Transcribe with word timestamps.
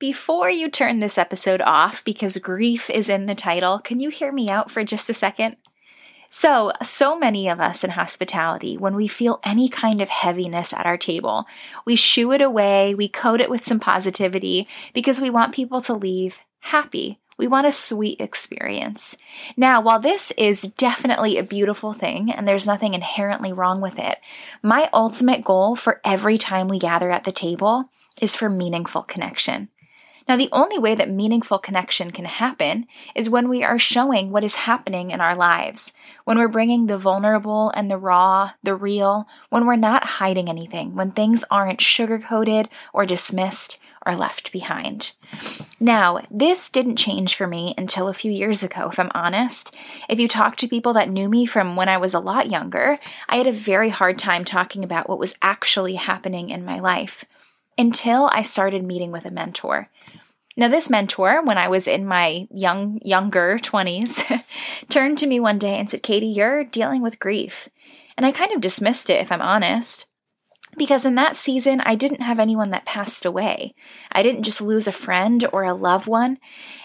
Before 0.00 0.48
you 0.48 0.70
turn 0.70 1.00
this 1.00 1.18
episode 1.18 1.60
off, 1.60 2.02
because 2.06 2.38
grief 2.38 2.88
is 2.88 3.10
in 3.10 3.26
the 3.26 3.34
title, 3.34 3.78
can 3.78 4.00
you 4.00 4.08
hear 4.08 4.32
me 4.32 4.48
out 4.48 4.70
for 4.70 4.82
just 4.82 5.10
a 5.10 5.14
second? 5.14 5.56
So, 6.30 6.72
so 6.82 7.18
many 7.18 7.50
of 7.50 7.60
us 7.60 7.84
in 7.84 7.90
hospitality, 7.90 8.78
when 8.78 8.96
we 8.96 9.08
feel 9.08 9.40
any 9.44 9.68
kind 9.68 10.00
of 10.00 10.08
heaviness 10.08 10.72
at 10.72 10.86
our 10.86 10.96
table, 10.96 11.44
we 11.84 11.96
shoo 11.96 12.32
it 12.32 12.40
away, 12.40 12.94
we 12.94 13.08
coat 13.08 13.42
it 13.42 13.50
with 13.50 13.66
some 13.66 13.78
positivity 13.78 14.66
because 14.94 15.20
we 15.20 15.28
want 15.28 15.54
people 15.54 15.82
to 15.82 15.92
leave 15.92 16.40
happy. 16.60 17.18
We 17.36 17.46
want 17.46 17.66
a 17.66 17.72
sweet 17.72 18.22
experience. 18.22 19.18
Now, 19.54 19.82
while 19.82 20.00
this 20.00 20.30
is 20.38 20.62
definitely 20.62 21.36
a 21.36 21.42
beautiful 21.42 21.92
thing 21.92 22.32
and 22.32 22.48
there's 22.48 22.66
nothing 22.66 22.94
inherently 22.94 23.52
wrong 23.52 23.82
with 23.82 23.98
it, 23.98 24.18
my 24.62 24.88
ultimate 24.94 25.44
goal 25.44 25.76
for 25.76 26.00
every 26.06 26.38
time 26.38 26.68
we 26.68 26.78
gather 26.78 27.10
at 27.10 27.24
the 27.24 27.32
table 27.32 27.90
is 28.18 28.34
for 28.34 28.48
meaningful 28.48 29.02
connection. 29.02 29.68
Now, 30.30 30.36
the 30.36 30.48
only 30.52 30.78
way 30.78 30.94
that 30.94 31.10
meaningful 31.10 31.58
connection 31.58 32.12
can 32.12 32.24
happen 32.24 32.86
is 33.16 33.28
when 33.28 33.48
we 33.48 33.64
are 33.64 33.80
showing 33.80 34.30
what 34.30 34.44
is 34.44 34.54
happening 34.54 35.10
in 35.10 35.20
our 35.20 35.34
lives, 35.34 35.92
when 36.22 36.38
we're 36.38 36.46
bringing 36.46 36.86
the 36.86 36.96
vulnerable 36.96 37.70
and 37.70 37.90
the 37.90 37.96
raw, 37.96 38.52
the 38.62 38.76
real, 38.76 39.26
when 39.48 39.66
we're 39.66 39.74
not 39.74 40.04
hiding 40.04 40.48
anything, 40.48 40.94
when 40.94 41.10
things 41.10 41.44
aren't 41.50 41.80
sugar 41.80 42.20
coated 42.20 42.68
or 42.92 43.04
dismissed 43.04 43.80
or 44.06 44.14
left 44.14 44.52
behind. 44.52 45.14
Now, 45.80 46.20
this 46.30 46.70
didn't 46.70 46.94
change 46.94 47.34
for 47.34 47.48
me 47.48 47.74
until 47.76 48.06
a 48.06 48.14
few 48.14 48.30
years 48.30 48.62
ago, 48.62 48.88
if 48.88 49.00
I'm 49.00 49.10
honest. 49.12 49.74
If 50.08 50.20
you 50.20 50.28
talk 50.28 50.54
to 50.58 50.68
people 50.68 50.92
that 50.92 51.10
knew 51.10 51.28
me 51.28 51.44
from 51.44 51.74
when 51.74 51.88
I 51.88 51.96
was 51.96 52.14
a 52.14 52.20
lot 52.20 52.52
younger, 52.52 53.00
I 53.28 53.34
had 53.34 53.48
a 53.48 53.52
very 53.52 53.88
hard 53.88 54.16
time 54.16 54.44
talking 54.44 54.84
about 54.84 55.08
what 55.08 55.18
was 55.18 55.34
actually 55.42 55.96
happening 55.96 56.50
in 56.50 56.64
my 56.64 56.78
life 56.78 57.24
until 57.76 58.28
I 58.32 58.42
started 58.42 58.84
meeting 58.84 59.10
with 59.10 59.24
a 59.24 59.30
mentor. 59.30 59.88
Now, 60.56 60.68
this 60.68 60.90
mentor, 60.90 61.44
when 61.44 61.58
I 61.58 61.68
was 61.68 61.86
in 61.86 62.04
my 62.04 62.48
young, 62.50 62.98
younger 63.02 63.58
20s, 63.58 64.44
turned 64.88 65.18
to 65.18 65.26
me 65.26 65.38
one 65.38 65.58
day 65.58 65.78
and 65.78 65.88
said, 65.88 66.02
Katie, 66.02 66.26
you're 66.26 66.64
dealing 66.64 67.02
with 67.02 67.20
grief. 67.20 67.68
And 68.16 68.26
I 68.26 68.32
kind 68.32 68.52
of 68.52 68.60
dismissed 68.60 69.08
it, 69.08 69.20
if 69.20 69.30
I'm 69.30 69.40
honest, 69.40 70.06
because 70.76 71.04
in 71.04 71.14
that 71.16 71.36
season, 71.36 71.80
I 71.80 71.94
didn't 71.94 72.22
have 72.22 72.38
anyone 72.38 72.70
that 72.70 72.84
passed 72.84 73.24
away. 73.24 73.74
I 74.12 74.22
didn't 74.22 74.42
just 74.42 74.60
lose 74.60 74.86
a 74.86 74.92
friend 74.92 75.46
or 75.52 75.64
a 75.64 75.74
loved 75.74 76.06
one. 76.06 76.38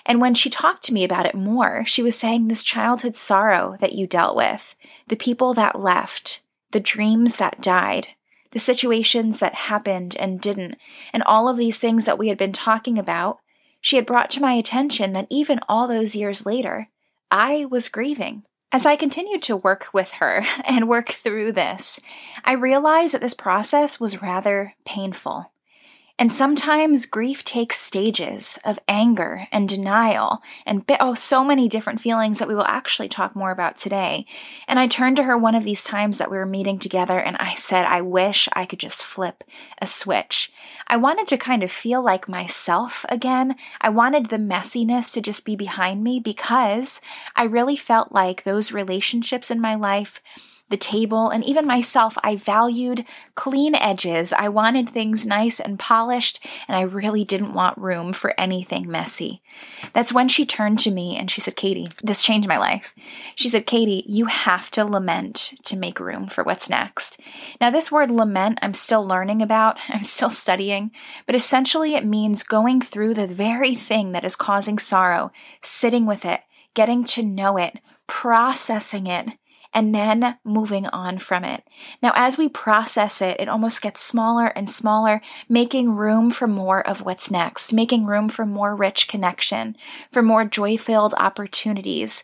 And 0.05 0.21
when 0.21 0.33
she 0.33 0.49
talked 0.49 0.83
to 0.85 0.93
me 0.93 1.03
about 1.03 1.25
it 1.25 1.35
more, 1.35 1.85
she 1.85 2.01
was 2.01 2.17
saying 2.17 2.47
this 2.47 2.63
childhood 2.63 3.15
sorrow 3.15 3.77
that 3.79 3.93
you 3.93 4.07
dealt 4.07 4.35
with, 4.35 4.75
the 5.07 5.15
people 5.15 5.53
that 5.55 5.79
left, 5.79 6.41
the 6.71 6.79
dreams 6.79 7.37
that 7.37 7.61
died, 7.61 8.07
the 8.51 8.59
situations 8.59 9.39
that 9.39 9.55
happened 9.55 10.15
and 10.17 10.41
didn't, 10.41 10.77
and 11.13 11.23
all 11.23 11.47
of 11.47 11.57
these 11.57 11.77
things 11.77 12.05
that 12.05 12.17
we 12.17 12.29
had 12.29 12.37
been 12.37 12.53
talking 12.53 12.97
about 12.97 13.39
she 13.85 13.97
had 13.97 14.05
brought 14.07 14.31
to 14.31 14.41
my 14.41 14.53
attention 14.53 15.13
that 15.13 15.27
even 15.29 15.59
all 15.69 15.87
those 15.87 16.15
years 16.15 16.43
later, 16.43 16.89
I 17.29 17.65
was 17.65 17.87
grieving. 17.87 18.41
As 18.71 18.83
I 18.83 18.95
continued 18.95 19.43
to 19.43 19.57
work 19.57 19.89
with 19.93 20.13
her 20.13 20.43
and 20.65 20.89
work 20.89 21.09
through 21.09 21.51
this, 21.51 21.99
I 22.43 22.53
realized 22.53 23.13
that 23.13 23.21
this 23.21 23.35
process 23.35 23.99
was 23.99 24.23
rather 24.23 24.73
painful. 24.85 25.51
And 26.17 26.31
sometimes 26.31 27.07
grief 27.07 27.43
takes 27.43 27.77
stages 27.77 28.57
of 28.63 28.79
anger 28.87 29.49
and 29.51 29.67
denial 29.67 30.41
and 30.65 30.89
oh, 31.01 31.13
so 31.13 31.43
many 31.43 31.67
different 31.67 31.99
feelings 31.99 32.39
that 32.39 32.47
we 32.47 32.55
will 32.55 32.63
actually 32.63 33.09
talk 33.09 33.35
more 33.35 33.51
about 33.51 33.77
today. 33.77 34.25
And 34.65 34.79
I 34.79 34.87
turned 34.87 35.17
to 35.17 35.23
her 35.23 35.37
one 35.37 35.55
of 35.55 35.65
these 35.65 35.83
times 35.83 36.17
that 36.17 36.31
we 36.31 36.37
were 36.37 36.45
meeting 36.45 36.79
together 36.79 37.19
and 37.19 37.35
I 37.35 37.53
said, 37.55 37.83
I 37.83 37.99
wish 37.99 38.47
I 38.53 38.65
could 38.65 38.79
just 38.79 39.03
flip 39.03 39.43
a 39.81 39.87
switch. 39.87 40.53
I 40.87 40.95
wanted 40.95 41.27
to 41.27 41.37
kind 41.37 41.63
of 41.63 41.71
feel 41.71 42.01
like 42.01 42.29
myself 42.29 43.05
again. 43.09 43.55
I 43.81 43.89
wanted 43.89 44.27
the 44.27 44.37
messiness 44.37 45.11
to 45.13 45.21
just 45.21 45.43
be 45.43 45.57
behind 45.57 46.01
me 46.01 46.21
because 46.21 47.01
I 47.35 47.43
really 47.43 47.75
felt 47.75 48.13
like 48.13 48.43
those 48.43 48.71
relationships 48.71 49.51
in 49.51 49.59
my 49.59 49.75
life 49.75 50.21
the 50.69 50.77
table, 50.77 51.29
and 51.29 51.43
even 51.43 51.67
myself, 51.67 52.17
I 52.23 52.35
valued 52.35 53.05
clean 53.35 53.75
edges. 53.75 54.33
I 54.33 54.49
wanted 54.49 54.89
things 54.89 55.25
nice 55.25 55.59
and 55.59 55.77
polished, 55.77 56.43
and 56.67 56.75
I 56.75 56.81
really 56.81 57.23
didn't 57.23 57.53
want 57.53 57.77
room 57.77 58.13
for 58.13 58.33
anything 58.39 58.87
messy. 58.87 59.43
That's 59.93 60.11
when 60.11 60.27
she 60.27 60.45
turned 60.45 60.79
to 60.79 60.91
me 60.91 61.17
and 61.17 61.29
she 61.29 61.39
said, 61.39 61.55
Katie, 61.55 61.89
this 62.03 62.23
changed 62.23 62.47
my 62.47 62.57
life. 62.57 62.95
She 63.35 63.47
said, 63.47 63.67
Katie, 63.67 64.03
you 64.07 64.25
have 64.25 64.71
to 64.71 64.83
lament 64.83 65.53
to 65.65 65.77
make 65.77 65.99
room 65.99 66.27
for 66.27 66.43
what's 66.43 66.69
next. 66.69 67.19
Now, 67.61 67.69
this 67.69 67.91
word 67.91 68.09
lament, 68.09 68.59
I'm 68.61 68.73
still 68.73 69.05
learning 69.05 69.41
about, 69.41 69.77
I'm 69.89 70.03
still 70.03 70.31
studying, 70.31 70.91
but 71.25 71.35
essentially 71.35 71.95
it 71.95 72.05
means 72.05 72.43
going 72.43 72.81
through 72.81 73.13
the 73.13 73.27
very 73.27 73.75
thing 73.75 74.13
that 74.13 74.25
is 74.25 74.35
causing 74.35 74.79
sorrow, 74.79 75.31
sitting 75.61 76.05
with 76.05 76.25
it, 76.25 76.41
getting 76.73 77.05
to 77.05 77.23
know 77.23 77.57
it, 77.57 77.79
processing 78.07 79.07
it, 79.07 79.29
and 79.75 79.93
then 79.93 80.37
moving 80.45 80.87
on 80.87 81.19
from 81.19 81.43
it. 81.43 81.63
Now, 82.01 82.13
as 82.15 82.37
we 82.37 82.47
process 82.47 83.21
it, 83.21 83.39
it 83.39 83.49
almost 83.49 83.81
gets 83.81 84.01
smaller 84.01 84.47
and 84.47 84.69
smaller, 84.69 85.21
making 85.49 85.91
room 85.91 86.29
for 86.31 86.47
more 86.47 86.81
of 86.87 87.01
what's 87.01 87.29
next, 87.29 87.73
making 87.73 88.05
room 88.05 88.29
for 88.29 88.45
more 88.45 88.73
rich 88.73 89.09
connection, 89.09 89.75
for 90.11 90.23
more 90.23 90.45
joy 90.45 90.77
filled 90.77 91.13
opportunities 91.17 92.23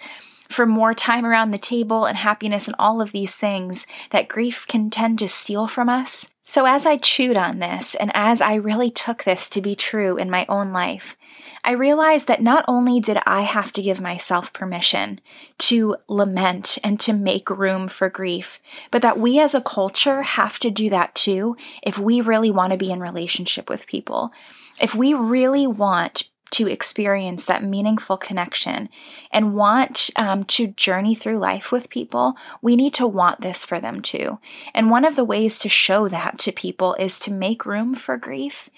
for 0.49 0.65
more 0.65 0.93
time 0.93 1.25
around 1.25 1.51
the 1.51 1.57
table 1.57 2.03
and 2.05 2.17
happiness 2.17 2.67
and 2.67 2.75
all 2.77 3.01
of 3.01 3.13
these 3.13 3.35
things 3.37 3.87
that 4.09 4.27
grief 4.27 4.67
can 4.67 4.89
tend 4.89 5.17
to 5.17 5.27
steal 5.27 5.65
from 5.65 5.87
us. 5.87 6.29
So, 6.43 6.65
as 6.65 6.85
I 6.85 6.97
chewed 6.97 7.37
on 7.37 7.59
this 7.59 7.95
and 7.95 8.11
as 8.13 8.41
I 8.41 8.55
really 8.55 8.91
took 8.91 9.23
this 9.23 9.49
to 9.51 9.61
be 9.61 9.75
true 9.75 10.17
in 10.17 10.29
my 10.29 10.45
own 10.49 10.73
life, 10.73 11.15
I 11.63 11.71
realized 11.71 12.27
that 12.27 12.41
not 12.41 12.65
only 12.67 12.99
did 12.99 13.17
I 13.25 13.41
have 13.41 13.71
to 13.73 13.81
give 13.81 14.01
myself 14.01 14.53
permission 14.53 15.19
to 15.59 15.95
lament 16.07 16.77
and 16.83 16.99
to 17.01 17.13
make 17.13 17.49
room 17.49 17.87
for 17.87 18.09
grief, 18.09 18.59
but 18.89 19.01
that 19.01 19.17
we 19.17 19.39
as 19.39 19.53
a 19.53 19.61
culture 19.61 20.21
have 20.21 20.59
to 20.59 20.71
do 20.71 20.89
that 20.89 21.15
too 21.15 21.55
if 21.83 21.97
we 21.97 22.21
really 22.21 22.51
want 22.51 22.71
to 22.71 22.77
be 22.77 22.91
in 22.91 22.99
relationship 22.99 23.69
with 23.69 23.87
people. 23.87 24.31
If 24.79 24.95
we 24.95 25.13
really 25.13 25.67
want 25.67 26.29
to 26.51 26.67
experience 26.67 27.45
that 27.45 27.63
meaningful 27.63 28.17
connection 28.17 28.89
and 29.31 29.55
want 29.55 30.09
um, 30.15 30.43
to 30.43 30.67
journey 30.67 31.15
through 31.15 31.37
life 31.37 31.71
with 31.71 31.89
people, 31.89 32.35
we 32.61 32.75
need 32.75 32.93
to 32.93 33.07
want 33.07 33.41
this 33.41 33.65
for 33.65 33.79
them 33.79 34.01
too. 34.01 34.37
And 34.73 34.91
one 34.91 35.05
of 35.05 35.15
the 35.15 35.23
ways 35.23 35.59
to 35.59 35.69
show 35.69 36.07
that 36.09 36.37
to 36.39 36.51
people 36.51 36.93
is 36.95 37.19
to 37.19 37.33
make 37.33 37.65
room 37.65 37.95
for 37.95 38.17
grief 38.17 38.69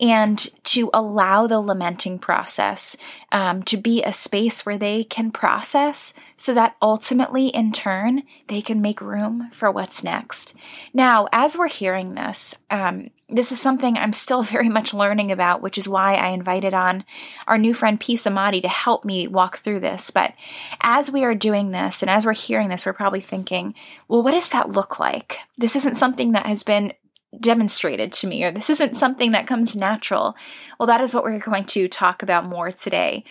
and 0.00 0.48
to 0.64 0.90
allow 0.92 1.46
the 1.46 1.60
lamenting 1.60 2.18
process 2.18 2.96
um, 3.32 3.62
to 3.64 3.76
be 3.76 4.02
a 4.02 4.12
space 4.12 4.64
where 4.64 4.78
they 4.78 5.02
can 5.02 5.32
process 5.32 6.12
so 6.36 6.54
that 6.54 6.76
ultimately, 6.82 7.48
in 7.48 7.72
turn, 7.72 8.22
they 8.48 8.60
can 8.60 8.80
make 8.80 9.00
room 9.00 9.48
for 9.52 9.70
what's 9.70 10.04
next. 10.04 10.54
Now, 10.92 11.26
as 11.32 11.56
we're 11.56 11.68
hearing 11.68 12.14
this, 12.14 12.54
um, 12.70 13.10
this 13.30 13.50
is 13.50 13.60
something 13.60 13.96
I'm 13.96 14.12
still 14.12 14.42
very 14.42 14.68
much 14.68 14.92
learning 14.92 15.32
about, 15.32 15.62
which 15.62 15.78
is 15.78 15.88
why 15.88 16.14
I 16.14 16.28
invited 16.28 16.74
on 16.74 17.04
our 17.46 17.56
new 17.56 17.72
friend 17.72 17.98
Peace 17.98 18.26
Amadi 18.26 18.60
to 18.60 18.68
help 18.68 19.04
me 19.04 19.26
walk 19.26 19.58
through 19.58 19.80
this. 19.80 20.10
But 20.10 20.34
as 20.82 21.10
we 21.10 21.24
are 21.24 21.34
doing 21.34 21.70
this 21.70 22.02
and 22.02 22.10
as 22.10 22.26
we're 22.26 22.34
hearing 22.34 22.68
this, 22.68 22.84
we're 22.84 22.92
probably 22.92 23.22
thinking, 23.22 23.74
well, 24.08 24.22
what 24.22 24.32
does 24.32 24.50
that 24.50 24.70
look 24.70 25.00
like? 25.00 25.38
This 25.56 25.74
isn't 25.76 25.94
something 25.94 26.32
that 26.32 26.46
has 26.46 26.62
been 26.62 26.92
demonstrated 27.38 28.12
to 28.12 28.26
me, 28.26 28.44
or 28.44 28.50
this 28.50 28.70
isn't 28.70 28.96
something 28.96 29.32
that 29.32 29.46
comes 29.46 29.76
natural. 29.76 30.34
Well, 30.78 30.86
that 30.86 31.00
is 31.00 31.14
what 31.14 31.24
we're 31.24 31.38
going 31.38 31.64
to 31.66 31.88
talk 31.88 32.22
about 32.22 32.44
more 32.44 32.72
today 32.72 33.24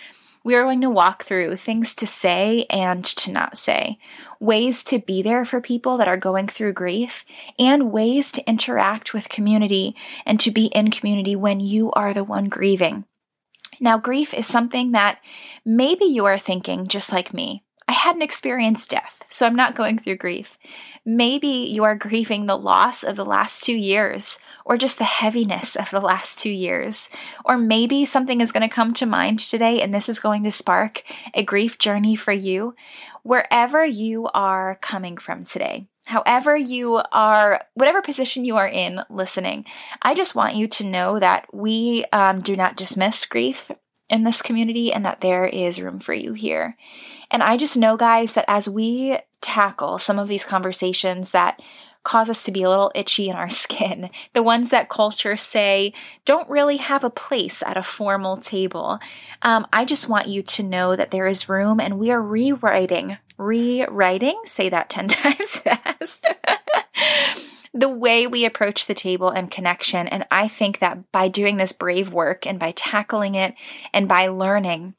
we 0.43 0.55
are 0.55 0.63
going 0.63 0.81
to 0.81 0.89
walk 0.89 1.23
through 1.23 1.55
things 1.55 1.93
to 1.95 2.07
say 2.07 2.65
and 2.69 3.05
to 3.05 3.31
not 3.31 3.57
say, 3.57 3.99
ways 4.39 4.83
to 4.85 4.99
be 4.99 5.21
there 5.21 5.45
for 5.45 5.61
people 5.61 5.97
that 5.97 6.07
are 6.07 6.17
going 6.17 6.47
through 6.47 6.73
grief, 6.73 7.25
and 7.59 7.91
ways 7.91 8.31
to 8.31 8.49
interact 8.49 9.13
with 9.13 9.29
community 9.29 9.95
and 10.25 10.39
to 10.39 10.51
be 10.51 10.65
in 10.67 10.89
community 10.89 11.35
when 11.35 11.59
you 11.59 11.91
are 11.91 12.13
the 12.13 12.23
one 12.23 12.49
grieving. 12.49 13.05
Now, 13.79 13.97
grief 13.97 14.33
is 14.33 14.47
something 14.47 14.91
that 14.91 15.19
maybe 15.65 16.05
you 16.05 16.25
are 16.25 16.39
thinking 16.39 16.87
just 16.87 17.11
like 17.11 17.33
me. 17.33 17.63
I 17.87 17.93
hadn't 17.93 18.21
experienced 18.21 18.89
death, 18.89 19.23
so 19.29 19.45
I'm 19.45 19.55
not 19.55 19.75
going 19.75 19.97
through 19.97 20.17
grief. 20.17 20.57
Maybe 21.05 21.47
you 21.47 21.83
are 21.83 21.95
grieving 21.95 22.45
the 22.45 22.57
loss 22.57 23.03
of 23.03 23.15
the 23.15 23.25
last 23.25 23.63
two 23.63 23.75
years 23.75 24.37
or 24.65 24.77
just 24.77 24.99
the 24.99 25.03
heaviness 25.03 25.75
of 25.75 25.89
the 25.89 25.99
last 25.99 26.37
two 26.37 26.51
years. 26.51 27.09
Or 27.43 27.57
maybe 27.57 28.05
something 28.05 28.39
is 28.39 28.51
going 28.51 28.67
to 28.67 28.73
come 28.73 28.93
to 28.95 29.07
mind 29.07 29.39
today 29.39 29.81
and 29.81 29.93
this 29.93 30.09
is 30.09 30.19
going 30.19 30.43
to 30.43 30.51
spark 30.51 31.01
a 31.33 31.43
grief 31.43 31.79
journey 31.79 32.15
for 32.15 32.31
you. 32.31 32.75
Wherever 33.23 33.83
you 33.83 34.27
are 34.33 34.77
coming 34.81 35.17
from 35.17 35.45
today, 35.45 35.87
however 36.05 36.55
you 36.55 37.01
are, 37.11 37.61
whatever 37.73 38.01
position 38.01 38.45
you 38.45 38.57
are 38.57 38.67
in 38.67 39.01
listening, 39.09 39.65
I 40.01 40.13
just 40.13 40.35
want 40.35 40.55
you 40.55 40.67
to 40.67 40.83
know 40.83 41.19
that 41.19 41.51
we 41.53 42.05
um, 42.11 42.41
do 42.41 42.55
not 42.55 42.77
dismiss 42.77 43.25
grief 43.25 43.71
in 44.11 44.23
this 44.23 44.41
community 44.41 44.93
and 44.93 45.05
that 45.05 45.21
there 45.21 45.45
is 45.47 45.81
room 45.81 45.99
for 45.99 46.13
you 46.13 46.33
here. 46.33 46.77
And 47.31 47.41
I 47.41 47.55
just 47.57 47.77
know, 47.77 47.95
guys, 47.95 48.33
that 48.33 48.45
as 48.47 48.69
we 48.69 49.17
tackle 49.39 49.97
some 49.97 50.19
of 50.19 50.27
these 50.27 50.45
conversations 50.45 51.31
that 51.31 51.59
cause 52.03 52.29
us 52.29 52.43
to 52.43 52.51
be 52.51 52.63
a 52.63 52.69
little 52.69 52.91
itchy 52.93 53.29
in 53.29 53.35
our 53.35 53.49
skin, 53.63 54.09
the 54.33 54.43
ones 54.43 54.69
that 54.69 54.89
culture 54.89 55.37
say 55.37 55.93
don't 56.25 56.49
really 56.49 56.77
have 56.77 57.03
a 57.03 57.09
place 57.09 57.63
at 57.63 57.77
a 57.77 57.83
formal 57.83 58.37
table. 58.37 58.99
Um, 59.41 59.65
I 59.71 59.85
just 59.85 60.09
want 60.09 60.27
you 60.27 60.43
to 60.43 60.63
know 60.63 60.95
that 60.95 61.11
there 61.11 61.27
is 61.27 61.49
room 61.49 61.79
and 61.79 61.97
we 61.97 62.11
are 62.11 62.21
rewriting, 62.21 63.17
rewriting, 63.37 64.41
say 64.45 64.67
that 64.69 64.89
10 64.89 65.07
times 65.09 65.57
fast. 65.57 66.27
The 67.73 67.87
way 67.87 68.27
we 68.27 68.43
approach 68.43 68.85
the 68.85 68.93
table 68.93 69.29
and 69.29 69.49
connection. 69.49 70.05
And 70.09 70.25
I 70.29 70.49
think 70.49 70.79
that 70.79 71.09
by 71.13 71.29
doing 71.29 71.55
this 71.55 71.71
brave 71.71 72.11
work 72.11 72.45
and 72.45 72.59
by 72.59 72.71
tackling 72.71 73.35
it 73.35 73.55
and 73.93 74.09
by 74.09 74.27
learning, 74.27 74.95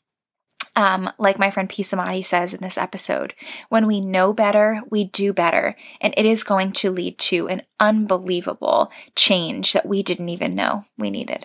um, 0.75 1.11
like 1.19 1.39
my 1.39 1.51
friend 1.51 1.69
Peace 1.69 1.93
Amadi 1.93 2.23
says 2.23 2.55
in 2.55 2.63
this 2.63 2.79
episode, 2.79 3.35
when 3.69 3.87
we 3.87 4.01
know 4.01 4.33
better, 4.33 4.81
we 4.91 5.05
do 5.05 5.35
better. 5.35 5.77
And 6.01 6.15
it 6.17 6.25
is 6.25 6.45
going 6.45 6.73
to 6.73 6.91
lead 6.91 7.19
to 7.19 7.47
an 7.49 7.61
unbelievable 7.79 8.91
change 9.15 9.75
that 9.75 9.85
we 9.85 10.03
didn't 10.03 10.31
even 10.31 10.55
know 10.55 10.87
we 10.97 11.11
needed. 11.11 11.45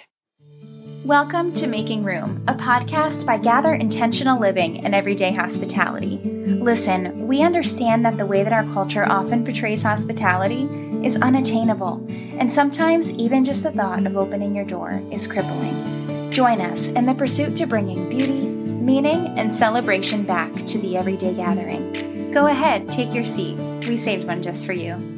Welcome 1.03 1.53
to 1.53 1.67
Making 1.67 2.03
Room, 2.03 2.43
a 2.47 2.53
podcast 2.53 3.25
by 3.25 3.37
Gather 3.37 3.73
Intentional 3.73 4.39
Living 4.39 4.85
and 4.85 4.95
Everyday 4.95 5.33
Hospitality. 5.33 6.17
Listen, 6.47 7.27
we 7.27 7.43
understand 7.43 8.03
that 8.03 8.17
the 8.17 8.25
way 8.25 8.43
that 8.43 8.51
our 8.51 8.65
culture 8.73 9.05
often 9.05 9.45
portrays 9.45 9.83
hospitality 9.83 10.67
is 11.03 11.17
unattainable, 11.21 12.05
and 12.37 12.51
sometimes 12.51 13.11
even 13.13 13.45
just 13.45 13.63
the 13.63 13.71
thought 13.71 14.05
of 14.05 14.17
opening 14.17 14.55
your 14.55 14.65
door 14.65 15.01
is 15.11 15.27
crippling. 15.27 16.29
Join 16.31 16.61
us 16.61 16.89
in 16.89 17.05
the 17.05 17.15
pursuit 17.15 17.55
to 17.57 17.65
bringing 17.65 18.09
beauty, 18.09 18.41
meaning, 18.41 19.37
and 19.37 19.53
celebration 19.53 20.23
back 20.23 20.53
to 20.67 20.77
the 20.77 20.97
everyday 20.97 21.33
gathering. 21.33 22.31
Go 22.31 22.47
ahead, 22.47 22.89
take 22.91 23.13
your 23.13 23.25
seat. 23.25 23.57
We 23.87 23.97
saved 23.97 24.27
one 24.27 24.43
just 24.43 24.65
for 24.65 24.73
you. 24.73 25.16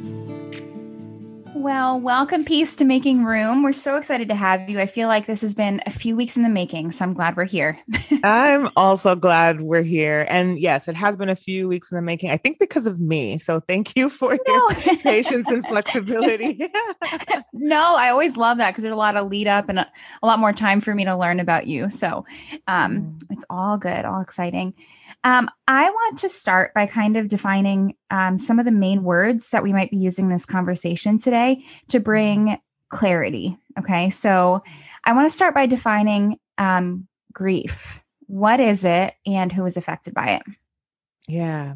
Well, 1.54 2.00
welcome, 2.00 2.44
Peace, 2.44 2.76
to 2.76 2.84
Making 2.84 3.24
Room. 3.24 3.64
We're 3.64 3.72
so 3.72 3.96
excited 3.96 4.28
to 4.28 4.36
have 4.36 4.70
you. 4.70 4.78
I 4.78 4.86
feel 4.86 5.08
like 5.08 5.26
this 5.26 5.40
has 5.40 5.52
been 5.52 5.82
a 5.84 5.90
few 5.90 6.14
weeks 6.14 6.36
in 6.36 6.44
the 6.44 6.48
making, 6.48 6.92
so 6.92 7.04
I'm 7.04 7.12
glad 7.12 7.36
we're 7.36 7.44
here. 7.44 7.76
I'm 8.24 8.70
also 8.76 9.16
glad 9.16 9.60
we're 9.60 9.82
here. 9.82 10.26
And 10.30 10.60
yes, 10.60 10.86
it 10.86 10.94
has 10.94 11.16
been 11.16 11.28
a 11.28 11.34
few 11.34 11.66
weeks 11.66 11.90
in 11.90 11.96
the 11.96 12.02
making, 12.02 12.30
I 12.30 12.36
think 12.36 12.60
because 12.60 12.86
of 12.86 13.00
me. 13.00 13.38
So 13.38 13.58
thank 13.58 13.96
you 13.96 14.10
for 14.10 14.38
no. 14.46 14.68
your 14.86 14.96
patience 14.98 15.48
and 15.48 15.66
flexibility. 15.66 16.70
no, 17.52 17.96
I 17.96 18.10
always 18.10 18.36
love 18.36 18.58
that 18.58 18.70
because 18.70 18.82
there's 18.82 18.94
a 18.94 18.98
lot 18.98 19.16
of 19.16 19.28
lead 19.28 19.48
up 19.48 19.68
and 19.68 19.80
a, 19.80 19.92
a, 20.22 20.26
lot 20.26 20.38
more 20.38 20.52
time 20.52 20.80
for 20.80 20.94
me 20.94 21.04
to 21.04 21.16
learn 21.16 21.40
about 21.40 21.66
you. 21.66 21.90
So 21.90 22.24
um, 22.68 23.02
mm. 23.02 23.22
it's 23.28 23.44
all 23.50 23.76
good, 23.76 24.04
all 24.04 24.20
exciting. 24.20 24.72
Um, 25.22 25.50
I 25.68 25.90
want 25.90 26.18
to 26.18 26.28
start 26.28 26.72
by 26.74 26.86
kind 26.86 27.16
of 27.16 27.28
defining 27.28 27.94
um, 28.10 28.38
some 28.38 28.58
of 28.58 28.64
the 28.64 28.70
main 28.70 29.02
words 29.02 29.50
that 29.50 29.62
we 29.62 29.72
might 29.72 29.90
be 29.90 29.98
using 29.98 30.28
this 30.28 30.46
conversation 30.46 31.18
today 31.18 31.62
to 31.88 32.00
bring 32.00 32.58
clarity. 32.88 33.56
Okay. 33.78 34.10
So 34.10 34.62
I 35.04 35.12
want 35.12 35.28
to 35.28 35.34
start 35.34 35.54
by 35.54 35.66
defining 35.66 36.38
um, 36.58 37.06
grief. 37.32 38.02
What 38.26 38.60
is 38.60 38.84
it 38.84 39.14
and 39.26 39.52
who 39.52 39.64
is 39.66 39.76
affected 39.76 40.14
by 40.14 40.28
it? 40.28 40.42
Yeah. 41.28 41.74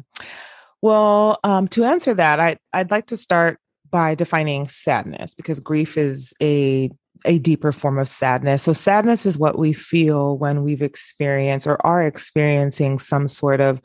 Well, 0.81 1.39
um, 1.43 1.67
to 1.69 1.83
answer 1.83 2.13
that, 2.13 2.39
I, 2.39 2.57
I'd 2.73 2.91
like 2.91 3.07
to 3.07 3.17
start 3.17 3.59
by 3.89 4.15
defining 4.15 4.67
sadness 4.67 5.35
because 5.35 5.59
grief 5.59 5.97
is 5.97 6.33
a 6.41 6.89
a 7.23 7.39
deeper 7.39 7.71
form 7.71 7.97
of 7.97 8.09
sadness. 8.09 8.63
So, 8.63 8.73
sadness 8.73 9.25
is 9.25 9.37
what 9.37 9.57
we 9.57 9.73
feel 9.73 10.37
when 10.37 10.63
we've 10.63 10.81
experienced 10.81 11.67
or 11.67 11.83
are 11.85 12.05
experiencing 12.05 12.99
some 12.99 13.27
sort 13.27 13.61
of 13.61 13.79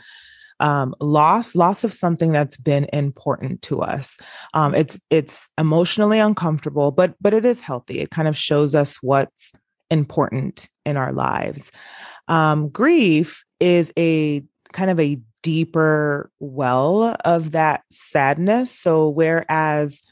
um, 0.60 0.94
loss, 1.00 1.54
loss 1.54 1.84
of 1.84 1.92
something 1.92 2.32
that's 2.32 2.56
been 2.56 2.86
important 2.92 3.62
to 3.62 3.80
us. 3.80 4.18
Um, 4.54 4.74
it's 4.74 4.98
it's 5.08 5.48
emotionally 5.58 6.18
uncomfortable, 6.18 6.90
but 6.90 7.14
but 7.20 7.34
it 7.34 7.44
is 7.44 7.60
healthy. 7.60 8.00
It 8.00 8.10
kind 8.10 8.28
of 8.28 8.36
shows 8.36 8.74
us 8.74 8.96
what's 9.02 9.52
important 9.90 10.68
in 10.84 10.96
our 10.96 11.12
lives. 11.12 11.72
Um, 12.28 12.68
grief 12.68 13.44
is 13.58 13.92
a 13.98 14.44
kind 14.72 14.90
of 14.90 15.00
a 15.00 15.20
deeper 15.42 16.30
well 16.38 17.16
of 17.24 17.52
that 17.52 17.82
sadness. 17.90 18.70
So 18.70 19.08
whereas 19.08 20.02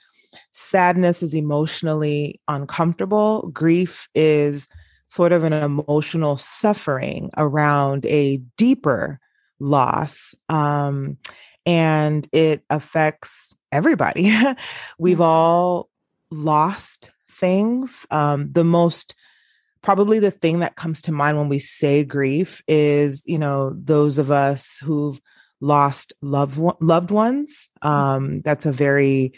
sadness 0.53 1.23
is 1.23 1.35
emotionally 1.35 2.41
uncomfortable, 2.49 3.51
grief 3.53 4.09
is 4.15 4.69
sort 5.09 5.33
of 5.33 5.45
an 5.45 5.53
emotional 5.53 6.37
suffering 6.37 7.31
around 7.37 8.05
a 8.07 8.39
deeper 8.57 9.19
loss. 9.59 10.35
Um, 10.49 11.17
and 11.65 12.27
it 12.33 12.63
affects 12.71 13.55
everybody. 13.73 14.25
We've 14.99 15.17
mm-hmm. 15.17 15.23
all 15.23 15.91
lost 16.31 17.11
things. 17.31 18.07
Um, 18.11 18.51
the 18.53 18.65
most 18.65 19.15
probably 19.83 20.19
the 20.19 20.31
thing 20.31 20.61
that 20.61 20.77
comes 20.77 21.03
to 21.03 21.13
mind 21.13 21.37
when 21.37 21.49
we 21.49 21.59
say 21.59 22.05
grief 22.05 22.63
is, 22.67 23.23
you 23.27 23.39
know, 23.39 23.73
those 23.77 24.19
of 24.19 24.31
us 24.31 24.79
who've 24.83 25.21
lost 25.61 26.13
loved 26.23 26.59
loved 26.81 27.11
ones. 27.11 27.69
Mm-hmm. 27.83 27.89
Um, 27.89 28.41
that's 28.43 28.67
a 28.67 28.73
very 28.73 29.33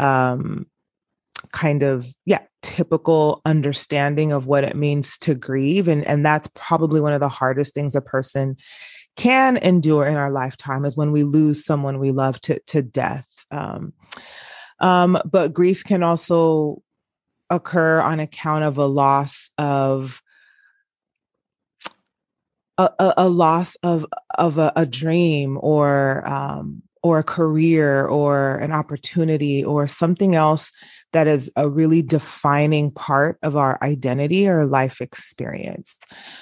um, 0.00 0.66
kind 1.52 1.82
of 1.82 2.06
yeah 2.26 2.40
typical 2.62 3.40
understanding 3.44 4.32
of 4.32 4.46
what 4.46 4.64
it 4.64 4.76
means 4.76 5.18
to 5.18 5.34
grieve. 5.34 5.88
And 5.88 6.06
and 6.06 6.24
that's 6.24 6.48
probably 6.54 7.00
one 7.00 7.12
of 7.12 7.20
the 7.20 7.28
hardest 7.28 7.74
things 7.74 7.94
a 7.94 8.00
person 8.00 8.56
can 9.16 9.56
endure 9.58 10.06
in 10.06 10.16
our 10.16 10.30
lifetime 10.30 10.84
is 10.84 10.96
when 10.96 11.12
we 11.12 11.24
lose 11.24 11.64
someone 11.64 11.98
we 11.98 12.10
love 12.10 12.40
to 12.42 12.60
to 12.68 12.82
death. 12.82 13.26
Um, 13.50 13.92
um, 14.78 15.18
but 15.30 15.52
grief 15.52 15.84
can 15.84 16.02
also 16.02 16.82
occur 17.50 18.00
on 18.00 18.20
account 18.20 18.64
of 18.64 18.78
a 18.78 18.86
loss 18.86 19.50
of 19.58 20.22
a, 22.78 23.12
a, 23.18 23.28
loss 23.28 23.76
of 23.82 24.06
of 24.38 24.56
a, 24.56 24.72
a 24.74 24.86
dream 24.86 25.58
or 25.60 26.26
um, 26.26 26.82
or 27.02 27.18
a 27.18 27.24
career 27.24 28.06
or 28.06 28.56
an 28.56 28.72
opportunity 28.72 29.64
or 29.64 29.88
something 29.88 30.34
else 30.34 30.72
that 31.12 31.26
is 31.26 31.50
a 31.56 31.68
really 31.68 32.02
defining 32.02 32.90
part 32.90 33.38
of 33.42 33.56
our 33.56 33.78
identity 33.82 34.48
or 34.48 34.66
life 34.66 35.00
experience. 35.00 35.98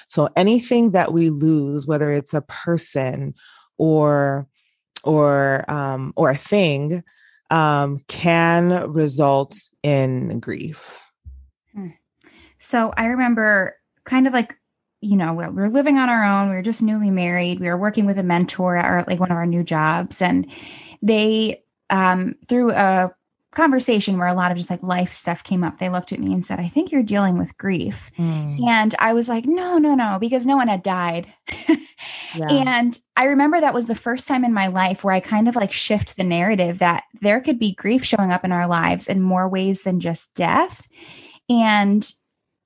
So 0.09 0.29
anything 0.35 0.91
that 0.91 1.13
we 1.13 1.29
lose, 1.29 1.87
whether 1.87 2.11
it's 2.11 2.33
a 2.33 2.41
person 2.41 3.33
or 3.77 4.47
or 5.03 5.69
um, 5.71 6.13
or 6.15 6.29
a 6.29 6.37
thing, 6.37 7.03
um, 7.49 7.99
can 8.07 8.91
result 8.91 9.57
in 9.81 10.39
grief. 10.39 11.09
Hmm. 11.73 11.89
So 12.57 12.93
I 12.97 13.07
remember 13.07 13.75
kind 14.03 14.27
of 14.27 14.33
like 14.33 14.55
you 15.01 15.15
know, 15.15 15.33
we 15.33 15.45
were 15.47 15.69
living 15.69 15.97
on 15.97 16.09
our 16.09 16.23
own. 16.23 16.49
We 16.49 16.55
were 16.55 16.61
just 16.61 16.83
newly 16.83 17.11
married. 17.11 17.59
We 17.59 17.67
were 17.67 17.77
working 17.77 18.05
with 18.05 18.17
a 18.17 18.23
mentor 18.23 18.77
at 18.77 18.85
our, 18.85 19.03
like 19.07 19.19
one 19.19 19.31
of 19.31 19.37
our 19.37 19.45
new 19.45 19.63
jobs. 19.63 20.21
And 20.21 20.51
they, 21.01 21.63
um, 21.89 22.35
through 22.47 22.71
a 22.71 23.11
conversation 23.51 24.17
where 24.17 24.27
a 24.27 24.33
lot 24.33 24.51
of 24.51 24.57
just 24.57 24.69
like 24.69 24.83
life 24.83 25.11
stuff 25.11 25.43
came 25.43 25.63
up, 25.63 25.79
they 25.79 25.89
looked 25.89 26.11
at 26.11 26.19
me 26.19 26.33
and 26.33 26.45
said, 26.45 26.59
I 26.59 26.67
think 26.67 26.91
you're 26.91 27.01
dealing 27.01 27.37
with 27.37 27.57
grief. 27.57 28.11
Mm. 28.17 28.61
And 28.67 28.95
I 28.99 29.13
was 29.13 29.29
like, 29.29 29.45
no, 29.45 29.77
no, 29.77 29.95
no, 29.95 30.17
because 30.19 30.45
no 30.45 30.57
one 30.57 30.67
had 30.67 30.83
died. 30.83 31.33
yeah. 32.35 32.51
And 32.51 32.99
I 33.15 33.23
remember 33.25 33.59
that 33.59 33.73
was 33.73 33.87
the 33.87 33.95
first 33.95 34.27
time 34.27 34.43
in 34.43 34.53
my 34.53 34.67
life 34.67 35.03
where 35.03 35.13
I 35.13 35.19
kind 35.19 35.47
of 35.47 35.55
like 35.55 35.71
shift 35.71 36.15
the 36.15 36.23
narrative 36.23 36.79
that 36.79 37.03
there 37.21 37.41
could 37.41 37.57
be 37.57 37.73
grief 37.73 38.03
showing 38.03 38.31
up 38.31 38.43
in 38.43 38.51
our 38.51 38.67
lives 38.67 39.07
in 39.07 39.21
more 39.21 39.47
ways 39.47 39.83
than 39.83 39.99
just 39.99 40.35
death. 40.35 40.87
And 41.49 42.07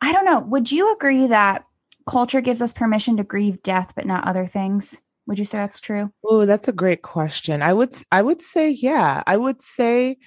I 0.01 0.11
don't 0.11 0.25
know, 0.25 0.39
would 0.39 0.71
you 0.71 0.93
agree 0.93 1.27
that 1.27 1.65
culture 2.05 2.41
gives 2.41 2.61
us 2.61 2.73
permission 2.73 3.17
to 3.17 3.23
grieve 3.23 3.63
death, 3.63 3.93
but 3.95 4.05
not 4.05 4.27
other 4.27 4.47
things. 4.47 5.01
Would 5.25 5.39
you 5.39 5.45
say 5.45 5.57
that's 5.57 5.79
true? 5.79 6.11
Oh, 6.25 6.45
that's 6.45 6.67
a 6.67 6.73
great 6.73 7.01
question. 7.01 7.61
I 7.61 7.73
would 7.73 7.95
I 8.11 8.21
would 8.21 8.41
say 8.41 8.71
yeah. 8.71 9.23
I 9.25 9.37
would 9.37 9.61
say 9.61 10.17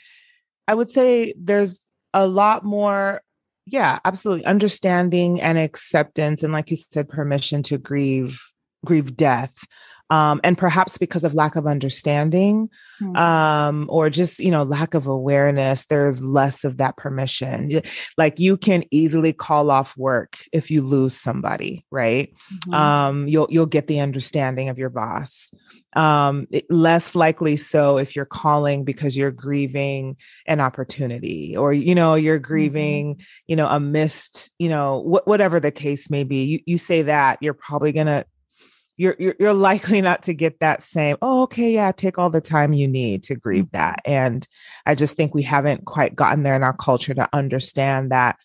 I 0.67 0.75
would 0.75 0.89
say 0.89 1.35
there's 1.39 1.81
a 2.15 2.27
lot 2.27 2.65
more 2.65 3.21
yeah, 3.67 3.99
absolutely 4.05 4.45
understanding 4.45 5.41
and 5.41 5.59
acceptance 5.59 6.43
and 6.43 6.53
like 6.53 6.71
you 6.71 6.77
said 6.77 7.09
permission 7.09 7.63
to 7.65 7.79
grieve 7.79 8.41
grieve 8.85 9.17
death 9.17 9.57
um, 10.11 10.41
and 10.45 10.57
perhaps 10.57 10.99
because 10.99 11.25
of 11.25 11.35
lack 11.35 11.57
of 11.57 11.67
understanding 11.67 12.69
mm-hmm. 13.01 13.17
um, 13.17 13.87
or 13.89 14.09
just 14.09 14.39
you 14.39 14.51
know 14.51 14.63
lack 14.63 14.95
of 14.95 15.07
awareness 15.07 15.87
there's 15.87 16.23
less 16.23 16.65
of 16.65 16.77
that 16.77 16.97
permission 16.97 17.71
like 18.17 18.39
you 18.39 18.57
can 18.57 18.85
easily 18.91 19.33
call 19.33 19.71
off 19.71 19.97
work 19.97 20.37
if 20.53 20.71
you 20.71 20.83
lose 20.83 21.15
somebody 21.15 21.85
right 21.91 22.33
mm-hmm. 22.53 22.75
um, 22.75 23.29
you'll 23.29 23.49
you'll 23.51 23.67
get 23.67 23.87
the 23.89 24.01
understanding 24.01 24.69
of 24.69 24.79
your 24.79 24.91
boss 24.91 25.53
um, 25.95 26.47
it, 26.51 26.67
less 26.71 27.15
likely 27.15 27.57
so 27.57 27.97
if 27.97 28.15
you're 28.15 28.27
calling 28.27 28.85
because 28.85 29.17
you're 29.17 29.31
grieving 29.31 30.17
an 30.47 30.61
opportunity 30.61 31.57
or 31.57 31.73
you 31.73 31.95
know 31.95 32.15
you're 32.15 32.39
mm-hmm. 32.39 32.47
grieving 32.47 33.15
mm-hmm. 33.15 33.23
you 33.49 33.57
know 33.57 33.67
a 33.69 33.81
missed 33.81 34.53
you 34.59 34.69
know 34.69 35.03
wh- 35.03 35.27
whatever 35.27 35.59
the 35.59 35.73
case 35.73 36.11
may 36.11 36.23
be 36.23 36.45
you, 36.45 36.61
you 36.67 36.79
say 36.79 37.03
that 37.03 37.39
you're 37.41 37.55
probably 37.55 37.93
going 37.93 38.07
to 38.07 38.25
you're, 38.97 39.17
you're 39.19 39.35
you're 39.39 39.55
likely 39.55 40.01
not 40.01 40.23
to 40.23 40.35
get 40.35 40.59
that 40.61 40.83
same 40.83 41.17
oh 41.23 41.43
okay 41.43 41.73
yeah 41.73 41.93
take 41.93 42.19
all 42.19 42.31
the 42.31 42.41
time 42.41 42.73
you 42.73 42.89
need 42.89 43.23
to 43.23 43.35
grieve 43.35 43.65
mm-hmm. 43.65 43.77
that 43.77 44.01
and 44.05 44.49
i 44.87 44.95
just 44.95 45.17
think 45.17 45.35
we 45.35 45.43
haven't 45.43 45.85
quite 45.85 46.17
gotten 46.17 46.43
there 46.43 46.57
in 46.57 46.63
our 46.63 46.77
culture 46.77 47.15
to 47.15 47.29
understand 47.33 48.11
that 48.11 48.37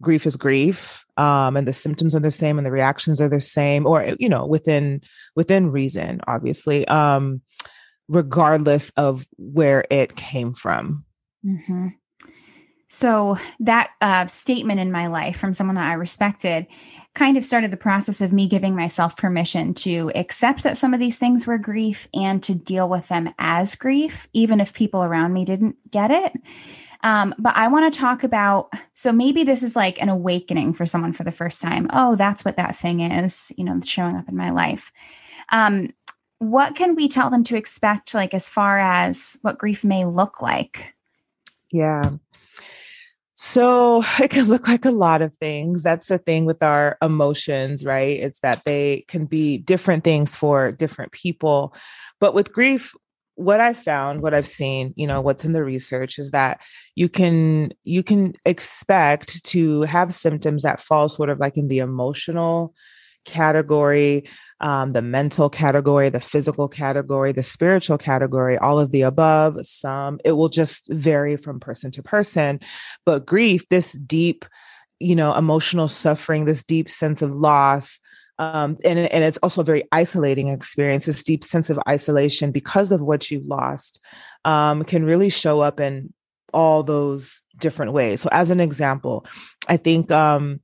grief 0.00 0.26
is 0.26 0.36
grief 0.36 1.04
um, 1.16 1.56
and 1.56 1.66
the 1.66 1.72
symptoms 1.72 2.14
are 2.14 2.20
the 2.20 2.30
same 2.30 2.58
and 2.58 2.66
the 2.66 2.70
reactions 2.70 3.20
are 3.20 3.28
the 3.28 3.40
same 3.40 3.86
or 3.86 4.14
you 4.18 4.28
know 4.28 4.46
within 4.46 5.00
within 5.34 5.70
reason 5.70 6.20
obviously 6.26 6.86
um, 6.88 7.40
regardless 8.08 8.90
of 8.96 9.26
where 9.38 9.84
it 9.90 10.14
came 10.16 10.52
from 10.52 11.04
mm-hmm. 11.44 11.88
so 12.88 13.38
that 13.60 13.90
uh, 14.00 14.26
statement 14.26 14.78
in 14.80 14.92
my 14.92 15.06
life 15.06 15.38
from 15.38 15.52
someone 15.52 15.76
that 15.76 15.90
i 15.90 15.94
respected 15.94 16.66
kind 17.16 17.36
of 17.36 17.44
started 17.44 17.70
the 17.70 17.76
process 17.78 18.20
of 18.20 18.32
me 18.32 18.46
giving 18.46 18.76
myself 18.76 19.16
permission 19.16 19.72
to 19.72 20.12
accept 20.14 20.62
that 20.62 20.76
some 20.76 20.92
of 20.92 21.00
these 21.00 21.18
things 21.18 21.46
were 21.46 21.56
grief 21.56 22.06
and 22.14 22.42
to 22.42 22.54
deal 22.54 22.88
with 22.88 23.08
them 23.08 23.32
as 23.38 23.74
grief, 23.74 24.28
even 24.34 24.60
if 24.60 24.74
people 24.74 25.02
around 25.02 25.32
me 25.32 25.44
didn't 25.44 25.76
get 25.90 26.10
it. 26.10 26.34
Um, 27.02 27.34
but 27.38 27.56
I 27.56 27.68
want 27.68 27.92
to 27.92 27.98
talk 27.98 28.22
about 28.22 28.70
so 28.92 29.12
maybe 29.12 29.44
this 29.44 29.62
is 29.62 29.74
like 29.74 30.00
an 30.00 30.10
awakening 30.10 30.74
for 30.74 30.84
someone 30.84 31.12
for 31.12 31.24
the 31.24 31.32
first 31.32 31.62
time. 31.62 31.88
Oh, 31.92 32.16
that's 32.16 32.44
what 32.44 32.58
that 32.58 32.76
thing 32.76 33.00
is, 33.00 33.50
you 33.56 33.64
know, 33.64 33.80
showing 33.80 34.16
up 34.16 34.28
in 34.28 34.36
my 34.36 34.50
life. 34.50 34.92
Um, 35.50 35.94
what 36.38 36.76
can 36.76 36.96
we 36.96 37.08
tell 37.08 37.30
them 37.30 37.44
to 37.44 37.56
expect, 37.56 38.12
like 38.12 38.34
as 38.34 38.48
far 38.48 38.78
as 38.78 39.38
what 39.40 39.58
grief 39.58 39.84
may 39.84 40.04
look 40.04 40.42
like? 40.42 40.94
Yeah. 41.72 42.10
So 43.36 44.02
it 44.20 44.30
can 44.30 44.46
look 44.46 44.66
like 44.66 44.84
a 44.84 44.90
lot 44.90 45.22
of 45.22 45.34
things. 45.36 45.82
That's 45.82 46.06
the 46.06 46.18
thing 46.18 46.44
with 46.44 46.62
our 46.62 46.98
emotions, 47.00 47.84
right? 47.84 48.18
It's 48.18 48.40
that 48.40 48.62
they 48.64 49.04
can 49.08 49.26
be 49.26 49.58
different 49.58 50.02
things 50.02 50.34
for 50.34 50.72
different 50.72 51.12
people. 51.12 51.74
But 52.18 52.34
with 52.34 52.52
grief, 52.52 52.94
what 53.34 53.60
I've 53.60 53.76
found, 53.76 54.22
what 54.22 54.32
I've 54.32 54.46
seen, 54.46 54.94
you 54.96 55.06
know, 55.06 55.20
what's 55.20 55.44
in 55.44 55.52
the 55.52 55.62
research 55.62 56.18
is 56.18 56.30
that 56.30 56.58
you 56.94 57.10
can 57.10 57.72
you 57.84 58.02
can 58.02 58.32
expect 58.46 59.44
to 59.44 59.82
have 59.82 60.14
symptoms 60.14 60.62
that 60.62 60.80
fall 60.80 61.08
sort 61.10 61.28
of 61.28 61.38
like 61.38 61.58
in 61.58 61.68
the 61.68 61.78
emotional 61.78 62.74
category 63.26 64.26
um, 64.60 64.90
the 64.90 65.02
mental 65.02 65.50
category, 65.50 66.08
the 66.08 66.20
physical 66.20 66.68
category, 66.68 67.32
the 67.32 67.42
spiritual 67.42 67.98
category, 67.98 68.56
all 68.58 68.78
of 68.78 68.90
the 68.90 69.02
above, 69.02 69.66
some. 69.66 70.18
It 70.24 70.32
will 70.32 70.48
just 70.48 70.88
vary 70.88 71.36
from 71.36 71.60
person 71.60 71.90
to 71.92 72.02
person. 72.02 72.60
But 73.04 73.26
grief, 73.26 73.68
this 73.68 73.92
deep, 73.92 74.44
you 74.98 75.14
know, 75.14 75.34
emotional 75.34 75.88
suffering, 75.88 76.44
this 76.44 76.64
deep 76.64 76.88
sense 76.88 77.20
of 77.20 77.30
loss, 77.30 78.00
um, 78.38 78.76
and, 78.84 78.98
and 78.98 79.24
it's 79.24 79.38
also 79.38 79.62
a 79.62 79.64
very 79.64 79.84
isolating 79.92 80.48
experience, 80.48 81.06
this 81.06 81.22
deep 81.22 81.42
sense 81.42 81.70
of 81.70 81.78
isolation 81.88 82.52
because 82.52 82.92
of 82.92 83.00
what 83.00 83.30
you 83.30 83.42
lost 83.46 84.00
um, 84.44 84.84
can 84.84 85.04
really 85.04 85.30
show 85.30 85.60
up 85.60 85.80
in 85.80 86.12
all 86.52 86.82
those 86.82 87.42
different 87.58 87.92
ways. 87.92 88.20
So, 88.20 88.28
as 88.32 88.50
an 88.50 88.60
example, 88.60 89.26
I 89.68 89.76
think, 89.78 90.10
um, 90.10 90.60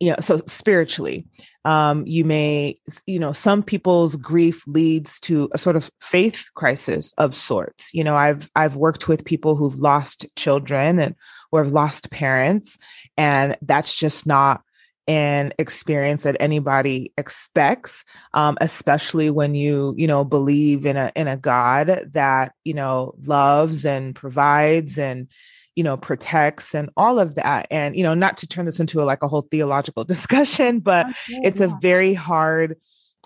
you 0.00 0.10
know, 0.10 0.16
so 0.20 0.42
spiritually, 0.46 1.26
um, 1.64 2.06
you 2.06 2.24
may, 2.24 2.78
you 3.06 3.18
know, 3.18 3.32
some 3.32 3.62
people's 3.62 4.14
grief 4.16 4.62
leads 4.66 5.18
to 5.20 5.48
a 5.52 5.58
sort 5.58 5.76
of 5.76 5.90
faith 6.00 6.48
crisis 6.54 7.12
of 7.18 7.34
sorts. 7.34 7.92
You 7.92 8.04
know, 8.04 8.16
I've 8.16 8.50
I've 8.54 8.76
worked 8.76 9.08
with 9.08 9.24
people 9.24 9.56
who've 9.56 9.74
lost 9.74 10.26
children 10.36 10.98
and 10.98 11.14
or 11.50 11.64
have 11.64 11.72
lost 11.72 12.10
parents, 12.10 12.78
and 13.16 13.56
that's 13.62 13.98
just 13.98 14.26
not 14.26 14.62
an 15.08 15.52
experience 15.58 16.24
that 16.24 16.36
anybody 16.40 17.12
expects 17.16 18.04
um, 18.34 18.58
especially 18.60 19.30
when 19.30 19.54
you 19.54 19.94
you 19.96 20.06
know 20.06 20.24
believe 20.24 20.84
in 20.84 20.96
a 20.96 21.12
in 21.14 21.28
a 21.28 21.36
god 21.36 22.08
that 22.12 22.52
you 22.64 22.74
know 22.74 23.14
loves 23.24 23.84
and 23.84 24.16
provides 24.16 24.98
and 24.98 25.28
you 25.76 25.84
know 25.84 25.96
protects 25.96 26.74
and 26.74 26.90
all 26.96 27.18
of 27.18 27.36
that. 27.36 27.66
And 27.70 27.96
you 27.96 28.02
know 28.02 28.14
not 28.14 28.36
to 28.38 28.48
turn 28.48 28.66
this 28.66 28.80
into 28.80 29.00
a, 29.00 29.04
like 29.04 29.22
a 29.22 29.28
whole 29.28 29.42
theological 29.42 30.04
discussion 30.16 30.80
but 30.80 31.06
okay, 31.06 31.40
it's 31.44 31.60
yeah. 31.60 31.66
a 31.66 31.78
very 31.80 32.14
hard 32.14 32.76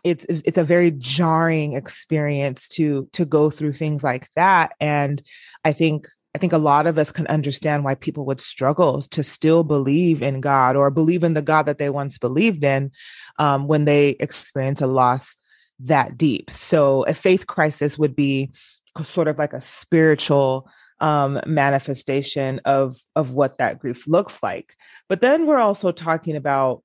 it's 0.04 0.25
it's 0.28 0.59
a 0.59 0.64
very 0.64 0.90
jarring 0.90 1.75
experience 1.75 2.69
to 2.69 3.09
to 3.12 3.25
go 3.25 3.50
through 3.50 3.73
things 3.73 4.04
like 4.04 4.28
that. 4.37 4.73
And 4.80 5.23
i 5.64 5.73
think 5.73 6.09
i 6.35 6.38
think 6.38 6.52
a 6.52 6.59
lot 6.59 6.87
of 6.87 6.99
us 6.99 7.12
can 7.12 7.26
understand 7.26 7.85
why 7.85 7.95
people 7.95 8.25
would 8.25 8.40
struggle 8.40 9.02
to 9.02 9.23
still 9.23 9.62
believe 9.62 10.23
in 10.23 10.40
god 10.40 10.76
or 10.76 10.90
believe 10.90 11.23
in 11.23 11.35
the 11.35 11.42
god 11.42 11.66
that 11.66 11.78
they 11.78 11.90
once 11.90 12.19
believed 12.19 12.64
in 12.64 12.90
um, 13.38 13.66
when 13.66 13.85
they 13.85 14.11
experience 14.21 14.80
a 14.80 14.87
loss 14.87 15.37
that 15.80 16.16
deep. 16.19 16.50
So 16.50 17.04
a 17.04 17.14
faith 17.14 17.47
crisis 17.47 17.99
would 17.99 18.14
be 18.14 18.50
sort 19.02 19.28
of 19.28 19.38
like 19.38 19.52
a 19.52 19.61
spiritual 19.61 20.69
um, 21.00 21.40
manifestation 21.47 22.61
of 22.64 22.97
of 23.16 23.33
what 23.33 23.59
that 23.59 23.78
grief 23.78 24.07
looks 24.07 24.42
like. 24.42 24.76
But 25.09 25.21
then 25.21 25.47
we're 25.47 25.59
also 25.59 25.92
talking 25.92 26.37
about, 26.37 26.83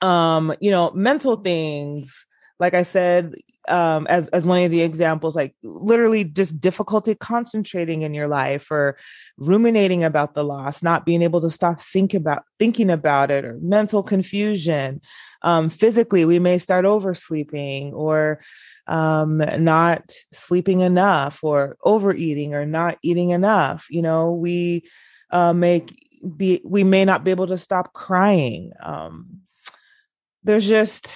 um, 0.00 0.54
you 0.60 0.70
know, 0.70 0.90
mental 0.92 1.36
things. 1.36 2.26
Like 2.58 2.72
I 2.72 2.84
said, 2.84 3.34
um, 3.68 4.06
as 4.06 4.28
as 4.28 4.46
one 4.46 4.62
of 4.64 4.70
the 4.70 4.80
examples, 4.80 5.36
like 5.36 5.54
literally 5.62 6.24
just 6.24 6.58
difficulty 6.58 7.14
concentrating 7.14 8.00
in 8.02 8.14
your 8.14 8.28
life, 8.28 8.70
or 8.70 8.96
ruminating 9.36 10.02
about 10.04 10.34
the 10.34 10.42
loss, 10.42 10.82
not 10.82 11.04
being 11.04 11.22
able 11.22 11.42
to 11.42 11.50
stop 11.50 11.82
think 11.82 12.14
about 12.14 12.44
thinking 12.58 12.90
about 12.90 13.30
it, 13.30 13.44
or 13.44 13.58
mental 13.60 14.02
confusion. 14.02 15.02
Um, 15.42 15.68
physically, 15.68 16.24
we 16.24 16.38
may 16.38 16.58
start 16.58 16.86
oversleeping, 16.86 17.92
or 17.92 18.40
um, 18.86 19.38
not 19.38 20.12
sleeping 20.32 20.80
enough 20.80 21.42
or 21.42 21.76
overeating 21.84 22.54
or 22.54 22.66
not 22.66 22.98
eating 23.02 23.30
enough. 23.30 23.86
You 23.90 24.02
know, 24.02 24.32
we 24.32 24.88
uh, 25.30 25.52
make 25.52 25.94
be 26.36 26.60
we 26.64 26.84
may 26.84 27.04
not 27.04 27.24
be 27.24 27.30
able 27.30 27.46
to 27.48 27.58
stop 27.58 27.92
crying. 27.92 28.72
Um, 28.82 29.40
there's 30.44 30.66
just 30.66 31.14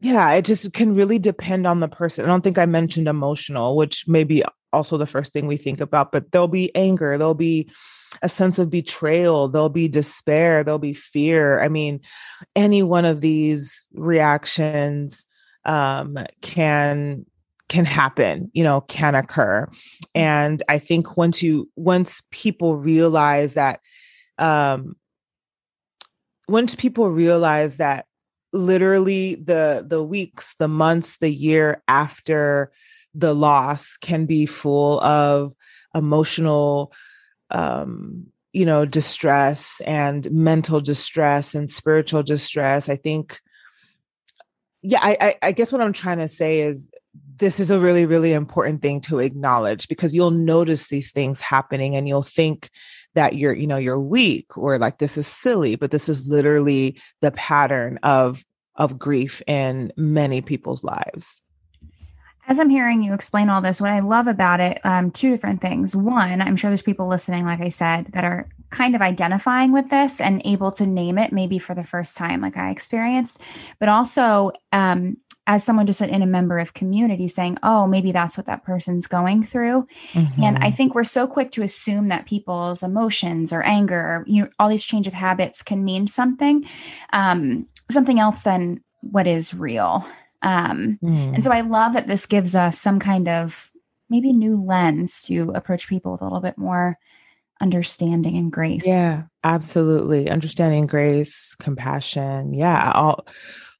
yeah, 0.00 0.32
it 0.32 0.44
just 0.44 0.72
can 0.72 0.94
really 0.94 1.18
depend 1.18 1.66
on 1.66 1.80
the 1.80 1.88
person. 1.88 2.24
I 2.24 2.28
don't 2.28 2.42
think 2.42 2.58
I 2.58 2.66
mentioned 2.66 3.08
emotional, 3.08 3.76
which 3.76 4.06
may 4.06 4.24
be 4.24 4.44
also 4.72 4.98
the 4.98 5.06
first 5.06 5.32
thing 5.32 5.46
we 5.46 5.56
think 5.56 5.80
about, 5.80 6.12
but 6.12 6.30
there'll 6.30 6.48
be 6.48 6.74
anger, 6.76 7.16
there'll 7.16 7.34
be 7.34 7.70
a 8.22 8.28
sense 8.28 8.58
of 8.58 8.70
betrayal, 8.70 9.48
there'll 9.48 9.68
be 9.68 9.88
despair, 9.88 10.62
there'll 10.62 10.78
be 10.78 10.94
fear. 10.94 11.60
I 11.60 11.68
mean, 11.68 12.00
any 12.54 12.82
one 12.82 13.04
of 13.04 13.20
these 13.20 13.86
reactions 13.94 15.24
um, 15.66 16.16
can 16.40 17.26
can 17.68 17.84
happen 17.84 18.48
you 18.54 18.62
know 18.62 18.80
can 18.82 19.14
occur. 19.14 19.66
And 20.14 20.62
i 20.68 20.78
think 20.78 21.16
once 21.16 21.42
you 21.42 21.68
once 21.76 22.22
people 22.30 22.76
realize 22.76 23.54
that 23.54 23.80
um 24.38 24.96
once 26.48 26.74
people 26.74 27.10
realize 27.10 27.78
that 27.78 28.06
literally 28.52 29.34
the 29.34 29.84
the 29.86 30.02
weeks 30.02 30.54
the 30.58 30.68
months 30.68 31.18
the 31.18 31.30
year 31.30 31.82
after 31.88 32.70
the 33.14 33.34
loss 33.34 33.96
can 33.96 34.26
be 34.26 34.46
full 34.46 35.00
of 35.00 35.52
emotional 35.94 36.92
um 37.50 38.26
you 38.52 38.64
know 38.64 38.84
distress 38.84 39.80
and 39.86 40.30
mental 40.30 40.80
distress 40.80 41.54
and 41.54 41.70
spiritual 41.70 42.22
distress 42.22 42.88
i 42.88 42.96
think 42.96 43.40
yeah, 44.88 45.00
I, 45.02 45.34
I 45.42 45.52
guess 45.52 45.72
what 45.72 45.80
I'm 45.80 45.92
trying 45.92 46.18
to 46.18 46.28
say 46.28 46.60
is 46.60 46.88
this 47.38 47.58
is 47.58 47.70
a 47.70 47.80
really, 47.80 48.06
really 48.06 48.32
important 48.32 48.82
thing 48.82 49.00
to 49.02 49.18
acknowledge 49.18 49.88
because 49.88 50.14
you'll 50.14 50.30
notice 50.30 50.88
these 50.88 51.10
things 51.10 51.40
happening 51.40 51.96
and 51.96 52.06
you'll 52.06 52.22
think 52.22 52.70
that 53.14 53.34
you're, 53.34 53.54
you 53.54 53.66
know, 53.66 53.78
you're 53.78 54.00
weak 54.00 54.56
or 54.56 54.78
like 54.78 54.98
this 54.98 55.18
is 55.18 55.26
silly, 55.26 55.74
but 55.74 55.90
this 55.90 56.08
is 56.08 56.28
literally 56.28 57.00
the 57.20 57.32
pattern 57.32 57.98
of 58.02 58.44
of 58.76 58.98
grief 58.98 59.42
in 59.46 59.90
many 59.96 60.40
people's 60.40 60.84
lives. 60.84 61.40
As 62.48 62.60
I'm 62.60 62.70
hearing 62.70 63.02
you 63.02 63.12
explain 63.12 63.48
all 63.48 63.60
this, 63.60 63.80
what 63.80 63.90
I 63.90 64.00
love 64.00 64.28
about 64.28 64.60
it, 64.60 64.80
um, 64.84 65.10
two 65.10 65.30
different 65.30 65.60
things. 65.60 65.96
One, 65.96 66.40
I'm 66.40 66.56
sure 66.56 66.70
there's 66.70 66.82
people 66.82 67.08
listening, 67.08 67.44
like 67.44 67.60
I 67.60 67.70
said, 67.70 68.12
that 68.12 68.24
are 68.24 68.48
kind 68.70 68.94
of 68.94 69.02
identifying 69.02 69.72
with 69.72 69.90
this 69.90 70.20
and 70.20 70.42
able 70.44 70.70
to 70.72 70.86
name 70.86 71.18
it 71.18 71.32
maybe 71.32 71.58
for 71.58 71.74
the 71.74 71.84
first 71.84 72.16
time, 72.16 72.40
like 72.40 72.56
I 72.56 72.70
experienced, 72.70 73.40
but 73.78 73.88
also 73.88 74.52
um, 74.72 75.16
as 75.46 75.62
someone 75.62 75.86
just 75.86 75.98
said 75.98 76.10
in 76.10 76.22
a 76.22 76.26
member 76.26 76.58
of 76.58 76.74
community 76.74 77.28
saying, 77.28 77.58
oh, 77.62 77.86
maybe 77.86 78.10
that's 78.10 78.36
what 78.36 78.46
that 78.46 78.64
person's 78.64 79.06
going 79.06 79.42
through. 79.42 79.86
Mm-hmm. 80.12 80.42
And 80.42 80.58
I 80.58 80.60
mm-hmm. 80.60 80.76
think 80.76 80.94
we're 80.94 81.04
so 81.04 81.26
quick 81.26 81.52
to 81.52 81.62
assume 81.62 82.08
that 82.08 82.26
people's 82.26 82.82
emotions 82.82 83.52
or 83.52 83.62
anger, 83.62 83.98
or, 83.98 84.24
you 84.26 84.42
know, 84.42 84.48
all 84.58 84.68
these 84.68 84.84
change 84.84 85.06
of 85.06 85.14
habits 85.14 85.62
can 85.62 85.84
mean 85.84 86.08
something, 86.08 86.68
um, 87.12 87.66
something 87.90 88.18
else 88.18 88.42
than 88.42 88.82
what 89.02 89.28
is 89.28 89.54
real. 89.54 90.04
Um, 90.42 90.98
mm. 91.02 91.34
And 91.34 91.42
so 91.42 91.50
I 91.50 91.62
love 91.62 91.94
that 91.94 92.06
this 92.06 92.26
gives 92.26 92.54
us 92.54 92.78
some 92.78 92.98
kind 92.98 93.28
of 93.28 93.70
maybe 94.08 94.32
new 94.32 94.62
lens 94.62 95.22
to 95.22 95.50
approach 95.54 95.88
people 95.88 96.12
with 96.12 96.20
a 96.20 96.24
little 96.24 96.40
bit 96.40 96.58
more 96.58 96.98
understanding 97.60 98.36
and 98.36 98.52
grace. 98.52 98.86
Yeah, 98.86 99.22
absolutely. 99.42 100.30
Understanding, 100.30 100.86
grace, 100.86 101.56
compassion. 101.58 102.54
Yeah, 102.54 102.92
all 102.94 103.26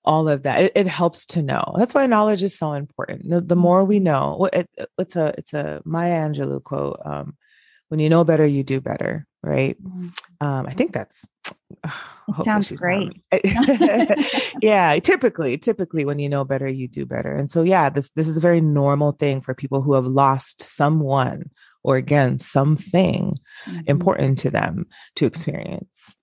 all 0.04 0.28
of 0.28 0.44
that. 0.44 0.62
It, 0.62 0.72
it, 0.74 0.86
helps 0.86 1.26
to 1.26 1.42
know. 1.42 1.74
That's 1.76 1.92
why 1.92 2.06
knowledge 2.06 2.44
is 2.44 2.56
so 2.56 2.72
important. 2.74 3.28
The, 3.28 3.40
the 3.40 3.56
more 3.56 3.84
we 3.84 3.98
know, 3.98 4.48
it, 4.52 4.70
it's 4.98 5.16
a 5.16 5.34
it's 5.36 5.52
a 5.52 5.82
Maya 5.84 6.28
Angelou 6.28 6.62
quote. 6.62 7.00
Um, 7.04 7.36
when 7.88 8.00
you 8.00 8.08
know 8.08 8.24
better, 8.24 8.46
you 8.46 8.62
do 8.62 8.80
better. 8.80 9.26
Right. 9.46 9.80
Mm-hmm. 9.80 10.08
Um, 10.44 10.66
I 10.66 10.72
think 10.72 10.92
that's. 10.92 11.24
it 11.84 12.36
sounds 12.42 12.72
great. 12.72 13.22
yeah, 14.60 14.98
typically, 14.98 15.56
typically, 15.56 16.04
when 16.04 16.18
you 16.18 16.28
know 16.28 16.44
better, 16.44 16.66
you 16.66 16.88
do 16.88 17.06
better. 17.06 17.32
And 17.32 17.48
so, 17.48 17.62
yeah, 17.62 17.88
this 17.88 18.10
this 18.10 18.26
is 18.26 18.36
a 18.36 18.40
very 18.40 18.60
normal 18.60 19.12
thing 19.12 19.40
for 19.40 19.54
people 19.54 19.82
who 19.82 19.92
have 19.92 20.04
lost 20.04 20.62
someone 20.62 21.50
or 21.84 21.94
again 21.94 22.40
something 22.40 23.34
mm-hmm. 23.66 23.80
important 23.86 24.38
to 24.38 24.50
them 24.50 24.86
to 25.14 25.26
experience. 25.26 26.16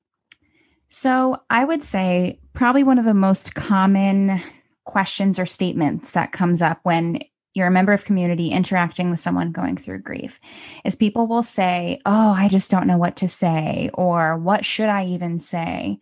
So, 0.90 1.38
I 1.50 1.64
would 1.64 1.82
say 1.82 2.42
probably 2.52 2.84
one 2.84 3.00
of 3.00 3.06
the 3.06 3.14
most 3.14 3.56
common 3.56 4.42
questions 4.84 5.40
or 5.40 5.46
statements 5.46 6.12
that 6.12 6.34
comes 6.34 6.62
up 6.62 6.82
when 6.84 7.20
you're 7.54 7.68
a 7.68 7.72
member 7.72 7.94
of 7.94 8.06
community 8.06 8.50
interacting 8.50 9.10
with 9.10 9.20
someone 9.20 9.52
going 9.52 9.78
through 9.78 10.00
grief 10.00 10.40
is 10.84 10.96
people 10.96 11.28
will 11.28 11.44
say, 11.44 12.02
Oh, 12.06 12.32
I 12.32 12.48
just 12.48 12.72
don't 12.72 12.88
know 12.88 12.98
what 12.98 13.18
to 13.18 13.28
say, 13.28 13.90
or 13.94 14.38
what 14.38 14.66
should 14.66 14.90
I 14.90 15.06
even 15.06 15.40
say? 15.40 16.00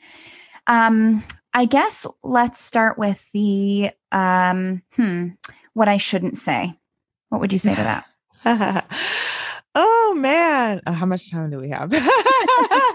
Um, 0.67 1.23
I 1.53 1.65
guess 1.65 2.07
let's 2.23 2.59
start 2.59 2.97
with 2.97 3.29
the 3.33 3.91
um, 4.11 4.81
hmm, 4.95 5.29
what 5.73 5.89
I 5.89 5.97
shouldn't 5.97 6.37
say. 6.37 6.73
What 7.29 7.41
would 7.41 7.51
you 7.53 7.59
say 7.59 7.75
to 7.75 8.03
that? 8.43 8.85
oh 9.75 10.15
man, 10.17 10.81
uh, 10.85 10.93
how 10.93 11.05
much 11.05 11.29
time 11.31 11.49
do 11.49 11.59
we 11.59 11.69
have? 11.69 11.91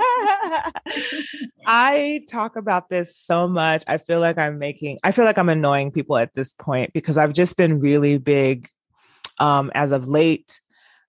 I 1.66 2.24
talk 2.28 2.56
about 2.56 2.88
this 2.88 3.16
so 3.16 3.48
much. 3.48 3.84
I 3.86 3.98
feel 3.98 4.20
like 4.20 4.38
I'm 4.38 4.58
making, 4.58 4.98
I 5.02 5.12
feel 5.12 5.24
like 5.24 5.38
I'm 5.38 5.48
annoying 5.48 5.90
people 5.90 6.16
at 6.16 6.34
this 6.34 6.52
point 6.52 6.92
because 6.92 7.16
I've 7.16 7.32
just 7.32 7.56
been 7.56 7.80
really 7.80 8.18
big 8.18 8.68
um, 9.38 9.70
as 9.74 9.92
of 9.92 10.08
late 10.08 10.60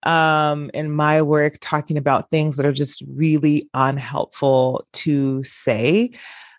um, 0.04 0.70
in 0.74 0.92
my 0.92 1.22
work 1.22 1.58
talking 1.60 1.98
about 1.98 2.30
things 2.30 2.58
that 2.58 2.66
are 2.66 2.74
just 2.74 3.04
really 3.08 3.70
unhelpful 3.74 4.88
to 4.94 5.44
say 5.44 6.12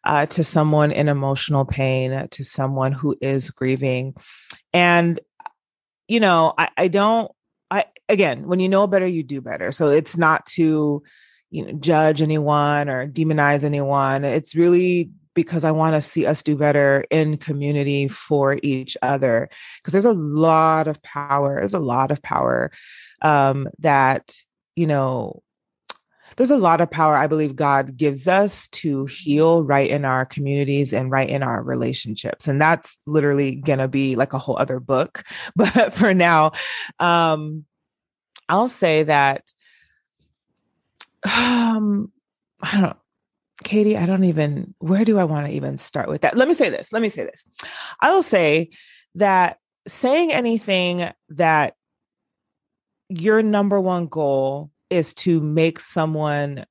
uh, 0.04 0.26
to 0.26 0.44
someone 0.44 0.90
in 0.90 1.08
emotional 1.08 1.64
pain, 1.64 2.28
to 2.30 2.44
someone 2.44 2.92
who 2.92 3.16
is 3.20 3.50
grieving. 3.50 4.14
And, 4.72 5.20
you 6.08 6.20
know, 6.20 6.54
I, 6.56 6.68
I 6.76 6.88
don't, 6.88 7.30
I, 7.70 7.84
again, 8.08 8.46
when 8.46 8.60
you 8.60 8.68
know 8.68 8.86
better, 8.86 9.06
you 9.06 9.22
do 9.22 9.40
better. 9.40 9.72
So 9.72 9.88
it's 9.88 10.16
not 10.16 10.46
to, 10.46 11.02
you 11.50 11.64
know 11.64 11.72
judge 11.72 12.22
anyone 12.22 12.88
or 12.88 13.06
demonize 13.06 13.64
anyone 13.64 14.24
it's 14.24 14.54
really 14.54 15.10
because 15.34 15.64
i 15.64 15.70
want 15.70 15.94
to 15.94 16.00
see 16.00 16.26
us 16.26 16.42
do 16.42 16.56
better 16.56 17.04
in 17.10 17.36
community 17.36 18.08
for 18.08 18.58
each 18.62 18.96
other 19.02 19.48
because 19.78 19.92
there's 19.92 20.04
a 20.04 20.12
lot 20.12 20.88
of 20.88 21.02
power 21.02 21.56
there's 21.56 21.74
a 21.74 21.78
lot 21.78 22.10
of 22.10 22.22
power 22.22 22.70
um, 23.22 23.68
that 23.78 24.36
you 24.76 24.86
know 24.86 25.42
there's 26.36 26.52
a 26.52 26.56
lot 26.56 26.80
of 26.80 26.88
power 26.88 27.16
I 27.16 27.26
believe 27.26 27.56
God 27.56 27.96
gives 27.96 28.28
us 28.28 28.68
to 28.68 29.06
heal 29.06 29.64
right 29.64 29.90
in 29.90 30.04
our 30.04 30.24
communities 30.24 30.92
and 30.92 31.10
right 31.10 31.28
in 31.28 31.42
our 31.42 31.64
relationships. 31.64 32.46
And 32.46 32.60
that's 32.60 32.96
literally 33.08 33.56
going 33.56 33.80
to 33.80 33.88
be 33.88 34.14
like 34.14 34.32
a 34.32 34.38
whole 34.38 34.56
other 34.56 34.78
book. 34.78 35.24
But 35.56 35.92
for 35.92 36.14
now, 36.14 36.52
um, 37.00 37.64
I'll 38.48 38.68
say 38.68 39.02
that 39.02 39.52
um, 41.24 42.12
I 42.60 42.80
don't. 42.80 42.96
Katie, 43.64 43.96
I 43.96 44.06
don't 44.06 44.24
even, 44.24 44.74
where 44.78 45.04
do 45.04 45.18
I 45.18 45.24
want 45.24 45.48
to 45.48 45.52
even 45.52 45.78
start 45.78 46.08
with 46.08 46.20
that? 46.20 46.36
Let 46.36 46.46
me 46.46 46.54
say 46.54 46.70
this. 46.70 46.92
Let 46.92 47.02
me 47.02 47.08
say 47.08 47.24
this. 47.24 47.44
I 48.00 48.10
will 48.10 48.22
say 48.22 48.70
that 49.16 49.58
saying 49.88 50.32
anything 50.32 51.10
that 51.30 51.74
your 53.08 53.42
number 53.42 53.80
one 53.80 54.06
goal 54.06 54.70
is 54.90 55.12
to 55.14 55.40
make 55.40 55.80
someone 55.80 56.66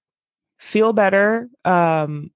feel 0.59 0.93
better, 0.93 1.49
um, 1.65 2.31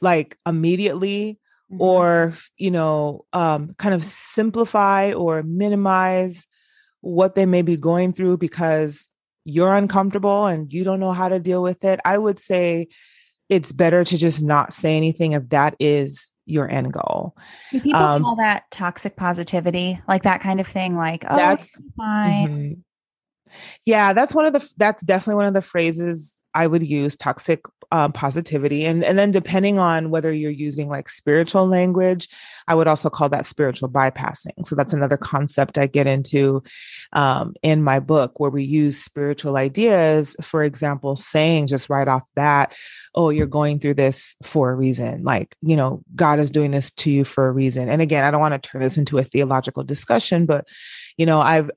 like 0.00 0.38
immediately, 0.46 1.38
mm-hmm. 1.70 1.82
or, 1.82 2.34
you 2.56 2.70
know, 2.70 3.24
um, 3.32 3.74
kind 3.78 3.94
of 3.94 4.04
simplify 4.04 5.12
or 5.12 5.42
minimize 5.42 6.46
what 7.00 7.34
they 7.34 7.46
may 7.46 7.62
be 7.62 7.76
going 7.76 8.12
through 8.12 8.38
because 8.38 9.08
you're 9.48 9.74
uncomfortable 9.74 10.46
and 10.46 10.70
you 10.72 10.84
don't 10.84 11.00
know 11.00 11.12
how 11.12 11.28
to 11.28 11.40
deal 11.40 11.62
with 11.62 11.82
it, 11.84 12.00
I 12.04 12.18
would 12.18 12.38
say 12.38 12.88
it's 13.48 13.72
better 13.72 14.04
to 14.04 14.18
just 14.18 14.42
not 14.42 14.74
say 14.74 14.96
anything 14.96 15.32
if 15.32 15.48
that 15.48 15.74
is 15.80 16.30
your 16.44 16.70
end 16.70 16.92
goal. 16.92 17.34
Do 17.72 17.80
people 17.80 18.00
um, 18.00 18.22
call 18.22 18.36
that 18.36 18.64
toxic 18.70 19.16
positivity, 19.16 20.00
like 20.06 20.24
that 20.24 20.42
kind 20.42 20.60
of 20.60 20.66
thing? 20.66 20.94
Like, 20.94 21.24
oh, 21.28 21.36
that's 21.36 21.80
fine. 21.96 22.48
Mm-hmm. 22.48 23.52
Yeah, 23.86 24.12
that's 24.12 24.34
one 24.34 24.44
of 24.44 24.52
the. 24.52 24.70
That's 24.76 25.02
definitely 25.02 25.36
one 25.36 25.46
of 25.46 25.54
the 25.54 25.62
phrases 25.62 26.38
I 26.58 26.66
would 26.66 26.84
use 26.84 27.16
toxic 27.16 27.60
um, 27.90 28.12
positivity. 28.12 28.84
And, 28.84 29.04
and 29.04 29.16
then 29.18 29.30
depending 29.30 29.78
on 29.78 30.10
whether 30.10 30.32
you're 30.32 30.50
using 30.50 30.88
like 30.88 31.08
spiritual 31.08 31.66
language, 31.68 32.28
I 32.66 32.74
would 32.74 32.88
also 32.88 33.08
call 33.08 33.28
that 33.30 33.46
spiritual 33.46 33.88
bypassing. 33.88 34.66
So 34.66 34.74
that's 34.74 34.92
another 34.92 35.16
concept 35.16 35.78
I 35.78 35.86
get 35.86 36.06
into 36.06 36.62
um, 37.12 37.54
in 37.62 37.82
my 37.82 38.00
book 38.00 38.40
where 38.40 38.50
we 38.50 38.64
use 38.64 38.98
spiritual 38.98 39.56
ideas. 39.56 40.36
For 40.42 40.62
example, 40.64 41.16
saying 41.16 41.68
just 41.68 41.88
right 41.88 42.08
off 42.08 42.24
that, 42.34 42.74
oh, 43.14 43.30
you're 43.30 43.46
going 43.46 43.78
through 43.78 43.94
this 43.94 44.34
for 44.42 44.70
a 44.70 44.74
reason. 44.74 45.22
Like, 45.22 45.56
you 45.62 45.76
know, 45.76 46.02
God 46.14 46.40
is 46.40 46.50
doing 46.50 46.72
this 46.72 46.90
to 47.02 47.10
you 47.10 47.24
for 47.24 47.46
a 47.46 47.52
reason. 47.52 47.88
And 47.88 48.02
again, 48.02 48.24
I 48.24 48.30
don't 48.30 48.40
want 48.40 48.60
to 48.60 48.70
turn 48.70 48.82
this 48.82 48.98
into 48.98 49.16
a 49.18 49.24
theological 49.24 49.84
discussion, 49.84 50.44
but, 50.44 50.66
you 51.16 51.24
know, 51.24 51.40
I've, 51.40 51.70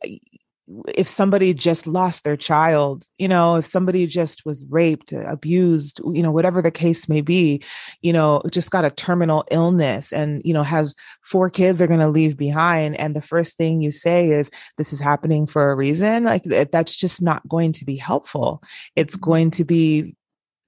if 0.96 1.08
somebody 1.08 1.54
just 1.54 1.88
lost 1.88 2.24
their 2.24 2.38
child, 2.38 3.06
you 3.18 3.28
know, 3.28 3.56
if 3.56 3.66
somebody 3.66 4.08
just 4.08 4.46
was 4.46 4.66
raped, 4.70 5.12
abused, 5.12 6.00
you 6.14 6.24
know, 6.24 6.32
whatever 6.32 6.62
the 6.62 6.72
case 6.72 7.10
may 7.10 7.22
be, 7.22 7.62
you 8.02 8.14
know, 8.14 8.42
just 8.52 8.72
got 8.72 8.86
a 8.86 8.92
terminal 8.92 9.44
illness 9.52 10.14
and, 10.14 10.42
you 10.46 10.54
know, 10.54 10.64
has 10.64 10.96
four 11.24 11.50
kids 11.50 11.78
they're 11.78 11.88
going 11.88 12.00
to 12.00 12.08
leave 12.08 12.38
behind. 12.38 12.98
And 13.00 13.16
the 13.16 13.22
first 13.22 13.58
thing 13.58 13.82
you 13.82 13.92
say 13.92 14.30
is, 14.30 14.52
this 14.78 14.94
is 14.94 15.00
happening 15.00 15.46
for 15.46 15.72
a 15.72 15.76
reason, 15.76 16.24
like 16.24 16.44
that's 16.44 16.96
just 16.96 17.22
not 17.22 17.48
going 17.48 17.74
to 17.74 17.86
be 17.86 17.96
helpful. 17.96 18.64
It's 18.96 19.16
mm-hmm. 19.16 19.30
going 19.30 19.52
to 19.52 19.66
be 19.66 20.16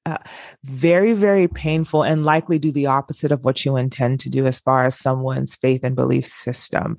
uh, 0.06 0.18
very, 0.64 1.14
very 1.14 1.48
painful 1.48 2.04
and 2.04 2.26
likely 2.26 2.60
do 2.60 2.72
the 2.72 2.88
opposite 2.88 3.32
of 3.32 3.46
what 3.46 3.64
you 3.64 3.78
intend 3.78 4.20
to 4.20 4.30
do 4.30 4.46
as 4.46 4.60
far 4.60 4.86
as 4.86 5.00
someone's 5.00 5.56
faith 5.56 5.82
and 5.84 5.96
belief 5.96 6.26
system. 6.26 6.98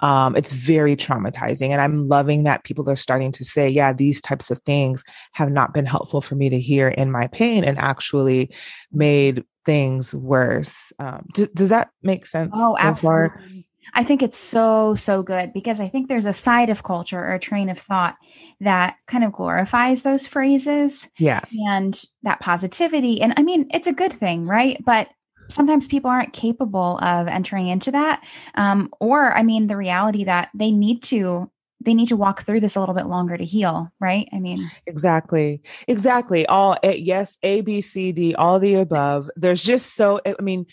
Um, 0.00 0.34
it's 0.34 0.50
very 0.50 0.96
traumatizing. 0.96 1.68
And 1.70 1.80
I'm 1.80 2.08
loving 2.08 2.44
that 2.44 2.64
people 2.64 2.88
are 2.90 2.96
starting 2.96 3.30
to 3.32 3.44
say, 3.44 3.68
yeah, 3.68 3.92
these 3.92 4.20
types 4.20 4.50
of 4.50 4.58
things 4.60 5.04
have 5.32 5.50
not 5.50 5.72
been 5.72 5.86
helpful 5.86 6.20
for 6.20 6.34
me 6.34 6.48
to 6.50 6.58
hear 6.58 6.88
in 6.88 7.12
my 7.12 7.28
pain 7.28 7.62
and 7.62 7.78
actually 7.78 8.50
made 8.90 9.44
things 9.64 10.14
worse. 10.14 10.92
Um, 10.98 11.26
d- 11.34 11.48
does 11.54 11.68
that 11.68 11.90
make 12.02 12.26
sense? 12.26 12.52
Oh, 12.54 12.74
so 12.74 12.82
absolutely. 12.82 13.28
Far? 13.28 13.64
I 13.94 14.04
think 14.04 14.22
it's 14.22 14.36
so, 14.36 14.94
so 14.94 15.22
good 15.22 15.52
because 15.52 15.80
I 15.80 15.88
think 15.88 16.08
there's 16.08 16.26
a 16.26 16.32
side 16.32 16.70
of 16.70 16.82
culture 16.82 17.18
or 17.18 17.34
a 17.34 17.38
train 17.38 17.68
of 17.68 17.78
thought 17.78 18.16
that 18.60 18.96
kind 19.06 19.24
of 19.24 19.32
glorifies 19.32 20.02
those 20.02 20.26
phrases. 20.26 21.08
Yeah. 21.18 21.40
And 21.68 22.00
that 22.22 22.40
positivity. 22.40 23.20
And 23.20 23.34
I 23.36 23.42
mean, 23.42 23.68
it's 23.72 23.86
a 23.86 23.92
good 23.92 24.12
thing, 24.12 24.46
right? 24.46 24.82
But 24.84 25.08
sometimes 25.48 25.88
people 25.88 26.10
aren't 26.10 26.32
capable 26.32 26.98
of 27.02 27.26
entering 27.26 27.66
into 27.66 27.90
that. 27.92 28.24
Um, 28.54 28.90
or, 29.00 29.36
I 29.36 29.42
mean, 29.42 29.66
the 29.66 29.76
reality 29.76 30.24
that 30.24 30.50
they 30.54 30.70
need 30.70 31.02
to 31.04 31.50
they 31.82 31.94
need 31.94 32.08
to 32.08 32.16
walk 32.16 32.42
through 32.42 32.60
this 32.60 32.76
a 32.76 32.80
little 32.80 32.94
bit 32.94 33.06
longer 33.06 33.36
to 33.36 33.44
heal, 33.44 33.90
right? 34.00 34.28
I 34.32 34.38
mean, 34.38 34.70
exactly, 34.86 35.62
exactly. 35.88 36.46
All 36.46 36.76
yes, 36.82 37.38
A, 37.42 37.62
B, 37.62 37.80
C, 37.80 38.12
D, 38.12 38.34
all 38.34 38.58
the 38.58 38.74
above. 38.74 39.30
There's 39.34 39.62
just 39.62 39.94
so. 39.94 40.20
I 40.26 40.42
mean, 40.42 40.66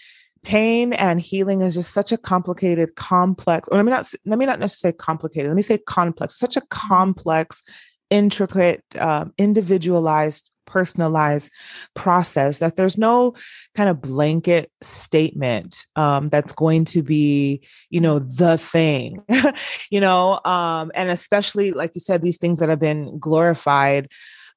pain 0.47 0.93
and 0.93 1.19
healing 1.19 1.59
is 1.59 1.73
just 1.73 1.91
such 1.91 2.13
a 2.13 2.17
complicated 2.17 2.95
complex 2.95 3.67
or 3.67 3.75
let 3.75 3.83
me 3.83 3.91
not 3.91 4.09
let 4.25 4.39
me 4.39 4.45
not 4.45 4.61
necessarily 4.61 4.95
complicated 4.95 5.49
let 5.49 5.57
me 5.57 5.61
say 5.61 5.77
complex 5.77 6.39
such 6.39 6.55
a 6.55 6.61
complex 6.69 7.63
intricate 8.09 8.81
um, 8.97 9.33
individualized 9.37 10.53
personalized 10.65 11.51
process 11.95 12.59
that 12.59 12.77
there's 12.77 12.97
no 12.97 13.33
kind 13.75 13.89
of 13.89 14.01
blanket 14.01 14.71
statement 14.81 15.85
um, 15.97 16.29
that's 16.29 16.53
going 16.53 16.85
to 16.85 17.03
be 17.03 17.61
you 17.89 17.99
know 17.99 18.17
the 18.17 18.57
thing 18.57 19.21
you 19.91 19.99
know 19.99 20.39
um, 20.45 20.93
and 20.95 21.09
especially 21.09 21.73
like 21.73 21.91
you 21.93 21.99
said 21.99 22.21
these 22.21 22.37
things 22.37 22.59
that 22.59 22.69
have 22.69 22.79
been 22.79 23.19
glorified 23.19 24.07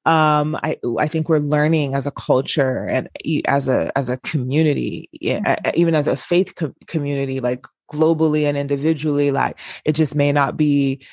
um, 0.05 0.57
I 0.63 0.77
I 0.99 1.07
think 1.07 1.29
we're 1.29 1.39
learning 1.39 1.93
as 1.93 2.05
a 2.05 2.11
culture 2.11 2.85
and 2.85 3.09
as 3.47 3.67
a 3.67 3.95
as 3.97 4.09
a 4.09 4.17
community, 4.17 5.09
mm-hmm. 5.23 5.69
even 5.75 5.95
as 5.95 6.07
a 6.07 6.17
faith 6.17 6.55
co- 6.55 6.75
community, 6.87 7.39
like 7.39 7.65
globally 7.91 8.43
and 8.43 8.57
individually, 8.57 9.31
like 9.31 9.59
it 9.85 9.93
just 9.93 10.15
may 10.15 10.31
not 10.31 10.57
be. 10.57 11.05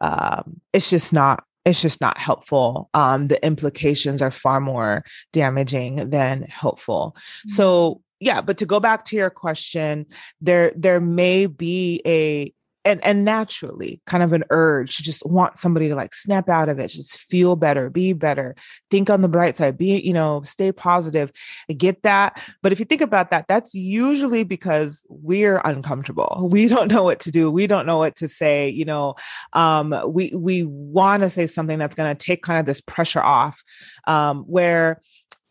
Um, 0.00 0.60
it's 0.72 0.90
just 0.90 1.12
not 1.12 1.44
it's 1.64 1.80
just 1.80 2.00
not 2.00 2.18
helpful. 2.18 2.90
Um, 2.94 3.26
the 3.26 3.44
implications 3.44 4.20
are 4.20 4.32
far 4.32 4.60
more 4.60 5.04
damaging 5.32 6.10
than 6.10 6.42
helpful. 6.42 7.14
Mm-hmm. 7.16 7.50
So 7.50 8.00
yeah, 8.18 8.40
but 8.40 8.58
to 8.58 8.66
go 8.66 8.80
back 8.80 9.04
to 9.06 9.16
your 9.16 9.30
question, 9.30 10.06
there 10.40 10.72
there 10.76 11.00
may 11.00 11.46
be 11.46 12.02
a 12.06 12.52
and 12.84 13.04
and 13.04 13.24
naturally 13.24 14.00
kind 14.06 14.22
of 14.22 14.32
an 14.32 14.44
urge 14.50 14.96
to 14.96 15.02
just 15.02 15.24
want 15.26 15.58
somebody 15.58 15.88
to 15.88 15.94
like 15.94 16.14
snap 16.14 16.48
out 16.48 16.68
of 16.68 16.78
it 16.78 16.88
just 16.88 17.18
feel 17.18 17.56
better 17.56 17.90
be 17.90 18.12
better 18.12 18.54
think 18.90 19.08
on 19.08 19.20
the 19.20 19.28
bright 19.28 19.56
side 19.56 19.78
be 19.78 20.00
you 20.00 20.12
know 20.12 20.42
stay 20.42 20.72
positive. 20.72 21.30
I 21.70 21.74
get 21.74 22.02
that 22.02 22.42
but 22.62 22.72
if 22.72 22.78
you 22.78 22.84
think 22.84 23.00
about 23.00 23.30
that 23.30 23.46
that's 23.48 23.74
usually 23.74 24.44
because 24.44 25.04
we're 25.08 25.60
uncomfortable. 25.64 26.48
We 26.52 26.68
don't 26.68 26.92
know 26.92 27.02
what 27.02 27.20
to 27.20 27.30
do. 27.30 27.50
We 27.50 27.66
don't 27.66 27.86
know 27.86 27.96
what 27.98 28.16
to 28.16 28.28
say 28.28 28.68
you 28.68 28.84
know 28.84 29.14
um 29.52 29.94
we 30.06 30.32
we 30.34 30.64
want 30.64 31.22
to 31.22 31.28
say 31.28 31.46
something 31.46 31.78
that's 31.78 31.94
going 31.94 32.14
to 32.14 32.26
take 32.26 32.42
kind 32.42 32.60
of 32.60 32.66
this 32.66 32.80
pressure 32.80 33.22
off 33.22 33.62
um 34.06 34.42
where 34.44 35.00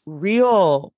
real 0.06 0.94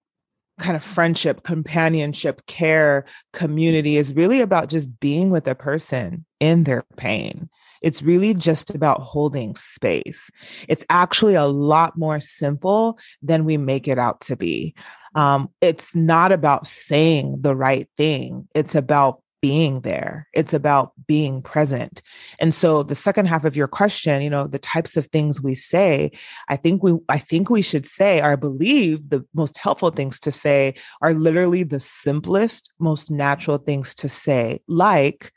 kind 0.64 0.78
of 0.78 0.84
friendship, 0.84 1.44
companionship, 1.44 2.46
care, 2.48 3.04
community 3.34 3.98
is 3.98 4.16
really 4.16 4.40
about 4.40 4.70
just 4.70 4.98
being 5.02 5.30
with 5.30 5.46
a 5.46 5.56
person 5.56 6.26
in 6.40 6.64
their 6.64 6.86
pain. 6.96 7.50
It's 7.82 8.02
really 8.02 8.34
just 8.34 8.74
about 8.74 9.02
holding 9.02 9.58
space. 9.58 10.32
It's 10.70 10.86
actually 10.90 11.36
a 11.36 11.48
lot 11.48 11.98
more 11.98 12.22
simple 12.22 12.98
than 13.22 13.44
we 13.44 13.58
make 13.58 13.90
it 13.90 14.00
out 14.00 14.22
to 14.22 14.38
be. 14.38 14.74
Um, 15.16 15.50
it's 15.60 15.94
not 15.94 16.32
about 16.32 16.66
saying 16.66 17.42
the 17.42 17.58
right 17.58 17.90
thing, 17.98 18.48
it's 18.56 18.74
about 18.74 19.22
being 19.44 19.82
there. 19.82 20.30
It's 20.32 20.54
about 20.54 20.94
being 21.06 21.42
present. 21.42 22.02
And 22.40 22.56
so 22.56 22.82
the 22.82 22.96
second 22.96 23.26
half 23.26 23.44
of 23.44 23.58
your 23.58 23.68
question, 23.68 24.22
you 24.22 24.30
know, 24.30 24.48
the 24.48 24.58
types 24.58 24.96
of 24.96 25.08
things 25.08 25.42
we 25.42 25.54
say, 25.54 26.12
I 26.48 26.56
think 26.56 26.82
we 26.82 26.94
I 27.10 27.18
think 27.18 27.50
we 27.50 27.62
should 27.62 27.86
say 27.86 28.22
or 28.22 28.32
I 28.32 28.38
believe 28.38 29.10
the 29.10 29.26
most 29.34 29.58
helpful 29.58 29.90
things 29.90 30.18
to 30.22 30.32
say 30.32 30.76
are 31.02 31.14
literally 31.14 31.64
the 31.64 31.82
simplest, 31.82 32.72
most 32.80 33.12
natural 33.12 33.58
things 33.58 33.94
to 33.96 34.08
say, 34.08 34.62
like 34.70 35.34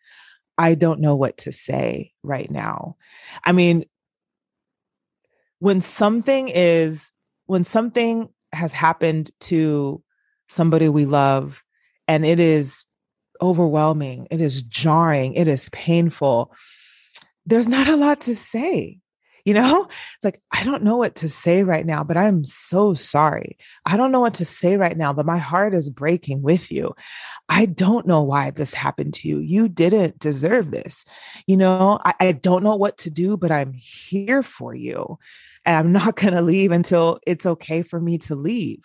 I 0.56 0.76
don't 0.76 1.00
know 1.00 1.16
what 1.16 1.36
to 1.38 1.50
say 1.50 2.12
right 2.22 2.48
now. 2.48 2.94
I 3.44 3.50
mean, 3.50 3.86
when 5.58 5.80
something 5.80 6.46
is 6.46 7.12
when 7.46 7.64
something 7.64 8.28
has 8.52 8.72
happened 8.72 9.32
to 9.40 10.00
somebody 10.46 10.88
we 10.88 11.06
love 11.06 11.64
and 12.06 12.24
it 12.24 12.38
is 12.38 12.85
overwhelming, 13.40 14.28
it 14.30 14.40
is 14.40 14.62
jarring, 14.62 15.34
it 15.34 15.48
is 15.48 15.68
painful. 15.70 16.52
There's 17.44 17.68
not 17.68 17.88
a 17.88 17.96
lot 17.96 18.22
to 18.22 18.34
say. 18.34 19.00
You 19.46 19.54
know, 19.54 19.84
it's 19.84 20.24
like, 20.24 20.42
I 20.52 20.64
don't 20.64 20.82
know 20.82 20.96
what 20.96 21.14
to 21.16 21.28
say 21.28 21.62
right 21.62 21.86
now, 21.86 22.02
but 22.02 22.16
I'm 22.16 22.44
so 22.44 22.94
sorry. 22.94 23.56
I 23.86 23.96
don't 23.96 24.10
know 24.10 24.18
what 24.18 24.34
to 24.34 24.44
say 24.44 24.76
right 24.76 24.98
now, 24.98 25.12
but 25.12 25.24
my 25.24 25.38
heart 25.38 25.72
is 25.72 25.88
breaking 25.88 26.42
with 26.42 26.72
you. 26.72 26.96
I 27.48 27.66
don't 27.66 28.08
know 28.08 28.24
why 28.24 28.50
this 28.50 28.74
happened 28.74 29.14
to 29.14 29.28
you. 29.28 29.38
You 29.38 29.68
didn't 29.68 30.18
deserve 30.18 30.72
this. 30.72 31.04
You 31.46 31.56
know, 31.58 32.00
I, 32.04 32.14
I 32.18 32.32
don't 32.32 32.64
know 32.64 32.74
what 32.74 32.98
to 32.98 33.10
do, 33.10 33.36
but 33.36 33.52
I'm 33.52 33.72
here 33.72 34.42
for 34.42 34.74
you. 34.74 35.16
And 35.64 35.76
I'm 35.76 35.92
not 36.04 36.16
going 36.16 36.34
to 36.34 36.42
leave 36.42 36.72
until 36.72 37.20
it's 37.24 37.46
okay 37.46 37.82
for 37.82 38.00
me 38.00 38.18
to 38.18 38.34
leave. 38.34 38.82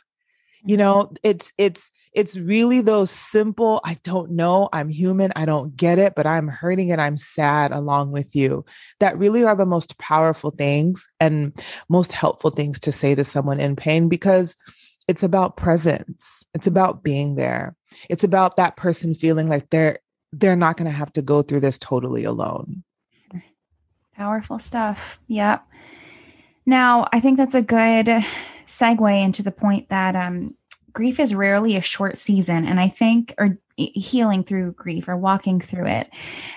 You 0.64 0.78
mm-hmm. 0.78 0.84
know, 0.84 1.14
it's, 1.24 1.52
it's, 1.58 1.92
it's 2.13 2.36
really 2.36 2.82
those 2.82 3.10
simple, 3.10 3.80
I 3.86 3.97
don't 4.04 4.32
know, 4.32 4.67
I'm 4.74 4.89
human, 4.89 5.32
I 5.36 5.45
don't 5.45 5.76
get 5.76 5.97
it, 5.97 6.13
but 6.15 6.28
I'm 6.28 6.47
hurting 6.47 6.91
and 6.91 7.02
I'm 7.02 7.17
sad 7.17 7.71
along 7.71 8.12
with 8.12 8.36
you. 8.36 8.65
That 9.00 9.17
really 9.17 9.43
are 9.43 9.56
the 9.56 9.65
most 9.65 9.97
powerful 9.97 10.52
things 10.52 11.08
and 11.19 11.54
most 11.88 12.12
helpful 12.12 12.50
things 12.50 12.80
to 12.80 12.91
say 12.91 13.15
to 13.15 13.24
someone 13.24 13.60
in 13.60 13.76
pain 13.76 14.10
because 14.10 14.58
it's 15.08 15.24
about 15.24 15.58
presence. 15.58 16.45
It's 16.54 16.67
about 16.67 17.04
being 17.04 17.36
there. 17.36 17.76
It's 18.10 18.24
about 18.24 18.58
that 18.58 18.76
person 18.76 19.13
feeling 19.13 19.47
like 19.47 19.69
they're 19.69 20.00
they're 20.34 20.56
not 20.56 20.78
going 20.78 20.89
to 20.89 20.95
have 20.95 21.12
to 21.13 21.21
go 21.21 21.41
through 21.41 21.60
this 21.60 21.78
totally 21.78 22.24
alone. 22.24 22.84
Powerful 24.15 24.60
stuff. 24.60 25.19
Yep. 25.28 25.65
Now, 26.65 27.08
I 27.12 27.19
think 27.19 27.36
that's 27.36 27.56
a 27.56 27.62
good 27.62 28.08
segue 28.65 29.24
into 29.24 29.43
the 29.43 29.52
point 29.52 29.89
that 29.89 30.15
um, 30.15 30.56
grief 30.93 31.19
is 31.19 31.36
rarely 31.36 31.75
a 31.75 31.82
short 31.82 32.17
season 32.17 32.65
and 32.65 32.80
i 32.80 32.88
think 32.88 33.34
or 33.38 33.58
healing 33.77 34.43
through 34.43 34.73
grief 34.73 35.08
or 35.08 35.17
walking 35.17 35.60
through 35.60 35.88
it. 35.88 36.10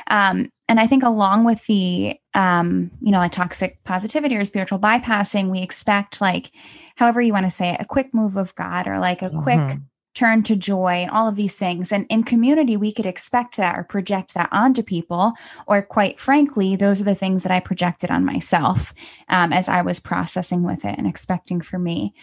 Um, 0.08 0.50
and 0.68 0.80
i 0.80 0.86
think 0.86 1.02
along 1.02 1.44
with 1.44 1.64
the 1.66 2.16
um, 2.34 2.90
you 3.00 3.12
know 3.12 3.18
like 3.18 3.32
toxic 3.32 3.82
positivity 3.84 4.36
or 4.36 4.44
spiritual 4.44 4.78
bypassing 4.78 5.50
we 5.50 5.60
expect 5.60 6.20
like 6.20 6.50
however 6.96 7.20
you 7.20 7.32
want 7.32 7.46
to 7.46 7.50
say 7.50 7.70
it 7.70 7.80
a 7.80 7.84
quick 7.84 8.14
move 8.14 8.36
of 8.36 8.54
god 8.54 8.86
or 8.86 8.98
like 8.98 9.22
a 9.22 9.28
mm-hmm. 9.28 9.42
quick 9.42 9.78
turn 10.14 10.42
to 10.44 10.54
joy 10.54 10.92
and 10.92 11.10
all 11.10 11.28
of 11.28 11.34
these 11.34 11.56
things. 11.56 11.90
And 11.90 12.06
in 12.08 12.22
community 12.22 12.76
we 12.76 12.92
could 12.92 13.04
expect 13.04 13.56
that 13.56 13.76
or 13.76 13.82
project 13.82 14.34
that 14.34 14.48
onto 14.52 14.82
people 14.82 15.32
or 15.66 15.82
quite 15.82 16.18
frankly 16.18 16.76
those 16.76 17.00
are 17.00 17.04
the 17.04 17.14
things 17.14 17.42
that 17.42 17.52
i 17.52 17.60
projected 17.60 18.10
on 18.10 18.24
myself 18.24 18.94
um, 19.28 19.52
as 19.52 19.68
i 19.68 19.82
was 19.82 20.00
processing 20.00 20.62
with 20.62 20.84
it 20.84 20.96
and 20.96 21.06
expecting 21.06 21.60
for 21.60 21.78
me 21.78 22.14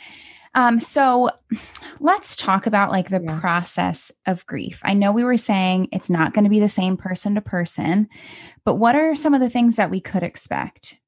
um, 0.53 0.79
so 0.79 1.29
let's 1.99 2.35
talk 2.35 2.65
about 2.67 2.91
like 2.91 3.09
the 3.09 3.21
yeah. 3.21 3.39
process 3.39 4.11
of 4.25 4.45
grief. 4.45 4.81
I 4.83 4.93
know 4.93 5.11
we 5.11 5.23
were 5.23 5.37
saying 5.37 5.89
it's 5.91 6.09
not 6.09 6.33
going 6.33 6.43
to 6.43 6.49
be 6.49 6.59
the 6.59 6.67
same 6.67 6.97
person 6.97 7.35
to 7.35 7.41
person, 7.41 8.09
but 8.65 8.75
what 8.75 8.95
are 8.95 9.15
some 9.15 9.33
of 9.33 9.41
the 9.41 9.49
things 9.49 9.77
that 9.77 9.89
we 9.89 10.01
could 10.01 10.23
expect 10.23 10.99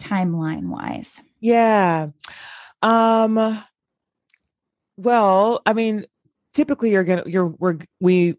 timeline 0.00 0.68
wise? 0.68 1.22
Yeah. 1.40 2.08
Um, 2.82 3.62
well, 4.96 5.62
I 5.64 5.72
mean, 5.72 6.06
typically 6.52 6.92
you're 6.92 7.04
gonna 7.04 7.24
you're 7.26 7.48
we're 7.48 7.78
we 8.00 8.32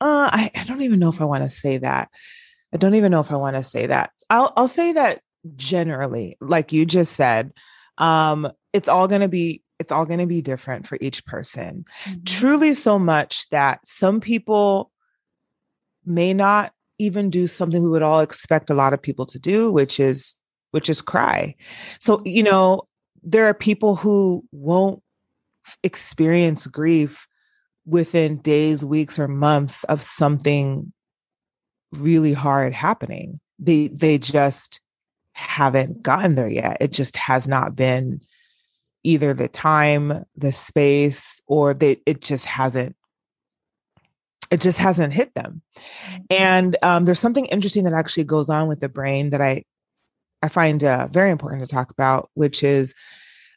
uh 0.00 0.30
I, 0.32 0.50
I 0.54 0.64
don't 0.64 0.82
even 0.82 1.00
know 1.00 1.08
if 1.08 1.20
I 1.20 1.24
want 1.24 1.42
to 1.42 1.48
say 1.48 1.78
that. 1.78 2.08
I 2.72 2.76
don't 2.76 2.94
even 2.94 3.10
know 3.10 3.20
if 3.20 3.32
I 3.32 3.36
want 3.36 3.56
to 3.56 3.62
say 3.62 3.86
that. 3.86 4.12
I'll 4.30 4.52
I'll 4.56 4.68
say 4.68 4.92
that 4.92 5.20
generally, 5.56 6.36
like 6.40 6.72
you 6.72 6.86
just 6.86 7.14
said, 7.14 7.52
um, 8.00 8.50
it's 8.72 8.88
all 8.88 9.06
going 9.06 9.20
to 9.20 9.28
be 9.28 9.62
it's 9.78 9.92
all 9.92 10.04
going 10.04 10.20
to 10.20 10.26
be 10.26 10.42
different 10.42 10.86
for 10.86 10.98
each 11.00 11.24
person. 11.24 11.84
Mm-hmm. 12.04 12.24
Truly 12.24 12.74
so 12.74 12.98
much 12.98 13.48
that 13.50 13.80
some 13.86 14.20
people 14.20 14.90
may 16.04 16.34
not 16.34 16.72
even 16.98 17.30
do 17.30 17.46
something 17.46 17.82
we 17.82 17.88
would 17.88 18.02
all 18.02 18.20
expect 18.20 18.68
a 18.68 18.74
lot 18.74 18.92
of 18.92 19.00
people 19.00 19.24
to 19.26 19.38
do, 19.38 19.72
which 19.72 19.98
is 19.98 20.36
which 20.72 20.90
is 20.90 21.02
cry. 21.02 21.54
So, 21.98 22.20
you 22.24 22.42
know, 22.42 22.82
there 23.22 23.46
are 23.46 23.54
people 23.54 23.96
who 23.96 24.44
won't 24.52 25.02
experience 25.82 26.66
grief 26.66 27.26
within 27.86 28.38
days, 28.38 28.84
weeks 28.84 29.18
or 29.18 29.28
months 29.28 29.84
of 29.84 30.02
something 30.02 30.92
really 31.92 32.32
hard 32.32 32.72
happening. 32.72 33.40
They 33.58 33.88
they 33.88 34.18
just 34.18 34.80
haven't 35.40 36.02
gotten 36.02 36.34
there 36.34 36.48
yet. 36.48 36.76
It 36.80 36.92
just 36.92 37.16
has 37.16 37.48
not 37.48 37.74
been 37.74 38.20
either 39.02 39.32
the 39.32 39.48
time, 39.48 40.24
the 40.36 40.52
space, 40.52 41.40
or 41.46 41.72
they 41.74 41.96
it 42.06 42.20
just 42.20 42.44
hasn't 42.44 42.94
it 44.50 44.60
just 44.60 44.78
hasn't 44.78 45.14
hit 45.14 45.32
them. 45.34 45.62
Mm-hmm. 45.76 46.22
And 46.30 46.76
um, 46.82 47.04
there's 47.04 47.20
something 47.20 47.46
interesting 47.46 47.84
that 47.84 47.92
actually 47.94 48.24
goes 48.24 48.48
on 48.48 48.68
with 48.68 48.80
the 48.80 48.88
brain 48.88 49.30
that 49.30 49.40
I 49.40 49.64
I 50.42 50.48
find 50.48 50.82
uh, 50.84 51.08
very 51.10 51.30
important 51.30 51.62
to 51.62 51.74
talk 51.74 51.90
about, 51.90 52.30
which 52.34 52.62
is 52.62 52.94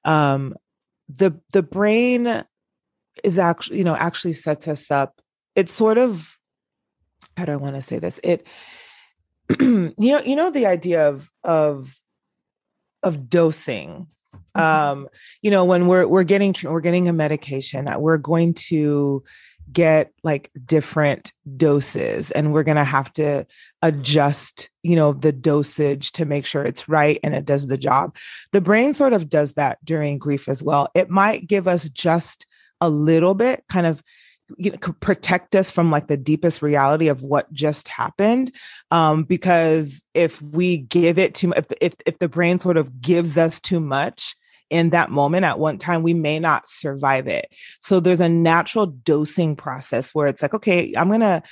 um, 0.05 0.55
the 1.09 1.39
the 1.51 1.63
brain 1.63 2.43
is 3.23 3.37
actually 3.37 3.79
you 3.79 3.83
know 3.83 3.95
actually 3.95 4.33
sets 4.33 4.67
us 4.67 4.89
up. 4.89 5.21
It's 5.55 5.73
sort 5.73 5.97
of 5.97 6.37
how 7.35 7.45
do 7.45 7.51
I 7.51 7.57
want 7.57 7.75
to 7.75 7.81
say 7.81 7.99
this? 7.99 8.21
It 8.23 8.47
you 9.59 9.93
know 9.97 10.19
you 10.21 10.35
know 10.35 10.49
the 10.49 10.65
idea 10.65 11.07
of 11.07 11.29
of 11.43 11.95
of 13.01 13.29
dosing 13.29 14.07
mm-hmm. 14.55 14.61
um 14.61 15.07
you 15.41 15.51
know 15.51 15.65
when 15.65 15.87
we're 15.87 16.07
we're 16.07 16.23
getting 16.23 16.53
we're 16.63 16.81
getting 16.81 17.07
a 17.07 17.13
medication 17.13 17.89
we're 17.99 18.17
going 18.17 18.53
to 18.53 19.23
get 19.71 20.11
like 20.23 20.51
different 20.65 21.31
doses 21.55 22.31
and 22.31 22.53
we're 22.53 22.63
going 22.63 22.77
to 22.77 22.83
have 22.83 23.11
to 23.13 23.45
adjust 23.81 24.69
you 24.83 24.95
know 24.95 25.13
the 25.13 25.31
dosage 25.31 26.11
to 26.11 26.25
make 26.25 26.45
sure 26.45 26.63
it's 26.63 26.89
right 26.89 27.19
and 27.23 27.33
it 27.33 27.45
does 27.45 27.67
the 27.67 27.77
job 27.77 28.15
the 28.51 28.61
brain 28.61 28.93
sort 28.93 29.13
of 29.13 29.29
does 29.29 29.53
that 29.55 29.83
during 29.83 30.17
grief 30.17 30.47
as 30.47 30.61
well 30.61 30.89
it 30.93 31.09
might 31.09 31.47
give 31.47 31.67
us 31.67 31.89
just 31.89 32.45
a 32.81 32.89
little 32.89 33.33
bit 33.33 33.63
kind 33.69 33.87
of 33.87 34.03
you 34.57 34.71
know, 34.71 34.77
protect 34.77 35.55
us 35.55 35.71
from 35.71 35.91
like 35.91 36.07
the 36.07 36.17
deepest 36.17 36.61
reality 36.61 37.07
of 37.07 37.23
what 37.23 37.51
just 37.53 37.87
happened. 37.87 38.51
Um, 38.91 39.23
because 39.23 40.03
if 40.13 40.41
we 40.41 40.77
give 40.77 41.17
it 41.17 41.35
too 41.35 41.53
if, 41.55 41.65
if, 41.81 41.93
if 42.05 42.19
the 42.19 42.29
brain 42.29 42.59
sort 42.59 42.77
of 42.77 43.01
gives 43.01 43.37
us 43.37 43.59
too 43.59 43.79
much, 43.79 44.35
in 44.69 44.89
that 44.89 45.11
moment 45.11 45.45
at 45.45 45.59
one 45.59 45.77
time, 45.77 46.01
we 46.01 46.15
may 46.15 46.39
not 46.39 46.67
survive 46.67 47.27
it. 47.27 47.45
So 47.79 47.99
there's 47.99 48.21
a 48.21 48.29
natural 48.29 48.87
dosing 48.87 49.55
process 49.55 50.15
where 50.15 50.25
it's 50.25 50.41
like, 50.41 50.55
okay, 50.55 50.93
I'm 50.97 51.09
going 51.09 51.19
to 51.19 51.43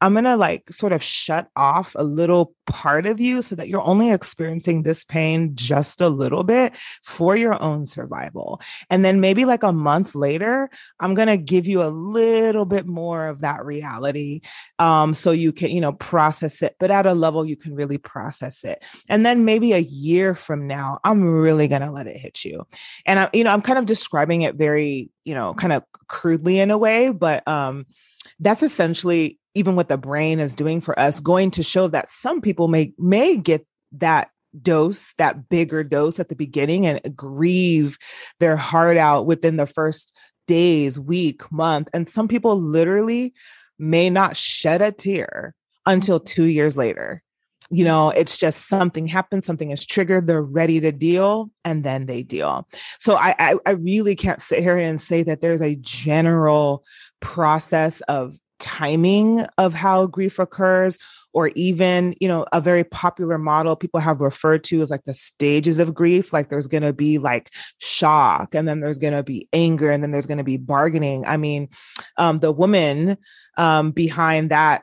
I'm 0.00 0.12
going 0.12 0.24
to 0.24 0.36
like 0.36 0.70
sort 0.70 0.92
of 0.92 1.02
shut 1.02 1.48
off 1.56 1.94
a 1.96 2.04
little 2.04 2.54
part 2.66 3.06
of 3.06 3.20
you 3.20 3.42
so 3.42 3.54
that 3.54 3.68
you're 3.68 3.86
only 3.86 4.10
experiencing 4.10 4.82
this 4.82 5.04
pain 5.04 5.52
just 5.54 6.00
a 6.00 6.08
little 6.08 6.42
bit 6.42 6.74
for 7.02 7.36
your 7.36 7.60
own 7.62 7.86
survival. 7.86 8.60
And 8.90 9.04
then 9.04 9.20
maybe 9.20 9.44
like 9.44 9.62
a 9.62 9.72
month 9.72 10.14
later, 10.14 10.68
I'm 11.00 11.14
going 11.14 11.28
to 11.28 11.36
give 11.36 11.66
you 11.66 11.82
a 11.82 11.88
little 11.88 12.64
bit 12.66 12.86
more 12.86 13.28
of 13.28 13.40
that 13.40 13.64
reality 13.64 14.42
um, 14.78 15.14
so 15.14 15.30
you 15.30 15.52
can, 15.52 15.70
you 15.70 15.80
know, 15.80 15.92
process 15.92 16.62
it, 16.62 16.76
but 16.78 16.90
at 16.90 17.06
a 17.06 17.14
level 17.14 17.46
you 17.46 17.56
can 17.56 17.74
really 17.74 17.98
process 17.98 18.64
it. 18.64 18.84
And 19.08 19.24
then 19.24 19.44
maybe 19.44 19.72
a 19.72 19.78
year 19.78 20.34
from 20.34 20.66
now, 20.66 20.98
I'm 21.04 21.22
really 21.22 21.68
going 21.68 21.82
to 21.82 21.90
let 21.90 22.06
it 22.06 22.16
hit 22.16 22.44
you. 22.44 22.66
And 23.06 23.18
I, 23.18 23.30
you 23.32 23.44
know, 23.44 23.52
I'm 23.52 23.62
kind 23.62 23.78
of 23.78 23.86
describing 23.86 24.42
it 24.42 24.56
very, 24.56 25.10
you 25.24 25.34
know, 25.34 25.54
kind 25.54 25.72
of 25.72 25.84
crudely 26.08 26.58
in 26.58 26.70
a 26.70 26.78
way, 26.78 27.10
but 27.10 27.46
um, 27.48 27.86
that's 28.40 28.62
essentially 28.62 29.38
even 29.56 29.74
what 29.74 29.88
the 29.88 29.96
brain 29.96 30.38
is 30.38 30.54
doing 30.54 30.80
for 30.80 30.98
us, 30.98 31.18
going 31.18 31.50
to 31.52 31.62
show 31.62 31.88
that 31.88 32.08
some 32.08 32.40
people 32.40 32.68
may 32.68 32.92
may 32.98 33.36
get 33.36 33.66
that 33.92 34.30
dose, 34.62 35.14
that 35.14 35.48
bigger 35.48 35.82
dose 35.82 36.20
at 36.20 36.28
the 36.28 36.36
beginning 36.36 36.86
and 36.86 37.00
grieve 37.16 37.98
their 38.38 38.56
heart 38.56 38.96
out 38.96 39.26
within 39.26 39.56
the 39.56 39.66
first 39.66 40.14
days, 40.46 40.98
week, 40.98 41.50
month. 41.50 41.88
And 41.92 42.08
some 42.08 42.28
people 42.28 42.60
literally 42.60 43.34
may 43.78 44.10
not 44.10 44.36
shed 44.36 44.82
a 44.82 44.92
tear 44.92 45.54
until 45.84 46.20
two 46.20 46.44
years 46.44 46.76
later. 46.76 47.22
You 47.68 47.84
know, 47.84 48.10
it's 48.10 48.36
just 48.36 48.68
something 48.68 49.08
happens, 49.08 49.44
something 49.44 49.72
is 49.72 49.84
triggered, 49.84 50.26
they're 50.26 50.40
ready 50.40 50.80
to 50.80 50.92
deal, 50.92 51.50
and 51.64 51.82
then 51.82 52.06
they 52.06 52.22
deal. 52.22 52.68
So 53.00 53.16
I, 53.16 53.34
I, 53.38 53.54
I 53.66 53.70
really 53.70 54.14
can't 54.14 54.40
sit 54.40 54.60
here 54.60 54.76
and 54.76 55.00
say 55.00 55.24
that 55.24 55.40
there's 55.40 55.62
a 55.62 55.74
general 55.76 56.84
process 57.20 58.02
of 58.02 58.36
timing 58.58 59.46
of 59.58 59.74
how 59.74 60.06
grief 60.06 60.38
occurs 60.38 60.98
or 61.32 61.48
even 61.54 62.14
you 62.18 62.26
know 62.26 62.46
a 62.52 62.62
very 62.62 62.82
popular 62.82 63.36
model 63.36 63.76
people 63.76 64.00
have 64.00 64.22
referred 64.22 64.64
to 64.64 64.80
as 64.80 64.90
like 64.90 65.04
the 65.04 65.12
stages 65.12 65.78
of 65.78 65.92
grief. 65.92 66.32
Like 66.32 66.48
there's 66.48 66.66
going 66.66 66.82
to 66.82 66.94
be 66.94 67.18
like 67.18 67.50
shock 67.78 68.54
and 68.54 68.66
then 68.66 68.80
there's 68.80 68.98
going 68.98 69.12
to 69.12 69.22
be 69.22 69.48
anger 69.52 69.90
and 69.90 70.02
then 70.02 70.12
there's 70.12 70.26
going 70.26 70.38
to 70.38 70.44
be 70.44 70.56
bargaining. 70.56 71.26
I 71.26 71.36
mean 71.36 71.68
um, 72.16 72.38
the 72.38 72.52
woman 72.52 73.18
um, 73.58 73.90
behind 73.90 74.50
that 74.50 74.82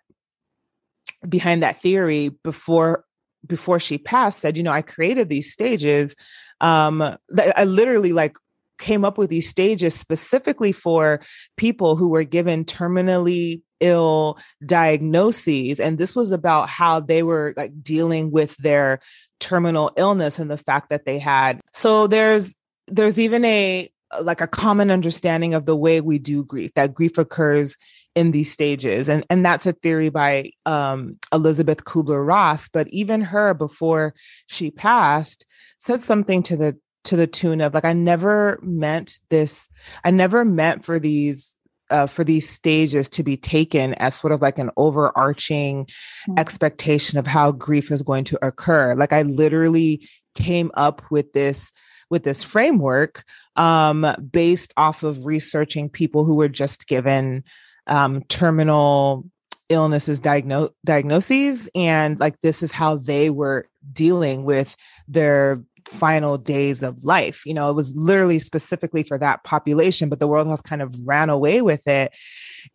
behind 1.28 1.64
that 1.64 1.82
theory 1.82 2.30
before 2.44 3.04
before 3.48 3.80
she 3.80 3.98
passed 3.98 4.40
said 4.40 4.56
you 4.58 4.64
know 4.64 4.72
i 4.72 4.82
created 4.82 5.30
these 5.30 5.52
stages 5.52 6.16
um 6.62 7.02
i 7.02 7.64
literally 7.64 8.14
like 8.14 8.38
came 8.84 9.06
up 9.06 9.18
with 9.18 9.30
these 9.30 9.48
stages 9.48 9.96
specifically 9.96 10.74
for 10.74 11.22
people 11.56 11.96
who 11.96 12.10
were 12.10 12.26
given 12.26 12.66
terminally 12.66 13.62
ill 13.80 14.38
diagnoses. 14.66 15.80
And 15.80 15.98
this 15.98 16.14
was 16.16 16.32
about 16.32 16.68
how 16.68 17.00
they 17.00 17.24
were 17.24 17.54
like 17.56 17.82
dealing 17.82 18.30
with 18.30 18.58
their 18.58 19.00
terminal 19.40 19.92
illness 19.96 20.38
and 20.38 20.52
the 20.52 20.58
fact 20.58 20.90
that 20.90 21.06
they 21.06 21.18
had. 21.18 21.62
So 21.74 22.08
there's 22.08 22.56
there's 22.88 23.18
even 23.18 23.46
a 23.46 23.90
like 24.22 24.42
a 24.42 24.48
common 24.48 24.92
understanding 24.92 25.54
of 25.54 25.66
the 25.66 25.78
way 25.78 26.02
we 26.02 26.20
do 26.20 26.44
grief 26.44 26.72
that 26.76 26.94
grief 26.94 27.18
occurs 27.18 27.78
in 28.16 28.32
these 28.32 28.52
stages. 28.52 29.08
And 29.08 29.26
and 29.30 29.46
that's 29.46 29.66
a 29.66 29.74
theory 29.74 30.10
by 30.10 30.52
um, 30.66 31.18
Elisabeth 31.32 31.86
Kubler-Ross 31.86 32.68
but 32.68 32.90
even 32.90 33.22
her 33.22 33.54
before 33.54 34.14
she 34.48 34.72
passed 34.72 35.46
said 35.78 36.02
something 36.02 36.44
to 36.44 36.58
the 36.58 36.78
to 37.04 37.16
the 37.16 37.28
tune 37.28 37.62
of 37.62 37.74
like 37.74 37.86
I 37.86 37.94
never 37.94 38.60
meant 38.62 39.20
this 39.30 39.70
I 40.04 40.12
never 40.12 40.46
meant 40.46 40.86
for 40.86 41.00
these 41.00 41.56
uh, 41.90 42.08
for 42.08 42.24
these 42.24 42.50
stages 42.50 43.10
to 43.10 43.24
be 43.24 43.38
taken 43.38 43.94
as 43.96 44.16
sort 44.16 44.34
of 44.34 44.42
like 44.42 44.58
an 44.58 44.72
overarching 44.78 45.86
mm-hmm. 45.86 46.40
expectation 46.40 47.20
of 47.20 47.28
how 47.28 47.52
grief 47.52 47.92
is 47.92 48.02
going 48.02 48.24
to 48.26 48.46
occur 48.46 48.96
like 48.96 49.14
I 49.14 49.24
literally 49.24 50.08
came 50.36 50.72
up 50.76 51.02
with 51.12 51.34
this 51.34 51.72
with 52.10 52.24
this 52.24 52.44
framework 52.44 53.24
um, 53.56 54.06
based 54.32 54.74
off 54.78 55.04
of 55.04 55.26
researching 55.26 55.90
people 55.90 56.26
who 56.26 56.36
were 56.36 56.50
just 56.50 56.88
given 56.88 57.44
um, 57.88 58.24
terminal 58.24 59.26
illnesses 59.70 60.20
diagno- 60.20 60.70
diagnoses 60.86 61.70
and 61.74 62.20
like 62.20 62.40
this 62.42 62.62
is 62.62 62.72
how 62.72 62.96
they 62.96 63.30
were 63.30 63.68
dealing 63.92 64.44
with 64.44 64.76
their 65.08 65.64
final 65.88 66.38
days 66.38 66.84
of 66.84 67.04
life. 67.04 67.46
You 67.46 67.54
know, 67.54 67.70
it 67.70 67.74
was 67.74 67.96
literally 67.96 68.40
specifically 68.40 69.04
for 69.04 69.18
that 69.18 69.44
population, 69.44 70.10
but 70.10 70.20
the 70.20 70.28
world 70.28 70.48
has 70.48 70.62
kind 70.62 70.82
of 70.82 70.96
ran 71.06 71.30
away 71.30 71.62
with 71.62 71.88
it 71.88 72.12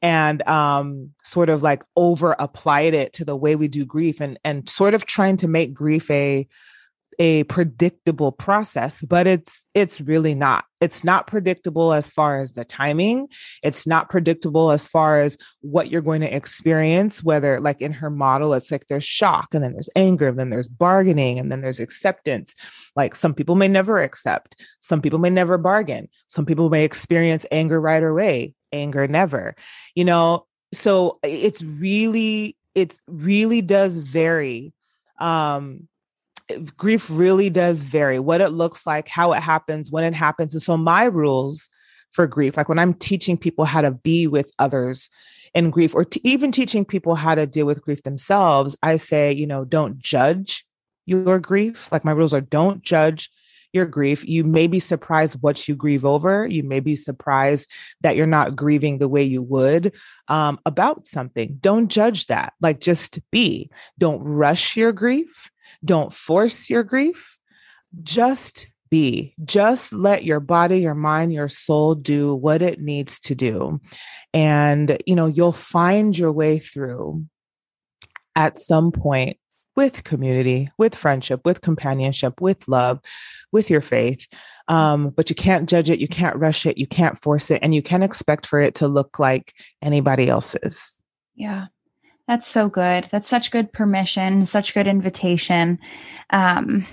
and 0.03 0.47
um, 0.49 1.11
sort 1.23 1.49
of 1.49 1.63
like 1.63 1.83
over 1.97 2.37
applied 2.39 2.95
it 2.95 3.13
to 3.15 3.25
the 3.25 3.37
way 3.37 3.57
we 3.57 3.69
do 3.69 3.85
grief 3.85 4.21
and 4.21 4.39
and 4.45 4.69
sort 4.69 4.95
of 4.95 5.07
trying 5.07 5.37
to 5.39 5.49
make 5.49 5.75
grief 5.75 6.11
a 6.11 6.47
a 7.19 7.45
predictable 7.45 8.31
process 8.31 9.01
but 9.03 9.27
it's 9.27 9.65
it's 9.75 10.01
really 10.01 10.35
not. 10.35 10.65
It's 10.81 11.03
not 11.03 11.27
predictable 11.27 11.93
as 11.93 12.11
far 12.11 12.39
as 12.39 12.53
the 12.53 12.65
timing. 12.65 13.29
It's 13.63 13.87
not 13.87 14.11
predictable 14.11 14.71
as 14.71 14.87
far 14.87 15.21
as 15.21 15.37
what 15.61 15.91
you're 15.91 16.03
going 16.03 16.21
to 16.21 16.35
experience 16.35 17.23
whether 17.23 17.61
like 17.61 17.81
in 17.81 17.93
her 17.93 18.11
model 18.11 18.55
it's 18.55 18.71
like 18.71 18.87
there's 18.87 19.05
shock 19.05 19.55
and 19.55 19.65
then 19.65 19.73
there's 19.73 19.91
anger 19.97 20.29
and 20.29 20.39
then 20.39 20.51
there's 20.51 20.69
bargaining 20.69 21.39
and 21.39 21.51
then 21.51 21.61
there's 21.61 21.81
acceptance. 21.81 22.55
Like 22.95 23.15
some 23.15 23.35
people 23.35 23.57
may 23.57 23.69
never 23.69 23.99
accept. 23.99 24.65
Some 24.81 25.03
people 25.03 25.19
may 25.19 25.31
never 25.31 25.59
bargain. 25.59 26.09
Some 26.29 26.47
people 26.47 26.71
may 26.71 26.85
experience 26.85 27.45
anger 27.51 27.81
right 27.81 28.03
away. 28.03 28.55
Anger 28.73 29.09
never. 29.09 29.55
You 29.95 30.05
know 30.05 30.47
so 30.73 31.19
it's 31.23 31.63
really 31.63 32.57
it 32.75 33.01
really 33.07 33.63
does 33.63 33.97
vary 33.97 34.73
um 35.19 35.89
grief 36.77 37.09
really 37.11 37.51
does 37.51 37.81
vary 37.81 38.19
what 38.19 38.41
it 38.41 38.51
looks 38.51 38.87
like, 38.87 39.09
how 39.09 39.33
it 39.33 39.43
happens, 39.43 39.91
when 39.91 40.05
it 40.05 40.15
happens. 40.15 40.55
And 40.55 40.63
so 40.63 40.77
my 40.77 41.05
rules 41.05 41.69
for 42.11 42.27
grief, 42.27 42.57
like 42.57 42.69
when 42.69 42.79
I'm 42.79 42.95
teaching 42.95 43.37
people 43.37 43.65
how 43.65 43.83
to 43.83 43.91
be 43.91 44.27
with 44.27 44.51
others 44.59 45.11
in 45.55 45.71
grief 45.71 45.95
or 45.95 46.05
t- 46.05 46.21
even 46.25 46.53
teaching 46.53 46.85
people 46.85 47.15
how 47.15 47.35
to 47.35 47.47
deal 47.47 47.67
with 47.67 47.83
grief 47.83 48.03
themselves, 48.03 48.77
I 48.83 48.97
say, 48.97 49.33
you 49.33 49.47
know, 49.47 49.65
don't 49.65 49.99
judge 49.99 50.65
your 51.07 51.39
grief. 51.39 51.91
Like 51.93 52.05
my 52.05 52.13
rules 52.13 52.35
are 52.35 52.41
don't 52.41 52.83
judge 52.83 53.31
your 53.73 53.87
grief. 53.87 54.27
You 54.27 54.45
may 54.45 54.67
be 54.67 54.81
surprised 54.81 55.37
what 55.41 55.69
you 55.69 55.77
grieve 55.77 56.05
over. 56.05 56.47
You 56.47 56.63
may 56.63 56.81
be 56.81 56.97
surprised 56.97 57.71
that 58.01 58.17
you're 58.17 58.27
not 58.27 58.57
grieving 58.57 58.99
the 58.99 59.09
way 59.09 59.23
you 59.23 59.43
would 59.43 59.95
um, 60.29 60.59
about 60.65 61.07
something. 61.07 61.59
Don't 61.61 61.89
judge 61.89 62.27
that. 62.27 62.55
Like 62.63 62.81
just 62.81 63.19
be. 63.31 63.71
Don't 63.99 64.23
rush 64.23 64.77
your 64.77 64.93
grief. 64.93 65.51
Don't 65.85 66.13
force 66.13 66.71
your 66.71 66.85
grief. 66.85 67.39
Just 68.03 68.67
be. 68.91 69.35
Just 69.45 69.93
let 69.93 70.25
your 70.25 70.41
body, 70.41 70.81
your 70.81 70.95
mind, 70.95 71.33
your 71.33 71.49
soul 71.49 71.95
do 71.95 72.35
what 72.35 72.63
it 72.63 72.81
needs 72.81 73.21
to 73.21 73.35
do. 73.35 73.81
And, 74.33 74.99
you 75.07 75.15
know, 75.15 75.27
you'll 75.27 75.53
find 75.53 76.17
your 76.17 76.33
way 76.33 76.59
through 76.59 77.25
at 78.35 78.57
some 78.57 78.93
point 78.93 79.37
with 79.77 80.05
community, 80.05 80.69
with 80.77 80.95
friendship, 80.95 81.41
with 81.45 81.61
companionship, 81.61 82.41
with 82.41 82.67
love, 82.67 83.01
with 83.53 83.71
your 83.71 83.81
faith. 83.81 84.27
Um, 84.67 85.11
but 85.11 85.31
you 85.31 85.37
can't 85.37 85.69
judge 85.69 85.89
it, 85.89 86.01
you 86.01 86.09
can't 86.09 86.37
rush 86.37 86.67
it, 86.67 86.79
you 86.79 86.87
can't 86.87 87.17
force 87.17 87.51
it, 87.51 87.61
and 87.63 87.75
you 87.75 87.83
can't 87.83 88.05
expect 88.05 88.47
for 88.47 88.61
it 88.61 88.75
to 88.77 88.89
look 88.89 89.19
like 89.19 89.55
anybody 89.81 90.29
else's. 90.29 90.99
Yeah. 91.35 91.67
That's 92.29 92.47
so 92.47 92.69
good. 92.69 93.05
That's 93.05 93.27
such 93.27 93.51
good 93.51 93.73
permission, 93.73 94.45
such 94.45 94.75
good 94.75 94.87
invitation. 94.87 95.79
Um, 96.31 96.87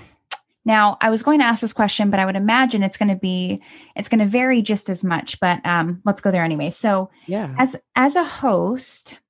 now, 0.64 0.96
I 1.00 1.10
was 1.10 1.22
going 1.22 1.38
to 1.38 1.44
ask 1.44 1.60
this 1.60 1.74
question, 1.74 2.10
but 2.10 2.18
I 2.18 2.26
would 2.26 2.34
imagine 2.34 2.82
it's 2.82 2.96
going 2.96 3.10
to 3.10 3.16
be 3.16 3.62
it's 3.94 4.08
going 4.08 4.18
to 4.18 4.26
vary 4.26 4.62
just 4.62 4.88
as 4.88 5.04
much. 5.04 5.38
But 5.38 5.64
um, 5.64 6.00
let's 6.04 6.22
go 6.22 6.32
there 6.32 6.42
anyway. 6.42 6.70
So, 6.70 7.10
yeah, 7.26 7.54
as 7.58 7.76
as 7.94 8.16
a 8.16 8.24
host, 8.24 9.20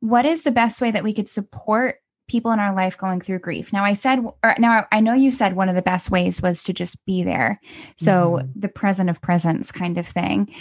what 0.00 0.26
is 0.26 0.42
the 0.42 0.50
best 0.50 0.80
way 0.80 0.90
that 0.90 1.04
we 1.04 1.12
could 1.12 1.28
support 1.28 1.96
people 2.28 2.50
in 2.50 2.58
our 2.58 2.74
life 2.74 2.96
going 2.96 3.20
through 3.20 3.38
grief? 3.40 3.72
Now, 3.74 3.84
I 3.84 3.92
said, 3.92 4.20
or 4.42 4.56
now 4.58 4.86
I 4.90 5.00
know 5.00 5.12
you 5.12 5.30
said 5.30 5.54
one 5.54 5.68
of 5.68 5.76
the 5.76 5.82
best 5.82 6.10
ways 6.10 6.42
was 6.42 6.64
to 6.64 6.72
just 6.72 7.04
be 7.04 7.22
there. 7.22 7.60
So 7.96 8.38
mm-hmm. 8.38 8.58
the 8.58 8.68
present 8.68 9.10
of 9.10 9.20
presence 9.20 9.70
kind 9.70 9.98
of 9.98 10.06
thing. 10.06 10.52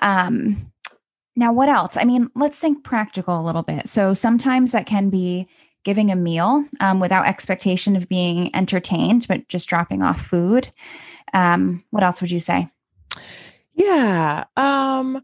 Um, 0.00 0.69
now, 1.40 1.52
what 1.52 1.68
else? 1.68 1.96
I 1.96 2.04
mean, 2.04 2.30
let's 2.36 2.58
think 2.58 2.84
practical 2.84 3.40
a 3.40 3.42
little 3.42 3.62
bit. 3.62 3.88
So 3.88 4.14
sometimes 4.14 4.72
that 4.72 4.86
can 4.86 5.08
be 5.08 5.48
giving 5.84 6.12
a 6.12 6.16
meal 6.16 6.64
um, 6.78 7.00
without 7.00 7.26
expectation 7.26 7.96
of 7.96 8.08
being 8.08 8.54
entertained, 8.54 9.26
but 9.26 9.48
just 9.48 9.68
dropping 9.68 10.02
off 10.02 10.20
food. 10.20 10.68
Um, 11.32 11.82
what 11.90 12.02
else 12.02 12.20
would 12.20 12.30
you 12.30 12.40
say? 12.40 12.68
Yeah. 13.72 14.44
Um, 14.56 15.22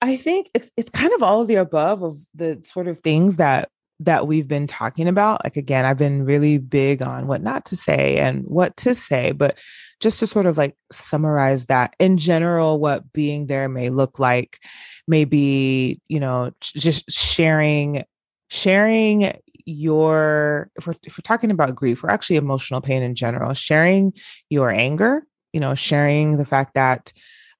I 0.00 0.16
think 0.16 0.50
it's 0.54 0.70
it's 0.76 0.90
kind 0.90 1.12
of 1.12 1.22
all 1.22 1.42
of 1.42 1.48
the 1.48 1.56
above 1.56 2.02
of 2.02 2.18
the 2.34 2.60
sort 2.62 2.88
of 2.88 3.00
things 3.00 3.36
that 3.36 3.68
that 4.00 4.26
we've 4.26 4.48
been 4.48 4.66
talking 4.66 5.08
about. 5.08 5.44
Like 5.44 5.58
again, 5.58 5.84
I've 5.84 5.98
been 5.98 6.24
really 6.24 6.56
big 6.56 7.02
on 7.02 7.26
what 7.26 7.42
not 7.42 7.66
to 7.66 7.76
say 7.76 8.16
and 8.16 8.44
what 8.46 8.76
to 8.78 8.94
say, 8.94 9.32
but 9.32 9.58
just 10.00 10.20
to 10.20 10.26
sort 10.26 10.46
of 10.46 10.56
like 10.56 10.76
summarize 10.90 11.66
that 11.66 11.94
in 11.98 12.16
general, 12.16 12.78
what 12.78 13.12
being 13.12 13.46
there 13.46 13.68
may 13.68 13.90
look 13.90 14.18
like 14.18 14.60
maybe 15.08 16.00
you 16.08 16.20
know 16.20 16.52
just 16.60 17.10
sharing 17.10 18.04
sharing 18.48 19.32
your 19.64 20.70
if 20.76 20.86
we're, 20.86 20.94
if 21.04 21.18
we're 21.18 21.22
talking 21.22 21.50
about 21.50 21.74
grief 21.74 22.02
we're 22.02 22.10
actually 22.10 22.36
emotional 22.36 22.80
pain 22.80 23.02
in 23.02 23.14
general 23.14 23.52
sharing 23.54 24.12
your 24.48 24.70
anger 24.70 25.26
you 25.52 25.60
know 25.60 25.74
sharing 25.74 26.36
the 26.36 26.46
fact 26.46 26.74
that 26.74 27.12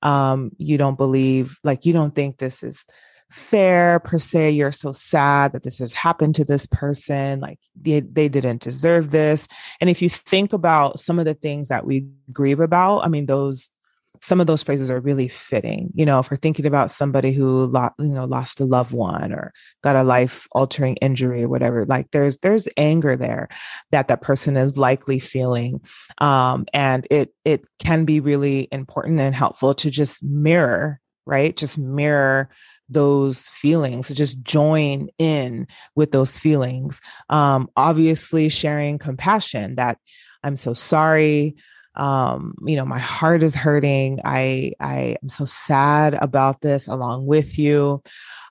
um 0.03 0.51
you 0.59 0.79
don't 0.79 0.97
believe 0.97 1.57
like 1.65 1.85
you 1.85 1.93
don't 1.93 2.15
think 2.15 2.39
this 2.39 2.63
is 2.63 2.87
fair 3.31 4.01
per 4.01 4.19
se 4.19 4.51
you're 4.51 4.73
so 4.73 4.91
sad 4.93 5.53
that 5.53 5.63
this 5.63 5.79
has 5.79 5.93
happened 5.93 6.35
to 6.35 6.45
this 6.45 6.65
person 6.67 7.41
like 7.41 7.59
they, 7.79 8.01
they 8.01 8.27
didn't 8.29 8.63
deserve 8.63 9.11
this. 9.11 9.49
And 9.83 9.91
if 9.91 10.01
you 10.01 10.09
think 10.09 10.55
about 10.55 10.99
some 10.99 11.19
of 11.19 11.27
the 11.27 11.35
things 11.35 11.69
that 11.69 11.85
we 11.85 12.09
grieve 12.33 12.61
about 12.61 13.01
i 13.01 13.09
mean 13.09 13.27
those 13.27 13.71
some 14.21 14.41
of 14.41 14.47
those 14.47 14.63
phrases 14.63 14.91
are 14.91 15.01
really 15.01 15.29
fitting. 15.29 15.91
You 15.95 16.07
know, 16.07 16.19
if 16.19 16.31
we're 16.31 16.37
thinking 16.37 16.67
about 16.67 16.91
somebody 16.91 17.33
who 17.33 17.67
lost, 17.67 17.95
you 17.99 18.13
know, 18.13 18.25
lost 18.25 18.61
a 18.61 18.65
loved 18.65 18.93
one 18.93 19.33
or 19.33 19.53
got 19.83 19.97
a 19.97 20.03
life 20.03 20.47
altering 20.53 20.97
injury 20.97 21.43
or 21.43 21.49
whatever, 21.49 21.85
like 21.87 22.11
there's 22.11 22.39
there's 22.39 22.69
anger 22.77 23.17
there 23.17 23.49
that 23.91 24.09
that 24.09 24.23
person 24.23 24.57
is 24.57 24.79
likely 24.79 25.19
feeling, 25.19 25.81
um, 26.19 26.67
and 26.73 27.07
it 27.11 27.35
it 27.45 27.65
can 27.79 28.05
be 28.05 28.21
really 28.21 28.69
important 28.73 29.21
and 29.21 29.35
helpful 29.35 29.75
to 29.75 29.91
just 29.91 30.23
mirror, 30.23 31.01
right? 31.27 31.57
Just 31.57 31.79
mirror 31.79 32.49
those 32.89 33.47
feelings 33.49 34.09
just 34.09 34.43
join 34.43 35.09
in 35.19 35.67
with 35.95 36.11
those 36.11 36.39
feelings 36.39 37.03
um 37.29 37.69
obviously 37.77 38.49
sharing 38.49 38.99
compassion 38.99 39.75
that 39.75 39.99
i'm 40.43 40.57
so 40.57 40.73
sorry 40.73 41.55
um, 41.99 42.55
you 42.65 42.77
know, 42.77 42.87
my 42.87 42.99
heart 42.99 43.43
is 43.43 43.55
hurting. 43.55 44.21
I 44.25 44.73
I 44.81 45.17
am 45.23 45.29
so 45.29 45.45
sad 45.45 46.15
about 46.15 46.61
this 46.61 46.87
along 46.87 47.27
with 47.27 47.59
you. 47.59 48.03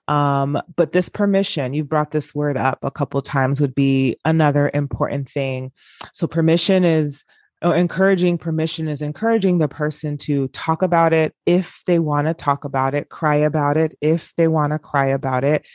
Um, 0.10 0.62
but 0.76 0.92
this 0.92 1.10
permission, 1.10 1.74
you've 1.74 1.90
brought 1.90 2.12
this 2.12 2.34
word 2.36 2.58
up 2.58 2.80
a 2.82 2.92
couple 2.92 3.22
times, 3.22 3.60
would 3.60 3.76
be 3.76 4.18
another 4.24 4.72
important 4.74 5.30
thing. 5.30 5.72
So 6.14 6.28
permission 6.28 6.86
is 6.86 7.26
oh, 7.62 7.72
encouraging 7.72 8.38
permission 8.38 8.88
is 8.88 9.02
encouraging 9.02 9.58
the 9.58 9.68
person 9.68 10.18
to 10.20 10.48
talk 10.50 10.82
about 10.82 11.14
it 11.14 11.34
if 11.46 11.82
they 11.88 12.00
want 12.00 12.28
to 12.28 12.34
talk 12.34 12.64
about 12.64 12.94
it, 12.94 13.10
cry 13.10 13.36
about 13.36 13.78
it 13.78 13.98
if 14.02 14.34
they 14.36 14.48
want 14.48 14.74
to 14.74 14.80
cry 14.80 15.08
about 15.08 15.44
it, 15.44 15.66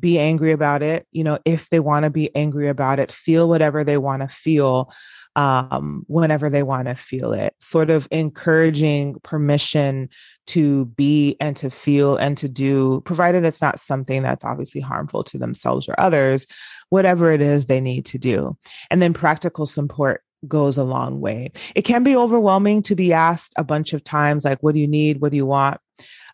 be 0.00 0.18
angry 0.18 0.52
about 0.52 0.82
it, 0.82 1.06
you 1.12 1.24
know, 1.24 1.38
if 1.44 1.68
they 1.70 1.80
want 1.80 2.04
to 2.04 2.10
be 2.10 2.34
angry 2.34 2.68
about 2.68 2.98
it, 2.98 3.12
feel 3.12 3.48
whatever 3.48 3.84
they 3.84 3.98
want 3.98 4.22
to 4.22 4.28
feel 4.28 4.92
um, 5.38 6.04
whenever 6.08 6.50
they 6.50 6.64
want 6.64 6.88
to 6.88 6.96
feel 6.96 7.32
it, 7.32 7.54
sort 7.60 7.90
of 7.90 8.08
encouraging 8.10 9.14
permission 9.22 10.08
to 10.48 10.86
be 10.86 11.36
and 11.40 11.56
to 11.58 11.70
feel 11.70 12.16
and 12.16 12.36
to 12.38 12.48
do, 12.48 13.00
provided 13.02 13.44
it's 13.44 13.62
not 13.62 13.78
something 13.78 14.24
that's 14.24 14.44
obviously 14.44 14.80
harmful 14.80 15.22
to 15.22 15.38
themselves 15.38 15.88
or 15.88 15.94
others, 15.96 16.48
whatever 16.88 17.30
it 17.30 17.40
is 17.40 17.66
they 17.66 17.80
need 17.80 18.04
to 18.04 18.18
do. 18.18 18.56
And 18.90 19.00
then 19.00 19.12
practical 19.12 19.64
support 19.64 20.24
goes 20.48 20.76
a 20.76 20.82
long 20.82 21.20
way. 21.20 21.52
It 21.76 21.82
can 21.82 22.02
be 22.02 22.16
overwhelming 22.16 22.82
to 22.82 22.96
be 22.96 23.12
asked 23.12 23.54
a 23.56 23.62
bunch 23.62 23.92
of 23.92 24.02
times, 24.02 24.44
like, 24.44 24.60
what 24.60 24.74
do 24.74 24.80
you 24.80 24.88
need? 24.88 25.20
What 25.20 25.30
do 25.30 25.36
you 25.36 25.46
want? 25.46 25.80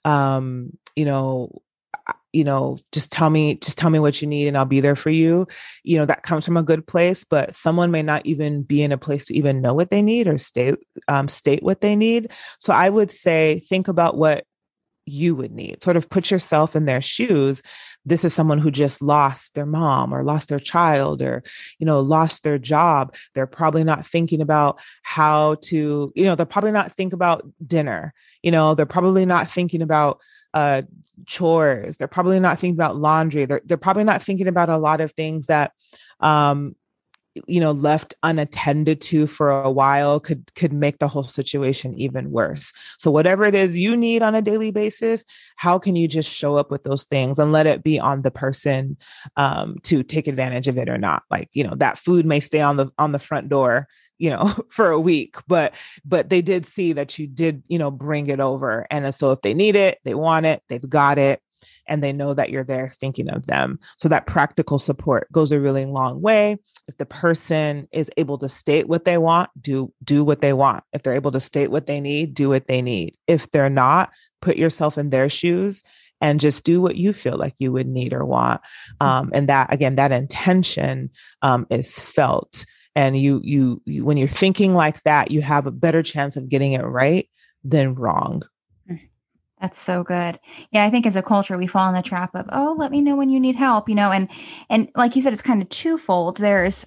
Um, 0.06 0.78
you 0.96 1.04
know, 1.04 1.60
you 2.34 2.44
know 2.44 2.78
just 2.92 3.12
tell 3.12 3.30
me 3.30 3.54
just 3.56 3.78
tell 3.78 3.90
me 3.90 3.98
what 3.98 4.20
you 4.20 4.26
need 4.26 4.48
and 4.48 4.58
i'll 4.58 4.64
be 4.64 4.80
there 4.80 4.96
for 4.96 5.10
you 5.10 5.46
you 5.84 5.96
know 5.96 6.04
that 6.04 6.24
comes 6.24 6.44
from 6.44 6.56
a 6.56 6.62
good 6.62 6.86
place 6.86 7.22
but 7.22 7.54
someone 7.54 7.90
may 7.90 8.02
not 8.02 8.26
even 8.26 8.62
be 8.62 8.82
in 8.82 8.92
a 8.92 8.98
place 8.98 9.24
to 9.24 9.34
even 9.34 9.62
know 9.62 9.72
what 9.72 9.90
they 9.90 10.02
need 10.02 10.26
or 10.26 10.36
state 10.36 10.74
um, 11.08 11.28
state 11.28 11.62
what 11.62 11.80
they 11.80 11.94
need. 11.96 12.30
So 12.58 12.72
i 12.72 12.90
would 12.90 13.10
say 13.10 13.60
think 13.68 13.88
about 13.88 14.16
what 14.16 14.44
you 15.06 15.34
would 15.34 15.52
need 15.52 15.82
sort 15.82 15.96
of 15.96 16.08
put 16.08 16.30
yourself 16.30 16.74
in 16.74 16.86
their 16.86 17.02
shoes. 17.02 17.62
This 18.06 18.24
is 18.24 18.32
someone 18.34 18.58
who 18.58 18.70
just 18.70 19.02
lost 19.02 19.54
their 19.54 19.66
mom 19.66 20.14
or 20.14 20.24
lost 20.24 20.48
their 20.48 20.58
child 20.58 21.20
or 21.22 21.42
you 21.78 21.86
know 21.86 22.00
lost 22.00 22.42
their 22.42 22.58
job. 22.58 23.14
They're 23.34 23.46
probably 23.46 23.84
not 23.84 24.06
thinking 24.06 24.40
about 24.40 24.80
how 25.02 25.56
to 25.64 26.12
you 26.14 26.24
know 26.24 26.34
they're 26.34 26.46
probably 26.46 26.72
not 26.72 26.96
think 26.96 27.12
about 27.12 27.46
dinner 27.66 28.14
you 28.42 28.50
know 28.50 28.74
they're 28.74 28.86
probably 28.86 29.26
not 29.26 29.50
thinking 29.50 29.82
about 29.82 30.20
uh, 30.54 30.82
chores. 31.26 31.96
They're 31.96 32.08
probably 32.08 32.40
not 32.40 32.58
thinking 32.58 32.76
about 32.76 32.96
laundry. 32.96 33.44
They're, 33.44 33.60
they're 33.64 33.76
probably 33.76 34.04
not 34.04 34.22
thinking 34.22 34.48
about 34.48 34.70
a 34.70 34.78
lot 34.78 35.00
of 35.00 35.12
things 35.12 35.48
that, 35.48 35.72
um, 36.20 36.74
you 37.48 37.58
know, 37.58 37.72
left 37.72 38.14
unattended 38.22 39.00
to 39.00 39.26
for 39.26 39.50
a 39.50 39.70
while 39.70 40.20
could 40.20 40.54
could 40.54 40.72
make 40.72 41.00
the 41.00 41.08
whole 41.08 41.24
situation 41.24 41.92
even 41.98 42.30
worse. 42.30 42.72
So 42.98 43.10
whatever 43.10 43.44
it 43.44 43.56
is 43.56 43.76
you 43.76 43.96
need 43.96 44.22
on 44.22 44.36
a 44.36 44.42
daily 44.42 44.70
basis, 44.70 45.24
how 45.56 45.80
can 45.80 45.96
you 45.96 46.06
just 46.06 46.32
show 46.32 46.54
up 46.54 46.70
with 46.70 46.84
those 46.84 47.02
things 47.02 47.40
and 47.40 47.50
let 47.50 47.66
it 47.66 47.82
be 47.82 47.98
on 47.98 48.22
the 48.22 48.30
person 48.30 48.96
um, 49.36 49.78
to 49.82 50.04
take 50.04 50.28
advantage 50.28 50.68
of 50.68 50.78
it 50.78 50.88
or 50.88 50.96
not? 50.96 51.24
Like 51.28 51.48
you 51.54 51.64
know, 51.64 51.74
that 51.78 51.98
food 51.98 52.24
may 52.24 52.38
stay 52.38 52.60
on 52.60 52.76
the 52.76 52.92
on 52.98 53.10
the 53.10 53.18
front 53.18 53.48
door 53.48 53.88
you 54.18 54.30
know 54.30 54.54
for 54.68 54.90
a 54.90 55.00
week 55.00 55.36
but 55.46 55.74
but 56.04 56.30
they 56.30 56.42
did 56.42 56.66
see 56.66 56.92
that 56.92 57.18
you 57.18 57.26
did 57.26 57.62
you 57.68 57.78
know 57.78 57.90
bring 57.90 58.28
it 58.28 58.40
over. 58.40 58.86
And 58.90 59.14
so 59.14 59.32
if 59.32 59.42
they 59.42 59.54
need 59.54 59.76
it 59.76 59.98
they 60.04 60.14
want 60.14 60.46
it 60.46 60.62
they've 60.68 60.88
got 60.88 61.18
it 61.18 61.40
and 61.86 62.02
they 62.02 62.12
know 62.12 62.34
that 62.34 62.50
you're 62.50 62.64
there 62.64 62.92
thinking 62.98 63.28
of 63.28 63.46
them. 63.46 63.78
So 63.98 64.08
that 64.08 64.26
practical 64.26 64.78
support 64.78 65.30
goes 65.32 65.52
a 65.52 65.60
really 65.60 65.84
long 65.84 66.20
way. 66.20 66.58
If 66.88 66.96
the 66.98 67.06
person 67.06 67.88
is 67.92 68.10
able 68.16 68.38
to 68.38 68.48
state 68.48 68.88
what 68.88 69.04
they 69.04 69.18
want 69.18 69.50
do 69.60 69.92
do 70.02 70.24
what 70.24 70.40
they 70.40 70.52
want. 70.52 70.84
If 70.92 71.02
they're 71.02 71.14
able 71.14 71.32
to 71.32 71.40
state 71.40 71.70
what 71.70 71.86
they 71.86 72.00
need 72.00 72.34
do 72.34 72.48
what 72.48 72.66
they 72.66 72.82
need. 72.82 73.16
If 73.26 73.50
they're 73.50 73.70
not 73.70 74.10
put 74.42 74.56
yourself 74.56 74.98
in 74.98 75.10
their 75.10 75.30
shoes 75.30 75.82
and 76.20 76.40
just 76.40 76.64
do 76.64 76.80
what 76.80 76.96
you 76.96 77.12
feel 77.12 77.36
like 77.36 77.54
you 77.58 77.72
would 77.72 77.88
need 77.88 78.12
or 78.12 78.24
want. 78.24 78.60
Mm. 79.00 79.06
um, 79.06 79.30
and 79.32 79.48
that 79.48 79.72
again 79.72 79.96
that 79.96 80.12
intention 80.12 81.10
um, 81.42 81.66
is 81.70 81.98
felt 81.98 82.66
and 82.94 83.16
you, 83.16 83.40
you 83.42 83.82
you 83.84 84.04
when 84.04 84.16
you're 84.16 84.28
thinking 84.28 84.74
like 84.74 85.02
that 85.02 85.30
you 85.30 85.42
have 85.42 85.66
a 85.66 85.72
better 85.72 86.02
chance 86.02 86.36
of 86.36 86.48
getting 86.48 86.72
it 86.72 86.82
right 86.82 87.28
than 87.62 87.94
wrong. 87.94 88.42
Mm, 88.90 89.00
that's 89.60 89.80
so 89.80 90.04
good. 90.04 90.38
Yeah, 90.70 90.84
I 90.84 90.90
think 90.90 91.06
as 91.06 91.16
a 91.16 91.22
culture 91.22 91.58
we 91.58 91.66
fall 91.66 91.88
in 91.88 91.94
the 91.94 92.02
trap 92.02 92.34
of, 92.34 92.46
"Oh, 92.50 92.74
let 92.78 92.90
me 92.90 93.00
know 93.00 93.16
when 93.16 93.30
you 93.30 93.40
need 93.40 93.56
help," 93.56 93.88
you 93.88 93.94
know, 93.94 94.10
and 94.10 94.28
and 94.70 94.90
like 94.94 95.16
you 95.16 95.22
said 95.22 95.32
it's 95.32 95.42
kind 95.42 95.62
of 95.62 95.68
twofold. 95.68 96.38
There's 96.38 96.86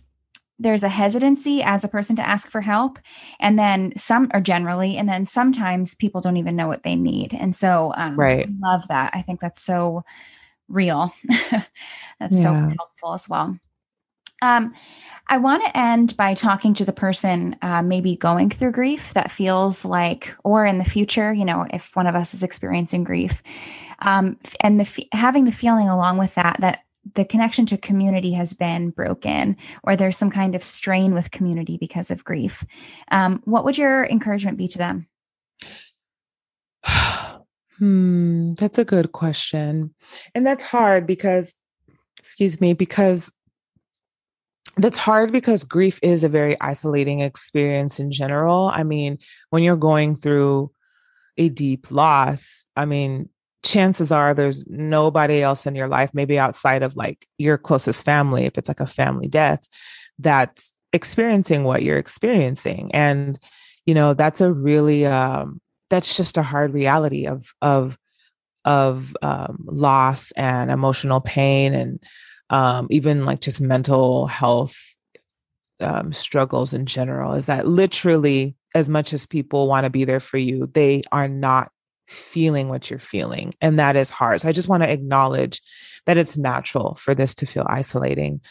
there's 0.59 0.83
a 0.83 0.89
hesitancy 0.89 1.61
as 1.61 1.83
a 1.83 1.87
person 1.87 2.15
to 2.15 2.27
ask 2.27 2.49
for 2.49 2.61
help 2.61 2.97
and 3.39 3.59
then 3.59 3.93
some 3.95 4.31
or 4.33 4.41
generally 4.41 4.97
and 4.97 5.07
then 5.07 5.23
sometimes 5.23 5.93
people 5.93 6.19
don't 6.19 6.37
even 6.37 6.55
know 6.55 6.67
what 6.67 6.81
they 6.81 6.95
need. 6.95 7.33
And 7.33 7.53
so 7.53 7.93
um, 7.95 8.19
right. 8.19 8.47
I 8.47 8.71
love 8.71 8.87
that. 8.87 9.11
I 9.13 9.21
think 9.21 9.39
that's 9.39 9.61
so 9.61 10.03
real. 10.67 11.13
That's 12.19 12.35
yeah. 12.35 12.55
so 12.55 12.75
helpful 12.77 13.13
as 13.13 13.29
well. 13.29 13.57
Um, 14.41 14.73
I 15.29 15.37
want 15.37 15.63
to 15.65 15.77
end 15.77 16.15
by 16.15 16.33
talking 16.33 16.73
to 16.75 16.85
the 16.85 16.93
person 16.93 17.57
uh, 17.61 17.81
maybe 17.81 18.15
going 18.15 18.49
through 18.49 18.71
grief 18.71 19.13
that 19.13 19.31
feels 19.31 19.83
like, 19.83 20.33
or 20.43 20.65
in 20.65 20.77
the 20.77 20.85
future, 20.85 21.33
you 21.33 21.43
know, 21.43 21.65
if 21.71 21.95
one 21.95 22.07
of 22.07 22.15
us 22.15 22.33
is 22.33 22.43
experiencing 22.43 23.03
grief, 23.03 23.43
um, 23.99 24.39
and 24.61 24.79
the 24.79 25.07
having 25.11 25.45
the 25.45 25.51
feeling 25.51 25.89
along 25.89 26.17
with 26.17 26.35
that 26.35 26.57
that 26.59 26.83
the 27.15 27.25
connection 27.25 27.65
to 27.65 27.77
community 27.77 28.33
has 28.33 28.53
been 28.53 28.89
broken, 28.89 29.57
or 29.83 29.95
there's 29.95 30.17
some 30.17 30.31
kind 30.31 30.55
of 30.55 30.63
strain 30.63 31.13
with 31.13 31.31
community 31.31 31.77
because 31.77 32.11
of 32.11 32.23
grief. 32.23 32.65
Um, 33.11 33.41
what 33.45 33.65
would 33.65 33.77
your 33.77 34.05
encouragement 34.05 34.57
be 34.57 34.67
to 34.69 34.77
them? 34.77 35.07
hmm, 37.77 38.53
that's 38.53 38.77
a 38.77 38.85
good 38.85 39.11
question, 39.11 39.93
and 40.33 40.45
that's 40.45 40.63
hard 40.63 41.05
because, 41.05 41.55
excuse 42.19 42.61
me, 42.61 42.73
because 42.73 43.31
that's 44.77 44.99
hard 44.99 45.31
because 45.31 45.63
grief 45.63 45.99
is 46.01 46.23
a 46.23 46.29
very 46.29 46.59
isolating 46.61 47.19
experience 47.19 47.99
in 47.99 48.11
general. 48.11 48.69
I 48.73 48.83
mean, 48.83 49.17
when 49.49 49.63
you're 49.63 49.75
going 49.75 50.15
through 50.15 50.71
a 51.37 51.49
deep 51.49 51.91
loss, 51.91 52.65
I 52.75 52.85
mean, 52.85 53.29
chances 53.63 54.11
are 54.11 54.33
there's 54.33 54.65
nobody 54.67 55.41
else 55.41 55.65
in 55.65 55.75
your 55.75 55.87
life, 55.87 56.11
maybe 56.13 56.39
outside 56.39 56.83
of 56.83 56.95
like 56.95 57.27
your 57.37 57.57
closest 57.57 58.03
family, 58.03 58.45
if 58.45 58.57
it's 58.57 58.67
like 58.67 58.79
a 58.79 58.87
family 58.87 59.27
death, 59.27 59.67
that's 60.19 60.73
experiencing 60.93 61.63
what 61.63 61.83
you're 61.83 61.97
experiencing. 61.97 62.91
And, 62.93 63.39
you 63.85 63.93
know, 63.93 64.13
that's 64.13 64.41
a 64.41 64.51
really, 64.51 65.05
um, 65.05 65.59
that's 65.89 66.15
just 66.17 66.37
a 66.37 66.43
hard 66.43 66.73
reality 66.73 67.27
of, 67.27 67.53
of, 67.61 67.97
of 68.65 69.15
um, 69.21 69.59
loss 69.65 70.31
and 70.31 70.69
emotional 70.69 71.21
pain 71.21 71.73
and 71.73 72.03
um, 72.49 72.87
even 72.89 73.25
like 73.25 73.41
just 73.41 73.59
mental 73.61 74.27
health 74.27 74.75
um, 75.79 76.11
struggles 76.11 76.73
in 76.73 76.85
general 76.85 77.33
is 77.33 77.45
that 77.45 77.67
literally 77.67 78.55
as 78.73 78.89
much 78.89 79.13
as 79.13 79.25
people 79.25 79.67
want 79.67 79.83
to 79.83 79.89
be 79.89 80.05
there 80.05 80.19
for 80.19 80.37
you 80.37 80.67
they 80.73 81.03
are 81.11 81.27
not 81.27 81.71
feeling 82.07 82.67
what 82.69 82.89
you're 82.89 82.99
feeling 82.99 83.53
and 83.61 83.79
that 83.79 83.95
is 83.95 84.09
hard. 84.09 84.41
So 84.41 84.49
i 84.49 84.53
just 84.53 84.69
want 84.69 84.83
to 84.83 84.91
acknowledge 84.91 85.61
that 86.05 86.17
it's 86.17 86.37
natural 86.37 86.95
for 86.95 87.13
this 87.13 87.35
to 87.35 87.45
feel 87.45 87.65
isolating. 87.69 88.41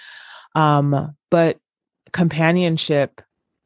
Um, 0.55 1.17
but 1.31 1.59
companionship 2.13 3.21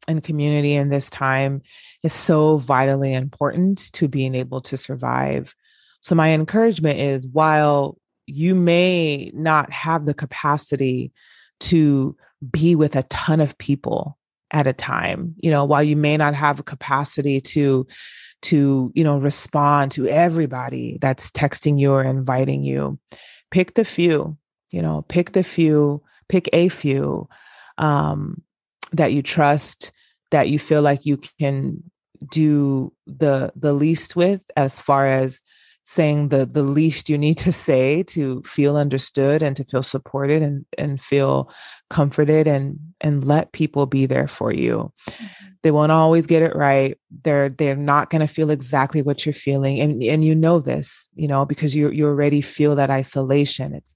and 0.07 0.23
community 0.23 0.73
in 0.73 0.89
this 0.89 1.09
time 1.09 1.61
is 2.01 2.13
so 2.13 2.57
vitally 2.57 3.13
important 3.13 3.91
to 3.93 4.07
being 4.07 4.33
able 4.33 4.61
to 4.61 4.77
survive. 4.77 5.53
So 6.01 6.15
my 6.15 6.31
encouragement 6.31 6.99
is 6.99 7.27
while 7.27 7.97
you 8.27 8.55
may 8.55 9.31
not 9.33 9.71
have 9.71 10.05
the 10.05 10.13
capacity 10.13 11.11
to 11.59 12.15
be 12.49 12.75
with 12.75 12.95
a 12.95 13.03
ton 13.03 13.39
of 13.39 13.57
people 13.57 14.17
at 14.51 14.67
a 14.67 14.73
time 14.73 15.33
you 15.37 15.49
know 15.49 15.63
while 15.63 15.83
you 15.83 15.95
may 15.95 16.17
not 16.17 16.33
have 16.33 16.59
a 16.59 16.63
capacity 16.63 17.39
to 17.39 17.85
to 18.41 18.91
you 18.95 19.03
know 19.03 19.19
respond 19.19 19.91
to 19.91 20.07
everybody 20.07 20.97
that's 20.99 21.31
texting 21.31 21.79
you 21.79 21.91
or 21.91 22.03
inviting 22.03 22.63
you 22.63 22.99
pick 23.51 23.75
the 23.75 23.85
few 23.85 24.37
you 24.71 24.81
know 24.81 25.03
pick 25.07 25.31
the 25.33 25.43
few 25.43 26.01
pick 26.27 26.49
a 26.53 26.69
few 26.69 27.27
um, 27.77 28.41
that 28.93 29.11
you 29.11 29.21
trust 29.21 29.91
that 30.31 30.49
you 30.49 30.57
feel 30.57 30.81
like 30.81 31.05
you 31.05 31.17
can 31.39 31.83
do 32.31 32.93
the 33.05 33.51
the 33.55 33.73
least 33.73 34.15
with 34.15 34.41
as 34.55 34.79
far 34.79 35.07
as 35.07 35.41
saying 35.83 36.29
the 36.29 36.45
the 36.45 36.63
least 36.63 37.09
you 37.09 37.17
need 37.17 37.37
to 37.39 37.51
say 37.51 38.03
to 38.03 38.41
feel 38.43 38.77
understood 38.77 39.41
and 39.41 39.55
to 39.55 39.63
feel 39.63 39.83
supported 39.83 40.41
and 40.41 40.65
and 40.77 41.01
feel 41.01 41.51
comforted 41.89 42.47
and 42.47 42.79
and 43.01 43.25
let 43.25 43.51
people 43.51 43.85
be 43.85 44.05
there 44.05 44.27
for 44.27 44.53
you. 44.53 44.91
Mm-hmm. 45.09 45.45
they 45.63 45.71
won't 45.71 45.91
always 45.91 46.27
get 46.27 46.43
it 46.43 46.55
right. 46.55 46.97
They're 47.23 47.49
they're 47.49 47.75
not 47.75 48.09
going 48.09 48.21
to 48.21 48.27
feel 48.27 48.51
exactly 48.51 49.01
what 49.01 49.25
you're 49.25 49.33
feeling. 49.33 49.79
And 49.79 50.03
and 50.03 50.23
you 50.23 50.35
know 50.35 50.59
this 50.59 51.09
you 51.15 51.27
know 51.27 51.45
because 51.45 51.75
you 51.75 51.89
you 51.91 52.05
already 52.05 52.41
feel 52.41 52.75
that 52.75 52.91
isolation. 52.91 53.73
It's 53.73 53.95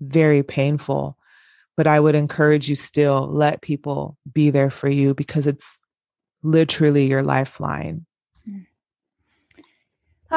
very 0.00 0.42
painful. 0.42 1.18
But 1.76 1.86
i 1.86 2.00
would 2.00 2.14
encourage 2.14 2.70
you 2.70 2.74
still 2.74 3.28
let 3.28 3.60
people 3.60 4.16
be 4.32 4.48
there 4.48 4.70
for 4.70 4.88
you 4.88 5.14
because 5.14 5.46
it's 5.46 5.78
literally 6.42 7.04
your 7.06 7.22
lifeline 7.22 8.05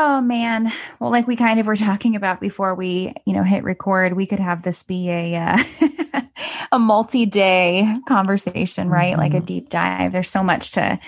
Oh 0.02 0.22
man. 0.22 0.72
Well, 1.00 1.12
like 1.12 1.28
we 1.28 1.36
kind 1.36 1.60
of 1.60 1.68
were 1.68 1.76
talking 1.76 2.16
about 2.16 2.39
before 2.39 2.74
we, 2.74 3.14
you 3.26 3.34
know, 3.34 3.43
hit 3.43 3.66
record, 3.66 4.14
we 4.14 4.26
could 4.26 4.39
have 4.39 4.62
this 4.62 4.82
be 4.82 5.10
a 5.10 5.36
uh, 5.36 6.22
a 6.72 6.80
multi-day 6.80 7.93
conversation, 8.08 8.89
right? 8.89 9.12
Mm-hmm. 9.12 9.20
Like 9.20 9.34
a 9.34 9.38
mm-hmm. 9.38 9.45
deep 9.45 9.68
dive. 9.68 10.14
There's 10.14 10.30
so 10.30 10.41
much 10.41 10.72
to 10.72 11.00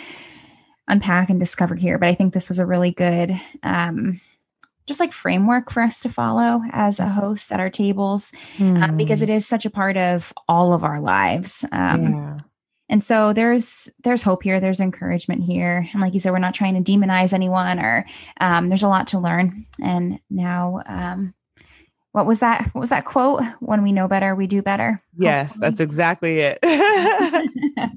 unpack 0.90 1.30
and 1.30 1.40
discover 1.40 1.74
here, 1.74 1.98
but 1.98 2.10
I 2.10 2.16
think 2.16 2.34
this 2.34 2.50
was 2.50 2.60
a 2.60 2.66
really 2.66 2.92
good 2.92 3.40
um 3.64 4.20
just 4.88 5.00
like 5.00 5.14
framework 5.14 5.72
for 5.72 5.82
us 5.84 6.02
to 6.02 6.10
follow 6.10 6.62
as 6.72 7.00
a 7.00 7.08
host 7.08 7.54
at 7.54 7.62
our 7.62 7.70
tables 7.70 8.34
mm. 8.58 8.84
um, 8.84 8.98
because 8.98 9.22
mm. 9.22 9.24
it 9.24 9.30
is 9.30 9.48
such 9.48 9.66
a 9.66 9.70
part 9.70 9.96
of 9.96 10.34
all 10.50 10.74
of 10.74 10.84
our 10.84 11.00
lives. 11.00 11.64
Um, 11.72 12.12
yeah 12.12 12.38
and 12.92 13.02
so 13.02 13.32
there's 13.32 13.90
there's 14.04 14.22
hope 14.22 14.44
here. 14.44 14.60
There's 14.60 14.82
encouragement 14.82 15.44
here. 15.44 15.88
And 15.94 16.02
like 16.02 16.14
you 16.14 16.20
said 16.20 16.34
we're 16.34 16.40
not 16.40 16.54
trying 16.54 16.82
to 16.82 16.92
demonize 16.92 17.32
anyone 17.32 17.80
or 17.80 18.06
um, 18.42 18.68
there's 18.68 18.84
a 18.84 18.90
lot 18.90 19.08
to 19.08 19.20
learn. 19.20 19.66
And 19.82 20.20
now 20.30 20.82
um, 20.86 21.34
what 22.12 22.26
was 22.26 22.40
that 22.40 22.66
what 22.74 22.80
was 22.82 22.90
that 22.90 23.06
quote? 23.06 23.44
When 23.60 23.84
we 23.84 23.92
know 23.92 24.08
better 24.08 24.36
we 24.36 24.48
do 24.48 24.62
better. 24.62 25.02
Yes 25.18 25.54
Hopefully. 25.54 25.70
that's 25.70 25.80
exactly 25.80 26.40
it. 26.40 26.60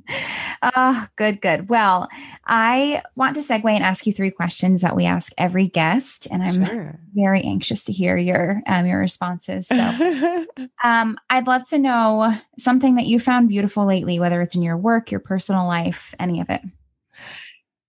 Oh 0.77 1.07
good 1.17 1.43
good. 1.43 1.69
Well 1.69 2.09
i 2.47 3.03
want 3.17 3.35
to 3.35 3.43
segue 3.43 3.71
and 3.71 3.85
ask 3.85 4.07
you 4.07 4.13
three 4.13 4.31
questions 4.31 4.81
that 4.81 4.97
we 4.97 5.05
ask 5.05 5.33
every 5.37 5.67
guest 5.67 6.27
and 6.31 6.43
i'm 6.43 6.65
sure. 6.65 7.01
very 7.15 7.43
anxious 7.43 7.85
to 7.85 7.93
hear 7.93 8.17
your 8.17 8.63
um, 8.67 8.87
your 8.87 8.99
responses. 8.99 9.67
So 9.67 9.77
um, 10.85 11.19
i'd 11.29 11.47
love 11.47 11.69
to 11.69 11.79
know 11.79 12.35
something 12.59 12.95
that 12.95 13.07
you 13.07 13.21
found 13.21 13.49
beautiful 13.49 13.85
lately 13.85 14.19
whether 14.19 14.41
it's 14.41 14.55
in 14.55 14.63
your 14.63 14.79
work 14.79 15.11
your 15.11 15.21
personal 15.21 15.67
life 15.67 16.15
any 16.19 16.41
of 16.41 16.49
it. 16.49 16.63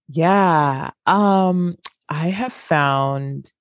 Yeah 0.10 0.90
um 1.06 1.78
i 2.10 2.28
have 2.28 2.54
found 2.54 3.52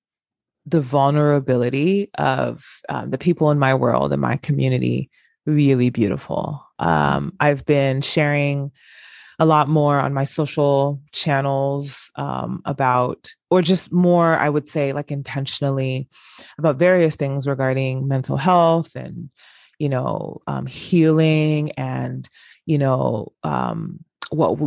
the 0.65 0.81
vulnerability 0.81 2.09
of 2.17 2.65
um, 2.89 3.11
the 3.11 3.17
people 3.17 3.51
in 3.51 3.59
my 3.59 3.73
world 3.73 4.11
and 4.11 4.21
my 4.21 4.37
community 4.37 5.09
really 5.45 5.89
beautiful. 5.89 6.65
Um, 6.79 7.33
I've 7.39 7.65
been 7.65 8.01
sharing 8.01 8.71
a 9.37 9.45
lot 9.45 9.67
more 9.67 9.99
on 9.99 10.13
my 10.13 10.23
social 10.23 11.01
channels 11.11 12.09
um, 12.15 12.61
about, 12.65 13.31
or 13.49 13.61
just 13.61 13.91
more, 13.91 14.37
I 14.37 14.49
would 14.49 14.67
say, 14.67 14.93
like 14.93 15.11
intentionally 15.11 16.07
about 16.57 16.77
various 16.77 17.15
things 17.15 17.47
regarding 17.47 18.07
mental 18.07 18.37
health 18.37 18.95
and, 18.95 19.29
you 19.77 19.89
know, 19.89 20.41
um, 20.47 20.65
healing 20.65 21.71
and, 21.73 22.27
you 22.65 22.77
know, 22.77 23.33
um, 23.43 23.99
what 24.31 24.57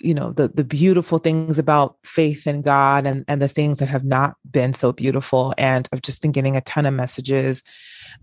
you 0.00 0.14
know 0.14 0.32
the 0.32 0.48
the 0.48 0.64
beautiful 0.64 1.18
things 1.18 1.58
about 1.58 1.96
faith 2.04 2.46
in 2.46 2.62
God 2.62 3.06
and 3.06 3.24
and 3.28 3.42
the 3.42 3.48
things 3.48 3.78
that 3.78 3.88
have 3.88 4.04
not 4.04 4.36
been 4.50 4.74
so 4.74 4.92
beautiful. 4.92 5.54
And 5.58 5.88
I've 5.92 6.02
just 6.02 6.22
been 6.22 6.32
getting 6.32 6.56
a 6.56 6.60
ton 6.62 6.86
of 6.86 6.94
messages 6.94 7.62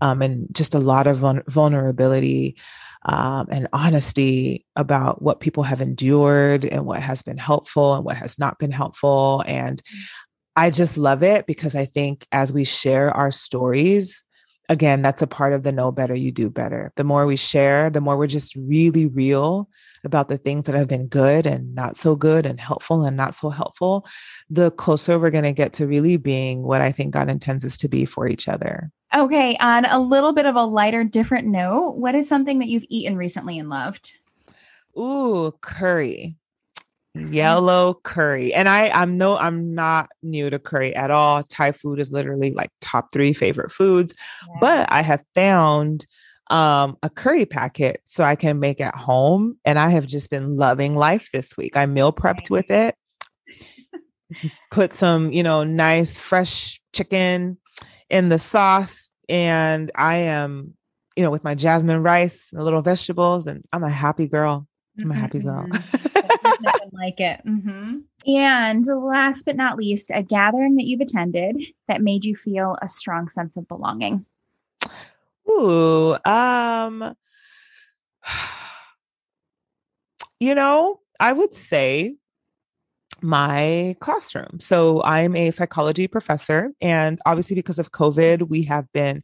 um, 0.00 0.22
and 0.22 0.46
just 0.52 0.74
a 0.74 0.78
lot 0.78 1.06
of 1.06 1.18
vulnerability 1.48 2.56
um, 3.04 3.46
and 3.50 3.68
honesty 3.72 4.66
about 4.74 5.22
what 5.22 5.40
people 5.40 5.62
have 5.62 5.80
endured 5.80 6.64
and 6.64 6.86
what 6.86 7.00
has 7.00 7.22
been 7.22 7.38
helpful 7.38 7.94
and 7.94 8.04
what 8.04 8.16
has 8.16 8.38
not 8.38 8.58
been 8.58 8.72
helpful. 8.72 9.44
And 9.46 9.82
I 10.56 10.70
just 10.70 10.96
love 10.96 11.22
it 11.22 11.46
because 11.46 11.74
I 11.74 11.84
think 11.84 12.26
as 12.32 12.52
we 12.52 12.64
share 12.64 13.10
our 13.10 13.30
stories 13.30 14.24
again 14.68 15.00
that's 15.00 15.22
a 15.22 15.28
part 15.28 15.52
of 15.52 15.62
the 15.62 15.70
know 15.70 15.92
better 15.92 16.14
you 16.14 16.32
do 16.32 16.50
better. 16.50 16.92
The 16.96 17.04
more 17.04 17.26
we 17.26 17.36
share 17.36 17.90
the 17.90 18.00
more 18.00 18.16
we're 18.16 18.26
just 18.26 18.56
really 18.56 19.06
real 19.06 19.68
about 20.06 20.28
the 20.28 20.38
things 20.38 20.66
that 20.66 20.74
have 20.74 20.88
been 20.88 21.06
good 21.06 21.46
and 21.46 21.74
not 21.74 21.96
so 21.96 22.16
good 22.16 22.46
and 22.46 22.60
helpful 22.60 23.04
and 23.04 23.16
not 23.16 23.34
so 23.34 23.50
helpful, 23.50 24.06
the 24.48 24.70
closer 24.72 25.18
we're 25.18 25.30
going 25.30 25.44
to 25.44 25.52
get 25.52 25.72
to 25.74 25.86
really 25.86 26.16
being 26.16 26.62
what 26.62 26.80
I 26.80 26.92
think 26.92 27.12
God 27.12 27.28
intends 27.28 27.64
us 27.64 27.76
to 27.78 27.88
be 27.88 28.04
for 28.04 28.26
each 28.26 28.48
other. 28.48 28.90
Okay. 29.14 29.56
On 29.60 29.84
a 29.84 30.00
little 30.00 30.32
bit 30.32 30.46
of 30.46 30.56
a 30.56 30.64
lighter, 30.64 31.04
different 31.04 31.46
note, 31.46 31.96
what 31.96 32.14
is 32.14 32.28
something 32.28 32.58
that 32.60 32.68
you've 32.68 32.84
eaten 32.88 33.16
recently 33.16 33.58
and 33.58 33.68
loved? 33.68 34.12
Ooh, 34.98 35.52
curry 35.60 36.36
mm-hmm. 37.16 37.32
yellow 37.32 37.94
curry 38.02 38.52
and 38.52 38.68
i 38.68 38.88
i'm 38.90 39.16
no 39.18 39.36
i'm 39.36 39.74
not 39.74 40.08
new 40.22 40.50
to 40.50 40.58
curry 40.58 40.94
at 40.94 41.10
all 41.10 41.42
thai 41.44 41.72
food 41.72 41.98
is 41.98 42.12
literally 42.12 42.52
like 42.52 42.70
top 42.80 43.12
three 43.12 43.32
favorite 43.32 43.72
foods 43.72 44.14
yeah. 44.48 44.54
but 44.60 44.92
i 44.92 45.02
have 45.02 45.22
found 45.34 46.06
um, 46.48 46.96
a 47.02 47.10
curry 47.10 47.46
packet 47.46 48.00
so 48.04 48.24
I 48.24 48.36
can 48.36 48.60
make 48.60 48.80
at 48.80 48.94
home. 48.94 49.58
And 49.64 49.78
I 49.78 49.90
have 49.90 50.06
just 50.06 50.30
been 50.30 50.56
loving 50.56 50.96
life 50.96 51.28
this 51.32 51.56
week. 51.56 51.76
I 51.76 51.86
meal 51.86 52.12
prepped 52.12 52.50
with 52.50 52.70
it, 52.70 52.94
put 54.70 54.92
some, 54.92 55.32
you 55.32 55.42
know, 55.42 55.64
nice 55.64 56.16
fresh 56.16 56.80
chicken 56.92 57.58
in 58.10 58.28
the 58.28 58.38
sauce. 58.38 59.10
And 59.28 59.90
I 59.94 60.16
am, 60.16 60.74
you 61.16 61.24
know, 61.24 61.30
with 61.30 61.44
my 61.44 61.54
jasmine 61.54 62.02
rice 62.02 62.50
and 62.52 62.62
little 62.62 62.82
vegetables, 62.82 63.46
and 63.46 63.64
I'm 63.72 63.82
a 63.82 63.90
happy 63.90 64.28
girl. 64.28 64.68
I'm 65.00 65.10
a 65.10 65.14
happy 65.14 65.40
girl. 65.40 65.66
Mm-hmm. 65.66 66.88
like 66.92 67.20
it. 67.20 67.40
Mm-hmm. 67.44 67.98
And 68.28 68.86
last 68.86 69.44
but 69.44 69.56
not 69.56 69.76
least, 69.76 70.10
a 70.14 70.22
gathering 70.22 70.76
that 70.76 70.84
you've 70.84 71.00
attended 71.00 71.56
that 71.88 72.02
made 72.02 72.24
you 72.24 72.34
feel 72.34 72.76
a 72.80 72.88
strong 72.88 73.28
sense 73.28 73.56
of 73.56 73.68
belonging. 73.68 74.24
Ooh, 75.48 76.16
um, 76.24 77.14
you 80.40 80.54
know, 80.54 81.00
I 81.20 81.32
would 81.32 81.54
say 81.54 82.16
my 83.22 83.96
classroom. 84.00 84.58
So 84.60 85.02
I'm 85.02 85.34
a 85.36 85.50
psychology 85.50 86.06
professor, 86.06 86.72
and 86.80 87.18
obviously, 87.26 87.56
because 87.56 87.78
of 87.78 87.92
COVID, 87.92 88.48
we 88.48 88.62
have 88.64 88.86
been 88.92 89.22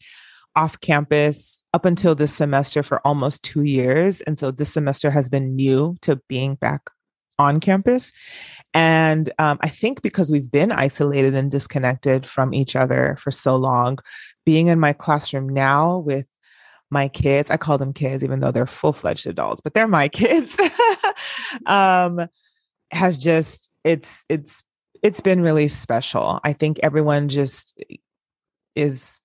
off 0.55 0.81
campus 0.81 1.63
up 1.73 1.85
until 1.85 2.15
this 2.15 2.35
semester 2.35 2.83
for 2.83 3.07
almost 3.07 3.43
two 3.43 3.63
years. 3.63 4.21
And 4.23 4.39
so 4.39 4.51
this 4.51 4.73
semester 4.73 5.11
has 5.11 5.29
been 5.29 5.57
new 5.57 5.97
to 6.03 6.21
being 6.29 6.57
back 6.57 6.91
on 7.39 7.61
campus. 7.61 8.13
And 8.75 9.31
um, 9.39 9.59
I 9.61 9.69
think 9.69 10.03
because 10.03 10.31
we've 10.31 10.51
been 10.51 10.73
isolated 10.73 11.35
and 11.35 11.51
disconnected 11.51 12.25
from 12.25 12.55
each 12.55 12.75
other 12.75 13.17
for 13.19 13.31
so 13.31 13.57
long, 13.57 13.99
being 14.47 14.69
in 14.69 14.81
my 14.81 14.93
classroom 14.93 15.49
now 15.49 15.99
with 15.99 16.27
my 16.91 17.09
kids, 17.09 17.51
I 17.51 17.57
call 17.57 17.79
them 17.79 17.93
kids, 17.93 18.25
even 18.25 18.41
though 18.41 18.51
they're 18.51 18.67
full 18.67 18.93
fledged 18.93 19.27
adults, 19.27 19.61
but 19.61 19.75
they're 19.75 19.89
my 19.89 20.09
kids, 20.11 20.59
um, 21.67 22.27
has 22.91 23.19
just, 23.19 23.71
it's, 23.85 24.25
it's, 24.29 24.63
it's 25.03 25.21
been 25.21 25.41
really 25.41 25.69
special. 25.69 26.41
I 26.45 26.53
think 26.53 26.79
everyone 26.83 27.29
just 27.29 27.83
is, 28.75 29.21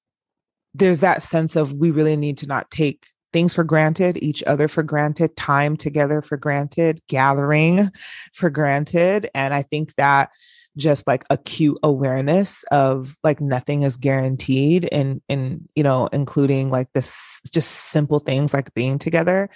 there's 0.74 1.02
that 1.02 1.24
sense 1.24 1.56
of 1.56 1.74
we 1.74 1.92
really 1.92 2.18
need 2.18 2.38
to 2.40 2.48
not 2.48 2.70
take 2.70 3.08
things 3.34 3.54
for 3.54 3.64
granted, 3.64 4.18
each 4.22 4.44
other 4.44 4.68
for 4.68 4.84
granted, 4.84 5.36
time 5.36 5.78
together 5.78 6.22
for 6.22 6.38
granted, 6.38 7.02
gathering 7.08 7.92
for 8.34 8.50
granted. 8.50 9.30
And 9.34 9.54
I 9.54 9.64
think 9.64 9.96
that 9.96 10.30
just 10.78 11.08
like 11.08 11.26
acute 11.30 11.78
awareness 11.84 12.64
of 12.66 13.18
like 13.24 13.42
nothing 13.42 13.82
is 13.82 13.98
guaranteed 13.98 14.88
and 14.92 15.22
and 15.28 15.68
you 15.76 15.84
know 15.84 16.08
including 16.14 16.70
like 16.70 16.88
this 16.94 17.42
just 17.52 17.72
simple 17.72 18.20
things 18.20 18.54
like 18.54 18.74
being 18.76 19.00
together 19.00 19.50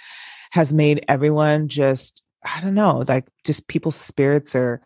has 0.52 0.74
made 0.74 1.06
everyone 1.08 1.68
just 1.68 2.24
i 2.44 2.60
don't 2.60 2.74
know 2.74 3.04
like 3.08 3.28
just 3.46 3.68
people's 3.68 3.96
spirits 3.96 4.56
are 4.56 4.82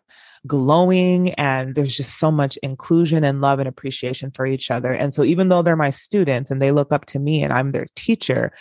glowing 0.45 1.31
and 1.33 1.75
there's 1.75 1.95
just 1.95 2.19
so 2.19 2.31
much 2.31 2.57
inclusion 2.57 3.23
and 3.23 3.41
love 3.41 3.59
and 3.59 3.67
appreciation 3.67 4.31
for 4.31 4.45
each 4.45 4.69
other. 4.71 4.93
And 4.93 5.13
so 5.13 5.23
even 5.23 5.49
though 5.49 5.61
they're 5.61 5.75
my 5.75 5.89
students 5.89 6.51
and 6.51 6.61
they 6.61 6.71
look 6.71 6.91
up 6.91 7.05
to 7.07 7.19
me 7.19 7.43
and 7.43 7.51
I'm 7.51 7.69
their 7.69 7.87
teacher, 7.95 8.51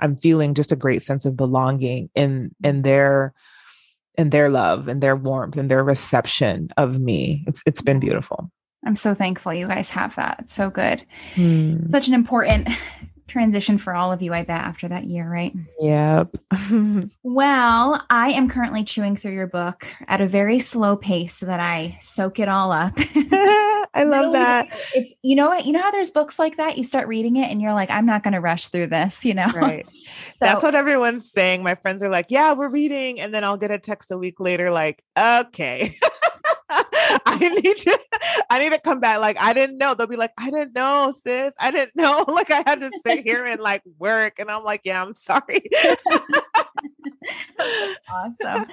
I'm 0.00 0.16
feeling 0.16 0.54
just 0.54 0.72
a 0.72 0.76
great 0.76 1.02
sense 1.02 1.24
of 1.24 1.36
belonging 1.36 2.10
in 2.14 2.54
in 2.62 2.82
their 2.82 3.34
in 4.16 4.30
their 4.30 4.48
love 4.48 4.88
and 4.88 5.02
their 5.02 5.16
warmth 5.16 5.56
and 5.56 5.70
their 5.70 5.84
reception 5.84 6.70
of 6.76 7.00
me. 7.00 7.44
It's 7.46 7.62
it's 7.66 7.82
been 7.82 8.00
beautiful. 8.00 8.50
I'm 8.86 8.96
so 8.96 9.14
thankful 9.14 9.54
you 9.54 9.66
guys 9.66 9.90
have 9.90 10.14
that. 10.16 10.36
It's 10.40 10.52
so 10.52 10.70
good. 10.70 11.04
Hmm. 11.34 11.88
Such 11.90 12.08
an 12.08 12.14
important 12.14 12.68
transition 13.26 13.78
for 13.78 13.94
all 13.94 14.12
of 14.12 14.22
you, 14.22 14.32
I 14.32 14.42
bet, 14.42 14.60
after 14.60 14.88
that 14.88 15.04
year, 15.04 15.28
right? 15.30 15.52
Yep. 15.80 16.36
well, 17.22 18.04
I 18.10 18.30
am 18.30 18.48
currently 18.48 18.84
chewing 18.84 19.16
through 19.16 19.32
your 19.32 19.46
book 19.46 19.86
at 20.06 20.20
a 20.20 20.26
very 20.26 20.58
slow 20.58 20.96
pace 20.96 21.34
so 21.34 21.46
that 21.46 21.60
I 21.60 21.96
soak 22.00 22.38
it 22.38 22.48
all 22.48 22.72
up. 22.72 22.94
I 23.94 24.02
love 24.02 24.32
that. 24.32 24.68
It's 24.92 25.14
you 25.22 25.36
know 25.36 25.48
what 25.48 25.64
you 25.64 25.72
know 25.72 25.80
how 25.80 25.90
there's 25.90 26.10
books 26.10 26.38
like 26.38 26.56
that. 26.56 26.76
You 26.76 26.82
start 26.82 27.06
reading 27.06 27.36
it 27.36 27.50
and 27.50 27.62
you're 27.62 27.72
like, 27.72 27.90
I'm 27.90 28.06
not 28.06 28.22
going 28.22 28.34
to 28.34 28.40
rush 28.40 28.68
through 28.68 28.88
this. 28.88 29.24
You 29.24 29.34
know, 29.34 29.46
right? 29.54 29.86
so, 30.32 30.36
That's 30.40 30.62
what 30.62 30.74
everyone's 30.74 31.30
saying. 31.30 31.62
My 31.62 31.76
friends 31.76 32.02
are 32.02 32.08
like, 32.08 32.26
Yeah, 32.28 32.52
we're 32.52 32.68
reading, 32.68 33.20
and 33.20 33.32
then 33.32 33.44
I'll 33.44 33.56
get 33.56 33.70
a 33.70 33.78
text 33.78 34.10
a 34.10 34.18
week 34.18 34.40
later, 34.40 34.70
like, 34.70 35.02
Okay. 35.16 35.96
I 37.26 37.48
need 37.48 37.78
to 37.78 37.98
I 38.50 38.58
need 38.58 38.72
to 38.72 38.80
come 38.80 39.00
back. 39.00 39.18
Like, 39.20 39.38
I 39.40 39.54
didn't 39.54 39.78
know. 39.78 39.94
They'll 39.94 40.06
be 40.06 40.16
like, 40.16 40.32
I 40.36 40.50
didn't 40.50 40.74
know, 40.74 41.14
sis. 41.16 41.54
I 41.58 41.70
didn't 41.70 41.96
know. 41.96 42.24
Like 42.28 42.50
I 42.50 42.62
had 42.66 42.80
to 42.82 42.90
sit 43.06 43.24
here 43.24 43.46
and 43.46 43.60
like 43.60 43.82
work. 43.98 44.38
And 44.38 44.50
I'm 44.50 44.62
like, 44.64 44.82
yeah, 44.84 45.02
I'm 45.02 45.14
sorry. 45.14 45.62
awesome. 48.12 48.66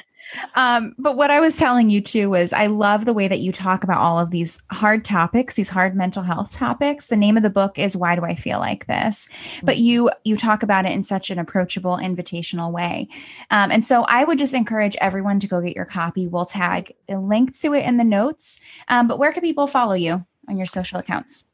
Um, 0.56 0.95
but 0.97 1.18
what 1.18 1.32
I 1.32 1.39
was 1.39 1.58
telling 1.58 1.89
you 1.89 2.02
too 2.02 2.30
was 2.30 2.54
I 2.54 2.68
love 2.68 3.06
the 3.06 3.14
way 3.14 3.28
that 3.28 3.39
you 3.39 3.52
talk 3.52 3.84
about 3.84 3.99
all 3.99 4.20
of 4.20 4.32
these 4.32 4.62
hard 4.72 5.04
topics, 5.04 5.56
these 5.56 5.70
hard 5.70 5.95
mental 5.95 6.24
health 6.24 6.54
topics. 6.54 7.08
The 7.08 7.18
name 7.18 7.38
of 7.38 7.43
the 7.43 7.49
book 7.49 7.80
is 7.80 7.97
Why 7.97 8.16
Do 8.16 8.24
I 8.24 8.36
Feel 8.36 8.60
Like 8.60 8.88
This? 8.88 9.28
But 9.64 9.76
mm-hmm. 9.76 9.84
you 9.84 10.12
you 10.24 10.38
talk 10.38 10.64
about 10.64 10.86
it 10.86 10.91
in 10.91 11.04
such 11.04 11.30
an 11.30 11.39
approachable, 11.39 11.97
invitational 11.97 12.72
way. 12.72 13.08
Um, 13.49 13.72
and 13.72 13.84
so 13.84 14.04
I 14.04 14.24
would 14.24 14.38
just 14.38 14.54
encourage 14.54 14.95
everyone 15.02 15.39
to 15.39 15.47
go 15.47 15.62
get 15.62 15.76
your 15.76 15.86
copy. 15.86 16.28
We'll 16.28 16.45
tag 16.45 16.93
a 17.10 17.18
link 17.18 17.58
to 17.60 17.74
it 17.74 17.86
in 17.86 17.97
the 17.97 18.04
notes. 18.04 18.62
Um, 18.88 19.08
but 19.08 19.20
where 19.20 19.34
can 19.34 19.41
people 19.41 19.68
follow 19.68 19.93
you 19.93 20.26
on 20.47 20.58
your 20.58 20.68
social 20.68 20.99
accounts? 20.99 21.47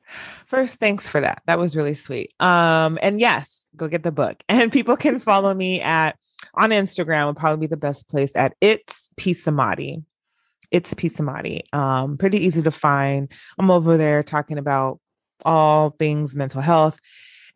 First, 0.46 0.80
thanks 0.80 1.10
for 1.10 1.20
that. 1.22 1.42
That 1.46 1.60
was 1.60 1.76
really 1.76 1.94
sweet. 1.94 2.34
Um, 2.42 2.98
and 3.02 3.20
yes, 3.20 3.66
go 3.76 3.88
get 3.88 4.04
the 4.04 4.12
book. 4.12 4.44
And 4.50 4.72
people 4.72 4.98
can 4.98 5.20
follow 5.20 5.54
me 5.54 5.82
at 5.82 6.18
on 6.58 6.72
Instagram 6.72 7.28
would 7.28 7.38
probably 7.38 7.68
be 7.68 7.70
the 7.70 7.78
best 7.78 8.10
place 8.10 8.36
at 8.36 8.56
it's 8.62 9.10
Peace 9.16 9.48
Amadi. 9.48 10.04
It's 10.72 10.94
Peace 10.94 11.20
Amadi. 11.20 11.62
Um, 11.72 12.18
pretty 12.18 12.40
easy 12.40 12.62
to 12.64 12.72
find. 12.72 13.32
I'm 13.58 13.72
over 13.72 13.96
there 13.96 14.24
talking 14.24 14.58
about 14.58 15.00
all 15.46 15.92
things 15.92 16.36
mental 16.36 16.62
health 16.62 17.00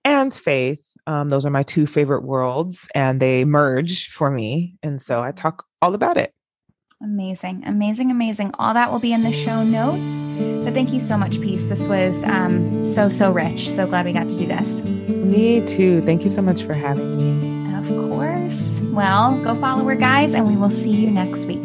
and 0.06 0.34
faith. 0.34 0.80
Um, 1.08 1.30
those 1.30 1.46
are 1.46 1.50
my 1.50 1.64
two 1.64 1.88
favorite 1.88 2.24
worlds, 2.24 2.88
and 2.94 3.20
they 3.20 3.44
merge 3.44 4.08
for 4.08 4.30
me. 4.30 4.76
And 4.84 5.02
so 5.02 5.22
I 5.22 5.32
talk 5.32 5.66
all 5.82 5.96
about 5.96 6.18
it. 6.18 6.34
Amazing, 7.04 7.64
amazing, 7.66 8.12
amazing. 8.12 8.52
All 8.60 8.76
that 8.76 8.92
will 8.92 9.00
be 9.00 9.12
in 9.12 9.24
the 9.24 9.34
show 9.34 9.64
notes. 9.64 10.22
But 10.64 10.76
thank 10.76 10.94
you 10.94 11.00
so 11.02 11.18
much, 11.18 11.42
Peace. 11.42 11.68
This 11.68 11.88
was 11.88 12.24
um, 12.26 12.84
so, 12.84 13.10
so 13.10 13.32
rich. 13.32 13.68
So 13.68 13.88
glad 13.88 14.06
we 14.06 14.14
got 14.14 14.30
to 14.30 14.38
do 14.38 14.46
this. 14.46 14.84
Me 14.84 15.66
too. 15.66 16.02
Thank 16.04 16.24
you 16.24 16.30
so 16.30 16.44
much 16.44 16.62
for 16.62 16.76
having 16.76 17.18
me. 17.18 17.61
Well, 18.92 19.42
go 19.42 19.56
follow 19.56 19.86
her, 19.86 19.96
guys, 19.96 20.34
and 20.34 20.46
we 20.46 20.58
will 20.58 20.70
see 20.70 20.92
you 20.92 21.10
next 21.10 21.46
week. 21.46 21.62